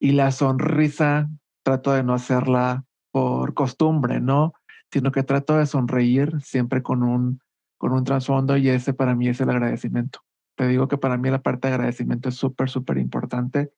Y 0.00 0.12
la 0.12 0.32
sonrisa 0.32 1.28
trato 1.64 1.92
de 1.92 2.02
no 2.02 2.14
hacerla 2.14 2.86
por 3.12 3.52
costumbre, 3.52 4.22
¿no? 4.22 4.54
Sino 4.90 5.12
que 5.12 5.22
trato 5.22 5.58
de 5.58 5.66
sonreír 5.66 6.40
siempre 6.40 6.82
con 6.82 7.02
un, 7.02 7.43
con 7.84 7.92
un 7.92 8.04
trasfondo 8.04 8.56
y 8.56 8.70
ese 8.70 8.94
para 8.94 9.14
mí 9.14 9.28
es 9.28 9.42
el 9.42 9.50
agradecimiento. 9.50 10.20
Te 10.56 10.66
digo 10.66 10.88
que 10.88 10.96
para 10.96 11.18
mí 11.18 11.28
la 11.28 11.42
parte 11.42 11.68
de 11.68 11.74
agradecimiento 11.74 12.30
es 12.30 12.34
súper, 12.34 12.70
súper 12.70 12.96
importante 12.96 13.74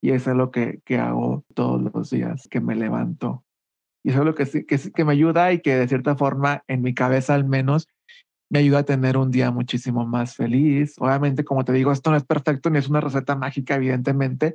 y 0.00 0.12
eso 0.12 0.30
es 0.30 0.36
lo 0.36 0.52
que, 0.52 0.80
que 0.84 0.98
hago 0.98 1.44
todos 1.54 1.82
los 1.92 2.08
días 2.08 2.46
que 2.46 2.60
me 2.60 2.76
levanto. 2.76 3.44
Y 4.04 4.10
eso 4.10 4.20
es 4.20 4.26
lo 4.26 4.36
que, 4.36 4.64
que, 4.64 4.78
que 4.94 5.04
me 5.04 5.10
ayuda 5.10 5.52
y 5.52 5.60
que 5.60 5.74
de 5.74 5.88
cierta 5.88 6.14
forma 6.14 6.62
en 6.68 6.82
mi 6.82 6.94
cabeza 6.94 7.34
al 7.34 7.46
menos 7.46 7.88
me 8.48 8.60
ayuda 8.60 8.78
a 8.78 8.84
tener 8.84 9.16
un 9.16 9.32
día 9.32 9.50
muchísimo 9.50 10.06
más 10.06 10.36
feliz. 10.36 10.94
Obviamente, 11.00 11.44
como 11.44 11.64
te 11.64 11.72
digo, 11.72 11.90
esto 11.90 12.12
no 12.12 12.16
es 12.16 12.24
perfecto 12.24 12.70
ni 12.70 12.78
es 12.78 12.88
una 12.88 13.00
receta 13.00 13.34
mágica, 13.34 13.74
evidentemente, 13.74 14.54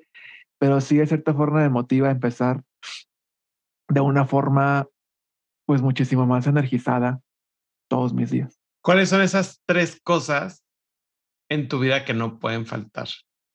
pero 0.59 0.79
sí 0.79 0.95
de 0.95 1.07
cierta 1.07 1.33
forma 1.33 1.59
me 1.59 1.67
motiva 1.67 2.07
a 2.07 2.11
empezar 2.11 2.63
de 3.89 3.99
una 3.99 4.23
forma 4.25 4.87
pues 5.65 5.81
muchísimo 5.81 6.25
más 6.25 6.47
energizada 6.47 7.19
todos 7.89 8.13
mis 8.13 8.31
días. 8.31 8.62
¿Cuáles 8.83 9.07
son 9.07 9.21
esas 9.21 9.61
tres 9.65 10.01
cosas 10.03 10.61
en 11.49 11.69
tu 11.69 11.79
vida 11.79 12.03
que 12.03 12.13
no 12.13 12.37
pueden 12.37 12.65
faltar? 12.65 13.07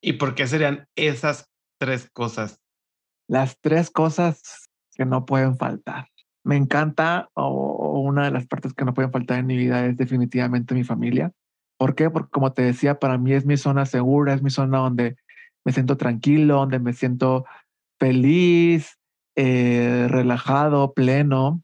¿Y 0.03 0.15
por 0.15 0.35
qué 0.35 0.47
serían 0.47 0.87
esas 0.97 1.51
tres 1.79 2.09
cosas? 2.11 2.63
Las 3.29 3.59
tres 3.61 3.91
cosas 3.91 4.41
que 4.95 5.05
no 5.05 5.27
pueden 5.27 5.59
faltar. 5.59 6.09
Me 6.45 6.57
encanta, 6.57 7.29
o, 7.35 8.01
una 8.01 8.25
de 8.25 8.31
las 8.31 8.47
partes 8.47 8.73
que 8.73 8.87
no 8.87 8.95
pueden 8.95 9.13
faltar 9.13 9.41
en 9.41 9.47
mi 9.47 9.59
vida 9.59 9.85
es 9.85 9.99
definitivamente 9.99 10.75
mi 10.75 10.83
familia. 10.83 11.31
¿Por 11.77 11.95
qué? 11.95 12.09
Porque 12.09 12.31
como 12.31 12.55
te 12.55 12.63
decía, 12.63 12.99
para 12.99 13.19
mí 13.19 13.35
es 13.35 13.45
mi 13.45 13.59
zona 13.59 13.85
segura, 13.85 14.33
es 14.33 14.43
mi 14.43 14.49
zona 14.49 14.79
donde 14.79 15.17
me 15.63 15.73
siento 15.73 15.99
tranquilo, 15.99 16.55
donde 16.55 16.79
me 16.79 16.95
siento 16.95 17.45
feliz, 18.01 18.97
eh, 19.37 20.07
relajado, 20.09 20.95
pleno, 20.95 21.63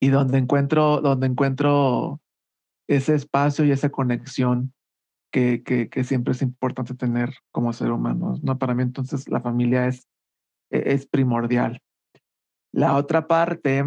y 0.00 0.08
donde 0.08 0.38
encuentro, 0.38 1.02
donde 1.02 1.26
encuentro 1.26 2.22
ese 2.88 3.14
espacio 3.14 3.64
y 3.64 3.70
esa 3.70 3.90
conexión 3.90 4.72
que, 5.32 5.62
que, 5.64 6.04
siempre 6.04 6.32
es 6.32 6.42
importante 6.42 6.94
tener 6.94 7.34
como 7.50 7.72
ser 7.72 7.90
humano. 7.90 8.38
¿no? 8.42 8.56
Para 8.56 8.74
mí 8.74 8.84
entonces 8.84 9.28
la 9.28 9.40
familia 9.40 9.88
es, 9.88 10.06
e, 10.70 10.94
es 10.94 11.06
primordial. 11.06 11.80
La 12.72 12.94
otra 12.94 13.26
parte 13.26 13.84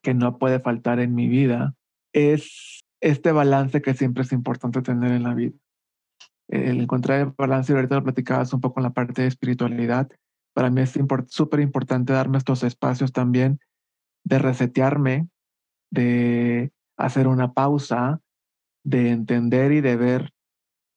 que 0.00 0.14
no 0.14 0.38
puede 0.38 0.58
faltar 0.58 1.00
en 1.00 1.14
mi 1.14 1.28
vida 1.28 1.74
es 2.14 2.80
este 3.02 3.32
balance 3.32 3.82
que 3.82 3.94
siempre 3.94 4.22
es 4.22 4.32
importante 4.32 4.80
tener 4.80 5.12
en 5.12 5.22
la 5.24 5.34
vida. 5.34 5.54
El 6.48 6.80
encontrar 6.80 7.20
el 7.20 7.34
balance, 7.36 7.72
y 7.72 7.76
ahorita 7.76 7.96
lo 7.96 8.04
platicabas 8.04 8.54
un 8.54 8.60
poco 8.60 8.80
en 8.80 8.84
la 8.84 8.90
parte 8.90 9.22
de 9.22 9.28
espiritualidad, 9.28 10.08
para 10.54 10.70
mí 10.70 10.82
es 10.82 10.98
súper 11.28 11.60
importante 11.60 12.12
darme 12.12 12.38
estos 12.38 12.62
espacios 12.62 13.12
también 13.12 13.58
de 14.24 14.38
resetearme, 14.38 15.28
de 15.90 16.72
hacer 17.04 17.26
una 17.26 17.52
pausa, 17.52 18.20
de 18.84 19.10
entender 19.10 19.72
y 19.72 19.80
de 19.80 19.96
ver 19.96 20.32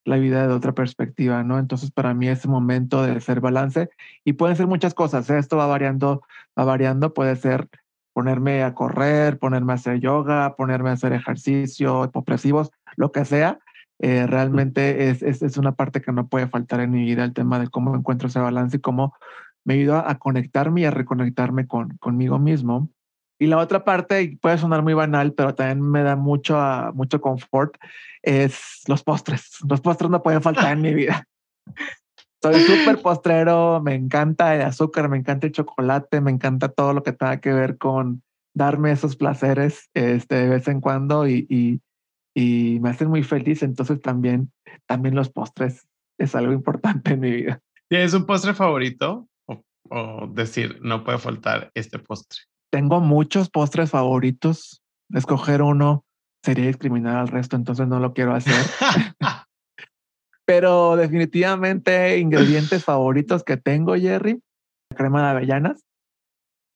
la 0.06 0.18
vida 0.18 0.48
de 0.48 0.54
otra 0.54 0.74
perspectiva, 0.74 1.44
¿no? 1.44 1.58
Entonces, 1.58 1.92
para 1.92 2.14
mí 2.14 2.28
ese 2.28 2.48
momento 2.48 3.04
de 3.04 3.12
hacer 3.14 3.42
balance 3.42 3.90
y 4.24 4.34
pueden 4.34 4.56
ser 4.56 4.68
muchas 4.68 4.94
cosas, 4.94 5.30
¿eh? 5.30 5.38
esto 5.38 5.58
va 5.58 5.66
variando, 5.66 6.22
va 6.58 6.64
variando, 6.64 7.14
puede 7.14 7.36
ser 7.36 7.68
ponerme 8.14 8.64
a 8.64 8.74
correr, 8.76 9.40
ponerme 9.40 9.74
a 9.74 9.76
hacer 9.76 10.00
yoga, 10.00 10.56
ponerme 10.56 10.92
a 10.92 10.94
hacer 10.94 11.12
ejercicio, 11.12 12.02
opresivos, 12.14 12.72
lo 12.96 13.12
que 13.12 13.26
sea, 13.26 13.60
eh, 14.00 14.28
realmente 14.28 15.10
es, 15.10 15.24
es, 15.24 15.42
es, 15.42 15.58
una 15.58 15.74
parte 15.74 16.02
que 16.02 16.12
no 16.12 16.28
puede 16.28 16.48
faltar 16.48 16.82
en 16.82 16.92
mi 16.92 17.04
vida, 17.04 17.24
el 17.24 17.34
tema 17.34 17.60
de 17.60 17.68
cómo 17.68 17.96
encuentro 17.96 18.28
ese 18.28 18.40
balance 18.40 18.78
y 18.78 18.82
cómo 18.82 19.16
me 19.64 19.76
ayuda 19.76 20.10
a 20.10 20.20
conectarme 20.20 20.82
y 20.82 20.86
a 20.86 20.92
reconectarme 20.92 21.66
con, 21.66 21.98
conmigo 21.98 22.40
mismo 22.40 22.90
y 23.38 23.48
la 23.48 23.58
otra 23.58 23.84
parte, 23.84 24.38
puede 24.42 24.58
sonar 24.58 24.82
muy 24.82 24.94
banal, 24.94 25.34
pero 25.34 25.54
también 25.56 25.82
me 25.82 26.04
da 26.04 26.16
mucho, 26.16 26.58
mucho 26.94 27.20
confort, 27.20 27.76
es 28.22 28.82
los 28.88 29.04
postres. 29.04 29.58
Los 29.68 29.82
postres 29.82 30.10
no 30.10 30.24
pueden 30.24 30.42
faltar 30.42 30.74
en 30.74 30.82
mi 30.82 30.94
vida. 30.94 31.28
Soy 32.42 32.62
súper 32.62 33.02
postrero, 33.02 33.82
me 33.82 33.96
encanta 33.96 34.56
el 34.56 34.62
azúcar, 34.62 35.10
me 35.10 35.18
encanta 35.18 35.48
el 35.48 35.54
chocolate, 35.54 36.22
me 36.22 36.32
encanta 36.32 36.70
todo 36.70 36.94
lo 36.94 37.04
que 37.04 37.12
tenga 37.12 37.42
que 37.42 37.52
ver 37.52 37.78
con 37.78 38.22
darme 38.54 38.92
esos 38.92 39.16
placeres 39.16 39.90
este, 39.94 40.36
de 40.36 40.50
vez 40.50 40.68
en 40.68 40.80
cuando 40.80 41.28
y, 41.28 41.46
y, 41.50 41.82
y 42.36 42.80
me 42.80 42.90
hacen 42.90 43.10
muy 43.10 43.24
feliz. 43.24 43.64
Entonces 43.64 44.00
también, 44.02 44.52
también 44.86 45.16
los 45.16 45.30
postres 45.30 45.88
es 46.18 46.36
algo 46.36 46.54
importante 46.54 47.14
en 47.14 47.20
mi 47.20 47.32
vida. 47.32 47.60
¿Tienes 47.90 48.14
un 48.14 48.26
postre 48.26 48.54
favorito? 48.54 49.28
O, 49.48 49.64
o 49.90 50.28
decir, 50.28 50.80
no 50.82 51.04
puede 51.04 51.18
faltar 51.18 51.72
este 51.74 52.00
postre. 52.00 52.40
Tengo 52.76 53.00
muchos 53.00 53.50
postres 53.50 53.92
favoritos. 53.92 54.84
Escoger 55.14 55.62
uno 55.62 56.04
sería 56.44 56.68
discriminar 56.68 57.16
al 57.16 57.30
resto, 57.30 57.56
entonces 57.56 57.88
no 57.88 58.02
lo 58.02 58.14
quiero 58.14 58.36
hacer. 58.36 58.54
Pero 60.46 60.98
definitivamente 60.98 62.20
ingredientes 62.20 62.84
favoritos 62.84 63.46
que 63.46 63.56
tengo, 63.56 63.96
Jerry, 63.96 64.44
crema 64.94 65.24
de 65.24 65.30
avellanas 65.30 65.86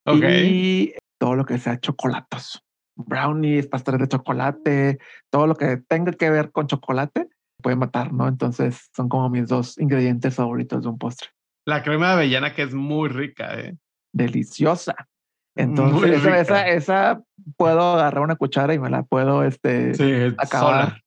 y 0.06 0.94
todo 1.18 1.36
lo 1.36 1.44
que 1.44 1.58
sea 1.58 1.78
chocolatos, 1.78 2.64
brownies, 2.96 3.66
pasteles 3.66 4.00
de 4.00 4.08
chocolate, 4.08 4.98
todo 5.28 5.48
lo 5.48 5.54
que 5.54 5.76
tenga 5.86 6.12
que 6.12 6.30
ver 6.30 6.50
con 6.50 6.66
chocolate 6.66 7.28
puede 7.62 7.76
matar, 7.76 8.14
¿no? 8.14 8.26
Entonces 8.26 8.88
son 8.96 9.10
como 9.10 9.28
mis 9.28 9.48
dos 9.48 9.76
ingredientes 9.76 10.34
favoritos 10.34 10.82
de 10.82 10.88
un 10.88 10.96
postre. 10.96 11.28
La 11.66 11.82
crema 11.82 12.06
de 12.06 12.12
avellana 12.14 12.54
que 12.54 12.62
es 12.62 12.72
muy 12.72 13.10
rica, 13.10 13.60
¿eh? 13.60 13.76
Deliciosa. 14.14 15.09
Entonces, 15.56 16.24
esa, 16.24 16.68
esa, 16.68 17.22
puedo 17.56 17.94
agarrar 17.94 18.22
una 18.22 18.36
cuchara 18.36 18.74
y 18.74 18.78
me 18.78 18.90
la 18.90 19.02
puedo 19.02 19.44
este, 19.44 19.92
acabar 20.38 21.02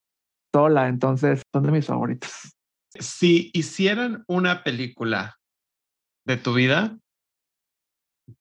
sola. 0.54 0.88
Entonces, 0.88 1.42
son 1.54 1.64
de 1.64 1.72
mis 1.72 1.86
favoritos. 1.86 2.32
Si 3.00 3.50
hicieran 3.54 4.24
una 4.28 4.64
película 4.64 5.38
de 6.28 6.38
tu 6.38 6.54
vida, 6.54 6.98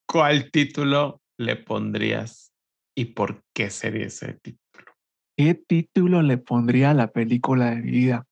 ¿cuál 0.06 0.50
título 0.50 1.20
le 1.38 1.56
pondrías 1.56 2.52
y 2.96 3.06
por 3.06 3.42
qué 3.54 3.70
sería 3.70 4.06
ese 4.06 4.34
título? 4.34 4.92
¿Qué 5.38 5.54
título 5.54 6.20
le 6.20 6.36
pondría 6.36 6.90
a 6.90 6.94
la 6.94 7.08
película 7.08 7.70
de 7.70 7.76
mi 7.76 7.90
vida? 7.90 8.26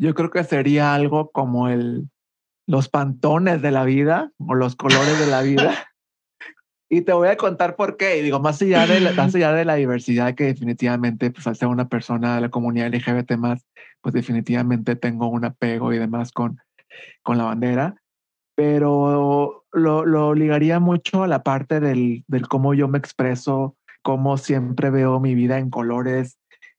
Yo 0.00 0.14
creo 0.14 0.30
que 0.30 0.44
sería 0.44 0.94
algo 0.94 1.30
como 1.32 1.68
el 1.68 2.08
los 2.68 2.90
pantones 2.90 3.62
de 3.62 3.70
la 3.70 3.84
vida 3.84 4.30
o 4.38 4.54
los 4.54 4.76
colores 4.76 5.18
de 5.18 5.26
la 5.26 5.42
vida. 5.42 5.87
Y 6.90 7.02
te 7.02 7.12
voy 7.12 7.28
a 7.28 7.36
contar 7.36 7.76
por 7.76 7.96
qué. 7.96 8.18
Y 8.18 8.22
digo, 8.22 8.40
más 8.40 8.62
allá 8.62 8.86
de 8.86 9.00
la, 9.00 9.12
más 9.12 9.34
allá 9.34 9.52
de 9.52 9.64
la 9.64 9.74
diversidad 9.74 10.34
que 10.34 10.44
definitivamente, 10.44 11.30
pues 11.30 11.46
al 11.46 11.56
ser 11.56 11.68
una 11.68 11.88
persona 11.88 12.36
de 12.36 12.40
la 12.40 12.48
comunidad 12.48 12.92
LGBT 12.94 13.36
más, 13.36 13.66
pues 14.00 14.14
definitivamente 14.14 14.96
tengo 14.96 15.28
un 15.28 15.44
apego 15.44 15.92
y 15.92 15.98
demás 15.98 16.32
con, 16.32 16.58
con 17.22 17.36
la 17.36 17.44
bandera. 17.44 17.96
Pero 18.54 19.66
lo, 19.72 20.04
lo 20.06 20.34
ligaría 20.34 20.80
mucho 20.80 21.22
a 21.22 21.28
la 21.28 21.42
parte 21.42 21.78
del, 21.80 22.24
del 22.26 22.48
cómo 22.48 22.74
yo 22.74 22.88
me 22.88 22.98
expreso, 22.98 23.76
cómo 24.02 24.38
siempre 24.38 24.90
veo 24.90 25.20
mi 25.20 25.34
vida 25.34 25.58
en 25.58 25.70
colores, 25.70 26.37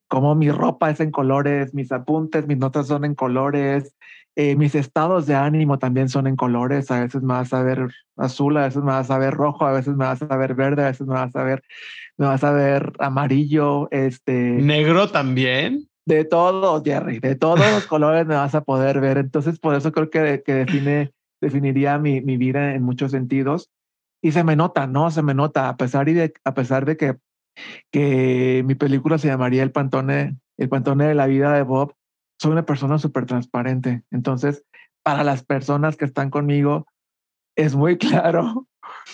cómo 0.09 0.35
mi 0.35 0.51
ropa 0.51 0.89
es 0.89 0.99
en 0.99 1.11
colores, 1.11 1.73
mis 1.73 1.91
apuntes, 1.93 2.47
mis 2.47 2.57
notas 2.57 2.87
son 2.87 3.05
en 3.05 3.15
colores, 3.15 3.95
eh, 4.35 4.55
mis 4.55 4.73
estados 4.75 5.27
de 5.27 5.35
ánimo 5.35 5.79
también 5.79 6.09
son 6.09 6.25
en 6.25 6.35
colores, 6.35 6.89
a 6.91 7.01
veces 7.01 7.21
me 7.21 7.33
vas 7.33 7.53
a 7.53 7.61
ver 7.61 7.87
azul, 8.17 8.57
a 8.57 8.63
veces 8.63 8.83
me 8.83 8.91
vas 8.91 9.09
a 9.11 9.17
ver 9.17 9.33
rojo, 9.33 9.65
a 9.65 9.71
veces 9.71 9.95
me 9.95 10.05
vas 10.05 10.21
a 10.21 10.35
ver 10.35 10.55
verde, 10.55 10.83
a 10.83 10.87
veces 10.87 11.07
me 11.07 11.13
vas 11.13 11.35
a 11.35 11.43
ver, 11.43 11.61
me 12.17 12.25
vas 12.25 12.43
a 12.43 12.51
ver 12.51 12.91
amarillo, 12.99 13.87
este... 13.91 14.33
¿Negro 14.33 15.09
también? 15.09 15.87
De 16.05 16.25
todo, 16.25 16.83
Jerry, 16.83 17.19
de 17.19 17.35
todos 17.35 17.59
los 17.59 17.85
colores 17.87 18.25
me 18.25 18.35
vas 18.35 18.55
a 18.55 18.61
poder 18.61 18.99
ver. 18.99 19.19
Entonces, 19.19 19.59
por 19.59 19.75
eso 19.75 19.91
creo 19.91 20.09
que, 20.09 20.41
que 20.43 20.53
define, 20.53 21.11
definiría 21.39 21.99
mi, 21.99 22.21
mi 22.21 22.37
vida 22.37 22.73
en 22.73 22.81
muchos 22.81 23.11
sentidos. 23.11 23.69
Y 24.21 24.31
se 24.31 24.43
me 24.43 24.55
nota, 24.55 24.87
¿no? 24.87 25.11
Se 25.11 25.21
me 25.21 25.33
nota, 25.33 25.69
a 25.69 25.77
pesar, 25.77 26.09
y 26.09 26.13
de, 26.13 26.33
a 26.43 26.53
pesar 26.53 26.85
de 26.85 26.97
que, 26.97 27.15
que 27.91 28.63
mi 28.65 28.75
película 28.75 29.17
se 29.17 29.27
llamaría 29.27 29.63
El 29.63 29.71
Pantone, 29.71 30.37
El 30.57 30.69
Pantone 30.69 31.05
de 31.05 31.15
la 31.15 31.27
vida 31.27 31.53
de 31.53 31.63
Bob, 31.63 31.95
soy 32.39 32.51
una 32.51 32.65
persona 32.65 32.97
súper 32.97 33.25
transparente. 33.25 34.03
Entonces, 34.11 34.63
para 35.03 35.23
las 35.23 35.43
personas 35.43 35.97
que 35.97 36.05
están 36.05 36.29
conmigo, 36.29 36.87
es 37.57 37.75
muy 37.75 37.97
claro, 37.97 38.67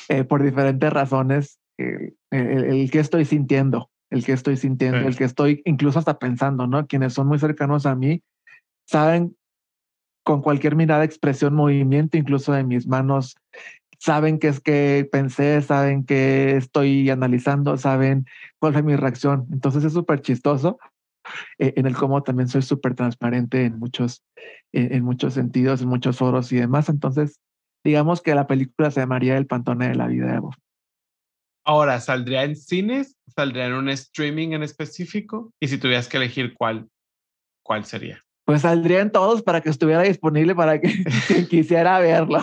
eh, 0.10 0.24
por 0.24 0.44
diferentes 0.44 0.92
razones, 0.92 1.60
el, 1.78 2.16
el, 2.32 2.92
que 2.92 3.00
estoy 3.00 3.26
sintiendo, 3.26 3.90
el 4.10 4.24
que 4.24 4.32
estoy 4.32 4.58
sintiendo, 4.58 5.00
el 5.00 5.18
que 5.18 5.26
estoy 5.26 5.62
incluso 5.66 6.00
hasta 6.00 6.20
pensando, 6.20 6.68
¿no? 6.68 6.88
Quienes 6.88 7.14
son 7.14 7.28
muy 7.28 7.40
cercanos 7.40 7.86
a 7.86 7.96
mí 7.96 8.24
saben 8.88 9.36
con 10.24 10.42
cualquier 10.42 10.76
mirada, 10.76 11.04
expresión, 11.04 11.54
movimiento, 11.54 12.18
incluso 12.18 12.52
de 12.54 12.64
mis 12.64 12.88
manos, 12.88 13.36
saben 14.06 14.38
qué 14.38 14.49
es 14.49 14.60
que 14.60 15.10
pensé, 15.12 15.64
saben 15.64 16.06
qué 16.06 16.58
estoy 16.58 17.10
analizando, 17.10 17.76
saben 17.76 18.28
cuál 18.60 18.74
fue 18.74 18.84
mi 18.84 18.95
reacción. 18.95 19.47
Entonces 19.51 19.84
es 19.84 19.93
súper 19.93 20.22
chistoso 20.22 20.78
eh, 21.58 21.74
en 21.76 21.88
el 21.88 21.95
cómo 21.95 22.22
también 22.22 22.47
soy 22.47 22.62
súper 22.62 22.93
transparente 22.93 23.66
en 23.66 23.80
muchos, 23.80 24.24
en, 24.72 25.03
muchos 25.03 25.34
sentidos, 25.34 25.82
en 25.82 25.88
muchos 25.88 26.20
foros 26.20 26.51
y 26.51 26.58
demás. 26.58 26.88
Entonces, 26.88 27.39
digamos 27.84 28.22
que 28.22 28.36
la 28.36 28.45
película 28.45 28.91
se 28.91 28.99
llamaría 28.99 29.38
El 29.38 29.47
Pantone 29.47 29.88
de 29.88 29.95
la 29.95 30.06
Vida 30.06 30.34
de 30.34 30.39
Bob. 30.39 30.53
Ahora, 31.64 31.99
¿saldría 31.99 32.43
en 32.43 32.56
cines? 32.56 33.18
¿Saldría 33.36 33.66
en 33.66 33.74
un 33.74 33.89
streaming 33.89 34.49
en 34.49 34.62
específico? 34.62 35.51
Y 35.60 35.68
si 35.68 35.80
tuvieras 35.80 36.08
que 36.08 36.18
elegir 36.18 36.53
cuál, 36.53 36.88
¿cuál 37.64 37.86
sería? 37.86 38.22
Pues 38.45 38.62
saldría 38.62 39.01
en 39.01 39.12
todos 39.12 39.41
para 39.41 39.62
que 39.62 39.72
estuviera 39.72 40.03
disponible 40.03 40.53
para 40.53 40.80
que 40.80 41.03
quien 41.26 41.47
quisiera 41.49 41.97
verlo. 41.97 42.39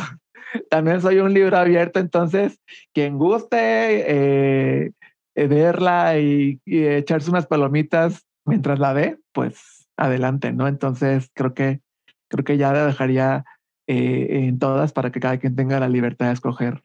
También 0.71 1.01
soy 1.01 1.19
un 1.19 1.33
libro 1.35 1.57
abierto, 1.57 2.01
entonces 2.01 2.59
quien 2.93 3.19
guste 3.19 4.87
eh, 4.87 4.93
verla 5.35 6.19
y, 6.19 6.61
echarse 6.67 7.31
unas 7.31 7.47
palomitas 7.47 8.27
mientras 8.45 8.79
la 8.79 8.93
ve, 8.93 9.19
pues 9.33 9.89
adelante, 9.97 10.53
¿no? 10.53 10.69
Entonces 10.69 11.31
creo 11.35 11.55
que 11.55 11.81
creo 12.29 12.45
que 12.45 12.57
ya 12.57 12.73
la 12.73 12.87
dejaría 12.87 13.45
eh, 13.87 14.27
en 14.31 14.59
todas 14.59 14.93
para 14.93 15.13
que 15.13 15.21
cada 15.21 15.39
quien 15.39 15.55
tenga 15.55 15.79
la 15.79 15.89
libertad 15.89 16.27
de 16.27 16.33
escoger 16.33 16.83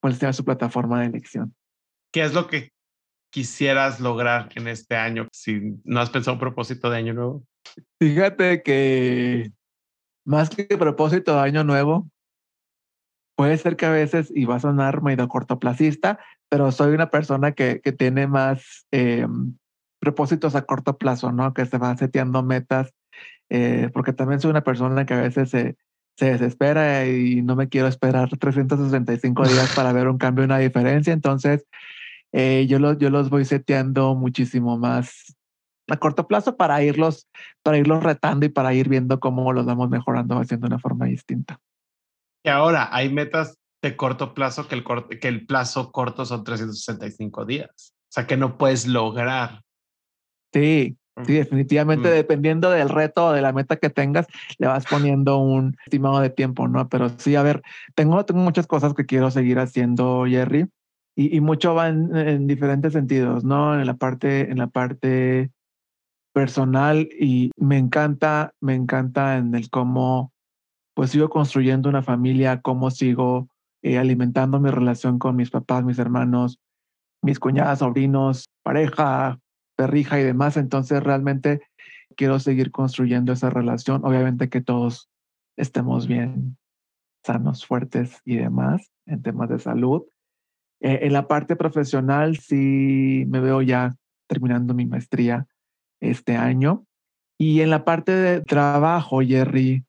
cuál 0.00 0.14
sea 0.14 0.32
su 0.32 0.44
plataforma 0.44 1.00
de 1.00 1.06
elección. 1.06 1.54
¿Qué 2.12 2.22
es 2.22 2.32
lo 2.32 2.46
que 2.46 2.72
quisieras 3.30 4.00
lograr 4.00 4.48
en 4.54 4.68
este 4.68 4.96
año 4.96 5.28
si 5.32 5.74
no 5.84 6.00
has 6.00 6.10
pensado 6.10 6.34
un 6.34 6.40
propósito 6.40 6.88
de 6.88 6.96
año 6.96 7.12
nuevo? 7.12 7.44
Fíjate 8.00 8.62
que 8.62 9.50
más 10.24 10.48
que 10.50 10.64
propósito 10.64 11.34
de 11.34 11.40
año 11.40 11.64
nuevo, 11.64 12.08
puede 13.36 13.58
ser 13.58 13.76
que 13.76 13.86
a 13.86 13.90
veces, 13.90 14.32
y 14.34 14.46
va 14.46 14.56
a 14.56 14.60
sonar 14.60 15.02
medio 15.02 15.28
cortoplacista, 15.28 16.18
pero 16.48 16.72
soy 16.72 16.94
una 16.94 17.10
persona 17.10 17.52
que, 17.52 17.80
que 17.82 17.92
tiene 17.92 18.26
más 18.26 18.86
eh, 18.90 19.26
propósitos 20.00 20.54
a 20.54 20.62
corto 20.62 20.98
plazo, 20.98 21.32
¿no? 21.32 21.52
Que 21.54 21.66
se 21.66 21.78
va 21.78 21.96
seteando 21.96 22.42
metas, 22.42 22.92
eh, 23.50 23.90
porque 23.92 24.12
también 24.12 24.40
soy 24.40 24.50
una 24.50 24.64
persona 24.64 25.06
que 25.06 25.14
a 25.14 25.20
veces 25.20 25.50
se, 25.50 25.76
se 26.16 26.32
desespera 26.32 27.06
y 27.06 27.42
no 27.42 27.56
me 27.56 27.68
quiero 27.68 27.88
esperar 27.88 28.30
365 28.30 29.46
días 29.46 29.74
para 29.74 29.92
ver 29.92 30.08
un 30.08 30.18
cambio, 30.18 30.44
una 30.44 30.58
diferencia. 30.58 31.12
Entonces, 31.12 31.66
eh, 32.32 32.66
yo, 32.68 32.78
los, 32.78 32.98
yo 32.98 33.10
los 33.10 33.30
voy 33.30 33.44
seteando 33.44 34.14
muchísimo 34.14 34.78
más 34.78 35.36
a 35.88 35.96
corto 35.98 36.26
plazo 36.26 36.56
para 36.56 36.82
irlos, 36.82 37.28
para 37.62 37.78
irlos 37.78 38.02
retando 38.02 38.46
y 38.46 38.48
para 38.48 38.74
ir 38.74 38.88
viendo 38.88 39.20
cómo 39.20 39.52
los 39.52 39.66
vamos 39.66 39.88
mejorando 39.88 40.38
haciendo 40.38 40.66
de 40.66 40.74
una 40.74 40.80
forma 40.80 41.06
distinta. 41.06 41.60
Y 42.46 42.48
ahora 42.48 42.88
hay 42.92 43.12
metas 43.12 43.58
de 43.82 43.96
corto 43.96 44.32
plazo 44.32 44.68
que 44.68 44.76
el, 44.76 44.84
que 45.20 45.26
el 45.26 45.46
plazo 45.46 45.90
corto 45.90 46.24
son 46.24 46.44
365 46.44 47.44
días. 47.44 47.92
O 47.92 48.12
sea, 48.12 48.28
que 48.28 48.36
no 48.36 48.56
puedes 48.56 48.86
lograr. 48.86 49.62
Sí, 50.52 50.96
sí, 51.24 51.32
definitivamente, 51.32 52.08
dependiendo 52.08 52.70
del 52.70 52.88
reto 52.88 53.26
o 53.26 53.32
de 53.32 53.42
la 53.42 53.52
meta 53.52 53.78
que 53.78 53.90
tengas, 53.90 54.28
le 54.58 54.68
vas 54.68 54.86
poniendo 54.86 55.38
un 55.38 55.76
estimado 55.84 56.20
de 56.20 56.30
tiempo, 56.30 56.68
¿no? 56.68 56.88
Pero 56.88 57.08
sí, 57.18 57.34
a 57.34 57.42
ver, 57.42 57.62
tengo, 57.96 58.24
tengo 58.24 58.42
muchas 58.42 58.68
cosas 58.68 58.94
que 58.94 59.06
quiero 59.06 59.32
seguir 59.32 59.58
haciendo, 59.58 60.24
Jerry, 60.24 60.68
y, 61.16 61.36
y 61.36 61.40
mucho 61.40 61.74
va 61.74 61.88
en, 61.88 62.14
en, 62.14 62.46
diferentes 62.46 62.92
sentidos, 62.92 63.42
¿no? 63.42 63.78
En 63.78 63.84
la 63.84 63.94
parte, 63.94 64.52
en 64.52 64.58
la 64.58 64.68
parte 64.68 65.50
personal 66.32 67.08
y 67.18 67.50
me 67.56 67.76
encanta, 67.76 68.54
me 68.60 68.76
encanta 68.76 69.36
en 69.36 69.52
el 69.56 69.68
cómo 69.68 70.32
pues 70.96 71.10
sigo 71.10 71.28
construyendo 71.28 71.90
una 71.90 72.02
familia, 72.02 72.62
cómo 72.62 72.90
sigo 72.90 73.50
eh, 73.82 73.98
alimentando 73.98 74.58
mi 74.60 74.70
relación 74.70 75.18
con 75.18 75.36
mis 75.36 75.50
papás, 75.50 75.84
mis 75.84 75.98
hermanos, 75.98 76.58
mis 77.20 77.38
cuñadas, 77.38 77.80
sobrinos, 77.80 78.46
pareja, 78.62 79.38
perrija 79.76 80.18
y 80.18 80.24
demás. 80.24 80.56
Entonces 80.56 81.02
realmente 81.02 81.60
quiero 82.16 82.38
seguir 82.38 82.70
construyendo 82.70 83.34
esa 83.34 83.50
relación. 83.50 84.06
Obviamente 84.06 84.48
que 84.48 84.62
todos 84.62 85.10
estemos 85.58 86.06
bien, 86.06 86.56
sanos, 87.22 87.66
fuertes 87.66 88.22
y 88.24 88.36
demás 88.36 88.90
en 89.04 89.20
temas 89.20 89.50
de 89.50 89.58
salud. 89.58 90.04
Eh, 90.80 91.00
en 91.02 91.12
la 91.12 91.28
parte 91.28 91.56
profesional 91.56 92.38
sí 92.38 93.26
me 93.28 93.40
veo 93.40 93.60
ya 93.60 93.96
terminando 94.28 94.72
mi 94.72 94.86
maestría 94.86 95.46
este 96.00 96.36
año. 96.36 96.86
Y 97.38 97.60
en 97.60 97.68
la 97.68 97.84
parte 97.84 98.12
de 98.12 98.40
trabajo, 98.40 99.20
Jerry, 99.20 99.84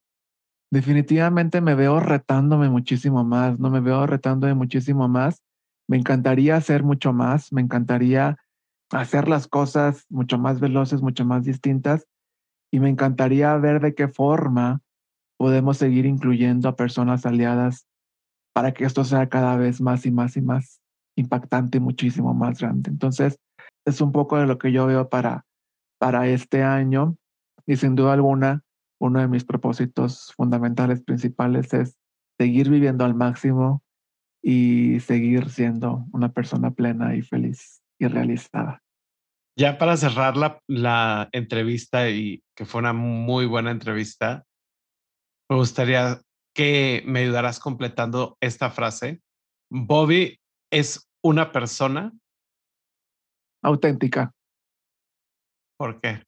definitivamente 0.72 1.62
me 1.62 1.76
veo 1.76 2.00
retándome 2.00 2.70
muchísimo 2.70 3.24
más, 3.24 3.60
no 3.60 3.70
me 3.70 3.80
veo 3.80 4.06
retándome 4.06 4.54
muchísimo 4.54 5.08
más. 5.08 5.42
Me 5.88 5.98
encantaría 5.98 6.58
hacer 6.58 6.84
mucho 6.84 7.14
más, 7.14 7.54
me 7.54 7.62
encantaría 7.62 8.38
hacer 8.92 9.28
las 9.28 9.48
cosas 9.48 10.06
mucho 10.10 10.38
más 10.38 10.60
veloces, 10.60 11.02
mucho 11.02 11.26
más 11.26 11.44
distintas 11.44 12.06
y 12.72 12.80
me 12.80 12.90
encantaría 12.90 13.56
ver 13.58 13.82
de 13.82 13.96
qué 13.96 14.08
forma 14.08 14.82
podemos 15.38 15.78
seguir 15.78 16.06
incluyendo 16.06 16.68
a 16.68 16.76
personas 16.76 17.26
aliadas 17.26 17.88
para 18.54 18.74
que 18.74 18.86
esto 18.86 19.04
sea 19.04 19.30
cada 19.30 19.56
vez 19.56 19.82
más 19.82 20.06
y 20.06 20.12
más 20.12 20.36
y 20.36 20.42
más 20.42 20.82
impactante 21.16 21.80
muchísimo 21.80 22.34
más 22.34 22.60
grande. 22.60 22.90
Entonces, 22.90 23.40
es 23.86 24.02
un 24.02 24.12
poco 24.12 24.38
de 24.38 24.48
lo 24.48 24.58
que 24.58 24.72
yo 24.72 24.86
veo 24.86 25.10
para, 25.10 25.46
para 26.00 26.28
este 26.28 26.64
año 26.64 27.18
y 27.66 27.78
sin 27.78 27.96
duda 27.96 28.14
alguna, 28.14 28.64
uno 29.00 29.20
de 29.20 29.28
mis 29.28 29.46
propósitos 29.46 30.34
fundamentales 30.36 31.02
principales 31.02 31.74
es 31.74 31.98
seguir 32.40 32.70
viviendo 32.70 33.06
al 33.06 33.16
máximo 33.16 33.84
y 34.44 35.00
seguir 35.00 35.50
siendo 35.50 36.06
una 36.12 36.32
persona 36.32 36.72
plena 36.72 37.16
y 37.16 37.22
feliz 37.22 37.82
y 38.00 38.08
realizada. 38.08 38.82
Ya 39.58 39.78
para 39.78 39.98
cerrar 39.98 40.38
la, 40.38 40.62
la 40.68 41.30
entrevista 41.32 42.10
y 42.10 42.44
que 42.56 42.66
fue 42.66 42.80
una 42.80 42.94
muy 42.94 43.46
buena 43.48 43.72
entrevista, 43.72 44.46
me 45.50 45.58
gustaría 45.58 46.22
que 46.54 47.04
me 47.06 47.20
ayudaras 47.20 47.60
completando 47.60 48.38
esta 48.40 48.70
frase. 48.70 49.22
Bobby 49.70 50.40
es 50.72 51.08
una 51.24 51.52
persona 51.52 52.14
auténtica. 53.64 54.32
¿Por 55.78 56.00
qué? 56.02 56.24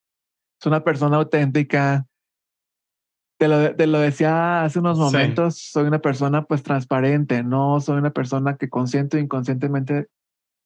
Es 0.60 0.66
una 0.66 0.84
persona 0.84 1.18
auténtica. 1.18 2.06
Te 3.40 3.48
lo, 3.48 3.74
te 3.74 3.88
lo 3.88 4.00
decía 4.00 4.66
hace 4.66 4.80
unos 4.80 5.00
momentos, 5.00 5.58
soy 5.58 5.86
una 5.86 6.00
persona 6.00 6.44
pues 6.44 6.62
transparente, 6.62 7.42
no 7.42 7.80
soy 7.80 7.98
una 7.98 8.12
persona 8.12 8.58
que 8.58 8.68
consciente 8.68 9.16
o 9.16 9.20
inconscientemente 9.22 10.10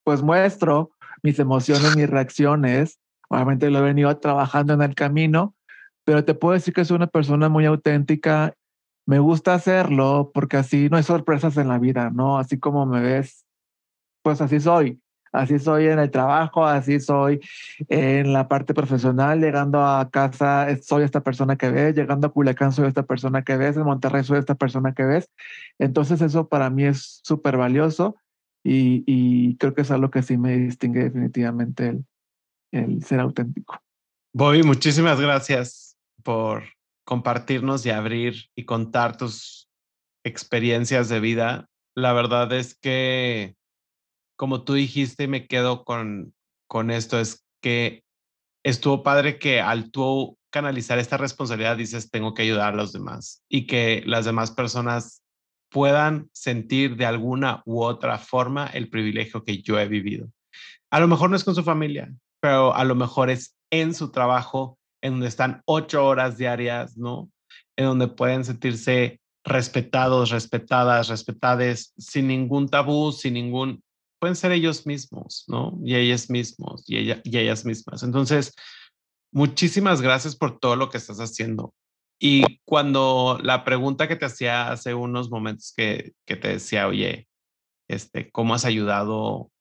pues 0.04 0.24
muestro 0.24 0.90
mis 1.22 1.38
emociones, 1.38 1.94
mis 1.94 2.10
reacciones. 2.10 3.00
Obviamente 3.30 3.70
lo 3.70 3.78
he 3.78 3.84
venido 3.84 4.18
trabajando 4.18 4.74
en 4.74 4.82
el 4.82 4.96
camino, 4.96 5.56
pero 6.04 6.26
te 6.26 6.34
puedo 6.34 6.56
decir 6.56 6.74
que 6.74 6.84
soy 6.84 6.96
una 6.96 7.08
persona 7.08 7.48
muy 7.48 7.66
auténtica. 7.66 8.56
Me 9.06 9.20
gusta 9.20 9.54
hacerlo 9.54 10.32
porque 10.34 10.58
así 10.58 10.90
no 10.90 10.98
hay 10.98 11.04
sorpresas 11.04 11.58
en 11.58 11.68
la 11.68 11.78
vida, 11.78 12.10
¿no? 12.10 12.40
Así 12.40 12.58
como 12.58 12.88
me 12.88 13.02
ves, 13.02 13.46
pues 14.24 14.42
así 14.42 14.60
soy. 14.60 15.00
Así 15.34 15.58
soy 15.58 15.88
en 15.88 15.98
el 15.98 16.12
trabajo, 16.12 16.64
así 16.64 17.00
soy 17.00 17.42
en 17.90 18.34
la 18.34 18.48
parte 18.48 18.76
profesional, 18.76 19.42
llegando 19.42 19.84
a 19.84 20.08
casa 20.12 20.68
soy 20.84 21.04
esta 21.04 21.22
persona 21.22 21.56
que 21.56 21.72
ves, 21.72 21.96
llegando 21.96 22.28
a 22.28 22.32
Culiacán 22.32 22.72
soy 22.72 22.88
esta 22.88 23.02
persona 23.02 23.42
que 23.44 23.58
ves, 23.58 23.76
en 23.76 23.84
Monterrey 23.84 24.24
soy 24.24 24.38
esta 24.38 24.54
persona 24.54 24.94
que 24.94 25.04
ves. 25.04 25.32
Entonces 25.80 26.22
eso 26.22 26.48
para 26.48 26.70
mí 26.70 26.84
es 26.84 27.20
súper 27.24 27.58
valioso 27.58 28.16
y, 28.64 29.04
y, 29.08 29.58
creo 29.58 29.74
que 29.74 29.82
es 29.82 29.92
algo 29.92 30.12
que 30.12 30.22
sí 30.22 30.38
me 30.38 30.56
distingue 30.56 31.04
definitivamente 31.04 31.88
el, 31.88 32.06
el 32.72 33.04
ser 33.04 33.20
auténtico. 33.20 33.82
Bobby, 34.34 34.62
muchísimas 34.62 35.20
gracias 35.20 35.98
por 36.22 36.64
compartirnos 37.06 37.86
y 37.88 37.90
abrir 37.90 38.52
y 38.56 38.66
contar 38.66 39.18
tus 39.18 39.68
experiencias 40.24 41.10
de 41.10 41.20
vida. 41.20 41.70
La 41.96 42.14
verdad 42.14 42.54
es 42.54 42.76
que 42.76 43.56
como 44.44 44.66
tú 44.66 44.74
dijiste, 44.74 45.30
me 45.30 45.48
quedo 45.48 45.86
con, 45.86 46.34
con 46.68 46.92
esto, 46.92 47.18
es 47.18 47.46
que 47.62 48.04
estuvo 48.62 49.02
padre 49.02 49.40
que 49.40 49.62
al 49.62 49.90
tú 49.90 50.38
canalizar 50.52 51.00
esta 51.00 51.16
responsabilidad 51.16 51.78
dices, 51.78 52.12
tengo 52.12 52.34
que 52.34 52.42
ayudar 52.42 52.74
a 52.74 52.76
los 52.76 52.92
demás 52.92 53.42
y 53.48 53.68
que 53.68 54.04
las 54.06 54.26
demás 54.26 54.52
personas 54.52 55.24
puedan 55.72 56.30
sentir 56.34 56.98
de 56.98 57.06
alguna 57.06 57.64
u 57.66 57.84
otra 57.84 58.18
forma 58.18 58.68
el 58.68 58.90
privilegio 58.90 59.46
que 59.46 59.62
yo 59.62 59.80
he 59.80 59.88
vivido. 59.88 60.28
A 60.92 61.00
lo 61.00 61.08
mejor 61.08 61.30
no 61.30 61.38
es 61.38 61.46
con 61.46 61.56
su 61.56 61.64
familia, 61.64 62.14
pero 62.42 62.76
a 62.76 62.84
lo 62.84 62.96
mejor 62.96 63.30
es 63.30 63.56
en 63.72 63.96
su 63.96 64.12
trabajo, 64.12 64.78
en 65.02 65.14
donde 65.14 65.30
están 65.30 65.62
ocho 65.64 66.06
horas 66.06 66.38
diarias, 66.38 66.98
¿no? 66.98 67.32
En 67.78 67.86
donde 67.86 68.10
pueden 68.10 68.44
sentirse 68.44 69.22
respetados, 69.46 70.32
respetadas, 70.32 71.08
respetades, 71.08 71.94
sin 71.98 72.28
ningún 72.28 72.68
tabú, 72.68 73.14
sin 73.14 73.36
ningún 73.36 73.82
pueden 74.24 74.38
ser 74.38 74.54
ellos 74.54 74.86
mismos, 74.86 75.44
¿no? 75.50 75.78
Y 75.84 75.96
ellas 75.96 76.30
mismos 76.30 76.86
y, 76.88 76.96
ella, 76.96 77.20
y 77.26 77.38
ellas 77.38 77.66
mismas. 77.66 78.04
Entonces, 78.04 78.56
muchísimas 79.34 80.02
gracias 80.02 80.38
por 80.38 80.60
todo 80.60 80.78
lo 80.78 80.90
que 80.90 80.98
estás 80.98 81.18
haciendo. 81.18 81.74
Y 82.22 82.62
cuando 82.64 83.38
la 83.44 83.66
pregunta 83.66 84.08
que 84.08 84.16
te 84.16 84.24
hacía 84.24 84.72
hace 84.72 84.94
unos 84.94 85.30
momentos 85.30 85.74
que, 85.76 86.14
que 86.26 86.38
te 86.38 86.48
decía, 86.48 86.88
oye, 86.88 87.28
este, 87.90 88.32
¿cómo 88.32 88.54
has 88.56 88.64
ayudado 88.64 89.52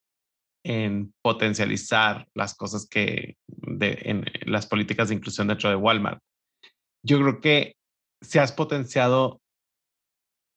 en 0.64 1.12
potencializar 1.22 2.28
las 2.32 2.54
cosas 2.54 2.86
que 2.88 3.36
de, 3.48 3.98
en 4.02 4.24
las 4.46 4.68
políticas 4.68 5.08
de 5.08 5.16
inclusión 5.16 5.48
dentro 5.48 5.70
de 5.70 5.74
Walmart? 5.74 6.22
Yo 7.04 7.18
creo 7.18 7.40
que 7.40 7.74
se 8.20 8.38
has 8.38 8.52
potenciado 8.52 9.41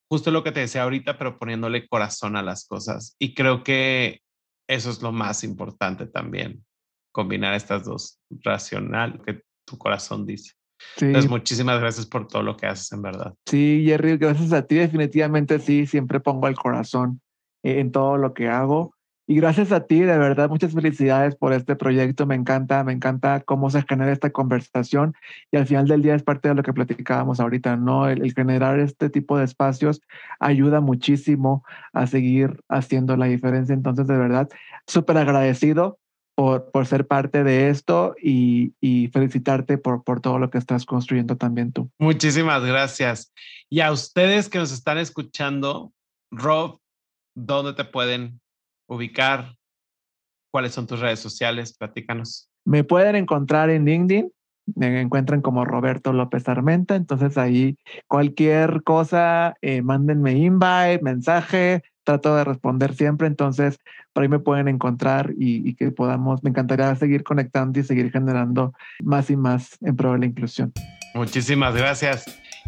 justo 0.10 0.32
lo 0.32 0.44
que 0.44 0.52
te 0.52 0.62
decía 0.62 0.84
ahorita, 0.84 1.18
pero 1.18 1.38
poniéndole 1.38 1.88
corazón 1.88 2.36
a 2.36 2.44
las 2.44 2.68
cosas. 2.68 3.16
Y 3.20 3.34
creo 3.34 3.64
que 3.64 4.22
eso 4.68 4.90
es 4.90 5.02
lo 5.02 5.12
más 5.12 5.44
importante 5.44 6.08
también, 6.08 6.66
combinar 7.12 7.54
estas 7.54 7.86
dos, 7.86 8.20
racional, 8.44 9.22
que 9.26 9.42
tu 9.66 9.78
corazón 9.78 10.26
dice. 10.26 10.54
Entonces, 11.00 11.30
muchísimas 11.30 11.80
gracias 11.80 12.06
por 12.06 12.28
todo 12.28 12.44
lo 12.44 12.58
que 12.58 12.68
haces, 12.68 12.92
en 12.92 13.02
verdad. 13.02 13.34
Sí, 13.46 13.84
Jerry, 13.86 14.18
gracias 14.18 14.54
a 14.54 14.66
ti. 14.66 14.76
Definitivamente 14.76 15.60
sí, 15.60 15.86
siempre 15.86 16.20
pongo 16.20 16.48
el 16.48 16.56
corazón 16.56 17.22
en 17.64 17.92
todo 17.92 18.18
lo 18.18 18.34
que 18.34 18.48
hago. 18.48 18.95
Y 19.28 19.36
gracias 19.36 19.72
a 19.72 19.88
ti, 19.88 20.02
de 20.02 20.18
verdad, 20.18 20.50
muchas 20.50 20.74
felicidades 20.74 21.36
por 21.36 21.52
este 21.52 21.76
proyecto. 21.76 22.28
Me 22.28 22.36
encanta, 22.36 22.84
me 22.84 22.94
encanta 22.94 23.42
cómo 23.42 23.72
se 23.72 23.82
genera 23.82 24.12
esta 24.12 24.30
conversación 24.30 25.16
y 25.52 25.58
al 25.58 25.66
final 25.66 25.88
del 25.88 26.04
día 26.04 26.14
es 26.14 26.22
parte 26.22 26.48
de 26.50 26.54
lo 26.56 26.62
que 26.62 26.74
platicábamos 26.74 27.40
ahorita, 27.40 27.76
¿no? 27.76 28.08
El, 28.08 28.34
generar 28.34 28.80
este 28.80 29.10
tipo 29.10 29.38
de 29.38 29.46
espacios 29.46 30.02
ayuda 30.40 30.80
muchísimo 30.80 31.64
a 31.92 32.06
seguir 32.06 32.62
haciendo 32.70 33.18
la 33.18 33.26
diferencia. 33.26 33.74
Entonces, 33.74 34.06
de 34.06 34.18
verdad, 34.18 34.48
súper 34.86 35.18
agradecido 35.18 35.98
por, 36.36 36.70
por 36.70 36.86
ser 36.86 37.08
parte 37.08 37.44
de 37.44 37.70
esto 37.70 38.16
y, 38.22 38.74
y 38.80 39.08
felicitarte 39.08 39.80
por, 39.80 40.04
por 40.04 40.22
todo 40.22 40.38
lo 40.38 40.52
que 40.52 40.60
estás 40.60 40.86
construyendo 40.86 41.36
también 41.36 41.72
tú. 41.72 41.90
Muchísimas 41.98 42.64
gracias. 42.64 43.34
Y 43.72 43.80
a 43.80 43.92
ustedes 43.92 44.50
que 44.50 44.60
nos 44.60 44.72
están 44.72 45.00
escuchando, 45.00 45.94
Rob, 46.30 46.80
¿dónde 47.36 47.74
te 47.74 47.86
pueden 47.86 48.40
ubicar? 48.88 49.56
¿Cuáles 50.52 50.74
son 50.74 50.88
tus 50.88 51.00
redes 51.00 51.20
sociales? 51.20 51.76
Platícanos. 51.78 52.50
Me 52.66 52.84
pueden 52.84 53.16
encontrar 53.16 53.70
en 53.70 53.86
LinkedIn, 53.86 54.32
me 54.76 55.02
encuentran 55.02 55.42
como 55.42 55.66
Roberto 55.66 56.14
López 56.14 56.48
Armenta, 56.50 56.96
entonces 56.96 57.38
ahí 57.38 57.78
cualquier 58.08 58.82
cosa, 58.84 59.56
eh, 59.62 59.82
mándenme 59.82 60.34
invite, 60.34 61.02
mensaje, 61.04 61.84
trato 62.04 62.36
de 62.36 62.44
responder 62.44 62.96
siempre, 62.96 63.28
entonces 63.28 63.78
por 64.14 64.24
ahí 64.24 64.30
me 64.30 64.40
pueden 64.40 64.68
encontrar 64.68 65.34
y, 65.38 65.68
y, 65.68 65.76
que 65.76 65.92
podamos, 65.92 66.44
me 66.44 66.50
encantaría 66.50 66.96
seguir 66.96 67.24
conectando 67.24 67.80
y 67.80 67.84
seguir 67.84 68.12
generando 68.12 68.74
más 69.04 69.30
y 69.30 69.36
más 69.36 69.78
en 69.82 69.96
pro 69.96 70.14
de 70.14 70.20
la 70.20 70.26
inclusión. 70.26 70.72
Muchísimas 71.14 71.76
gracias. 71.76 72.26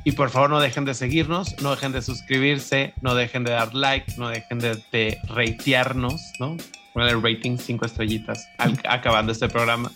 Y 0.08 0.14
por 0.14 0.30
favor 0.30 0.50
no 0.50 0.62
dejen 0.62 0.86
de 0.86 0.94
seguirnos, 0.94 1.62
no 1.62 1.72
dejen 1.72 1.92
de 1.92 2.02
suscribirse, 2.02 2.94
no 3.02 3.14
dejen 3.14 3.44
de 3.44 3.52
dar 3.52 3.74
like, 3.74 4.14
no 4.18 4.30
dejen 4.30 4.58
de, 4.58 4.82
de 4.90 5.20
ratearnos, 5.28 6.32
¿no? 6.40 6.56
Poner 6.94 7.10
el 7.10 7.22
rating 7.22 7.58
cinco 7.58 7.86
estrellitas 7.86 8.48
al, 8.58 8.80
acabando 8.90 9.34
este 9.34 9.50
programa 9.50 9.92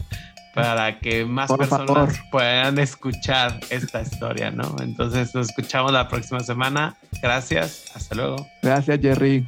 para 0.54 1.00
que 1.00 1.24
más 1.24 1.48
por 1.48 1.60
personas 1.60 1.88
favor. 1.88 2.30
puedan 2.30 2.78
escuchar 2.78 3.58
esta 3.70 4.02
historia, 4.02 4.52
¿no? 4.52 4.76
Entonces 4.82 5.34
nos 5.34 5.48
escuchamos 5.48 5.94
la 5.94 6.10
próxima 6.10 6.42
semana. 6.42 6.98
Gracias, 7.22 7.86
hasta 7.96 8.14
luego. 8.14 8.46
Gracias, 8.62 9.00
Jerry. 9.02 9.48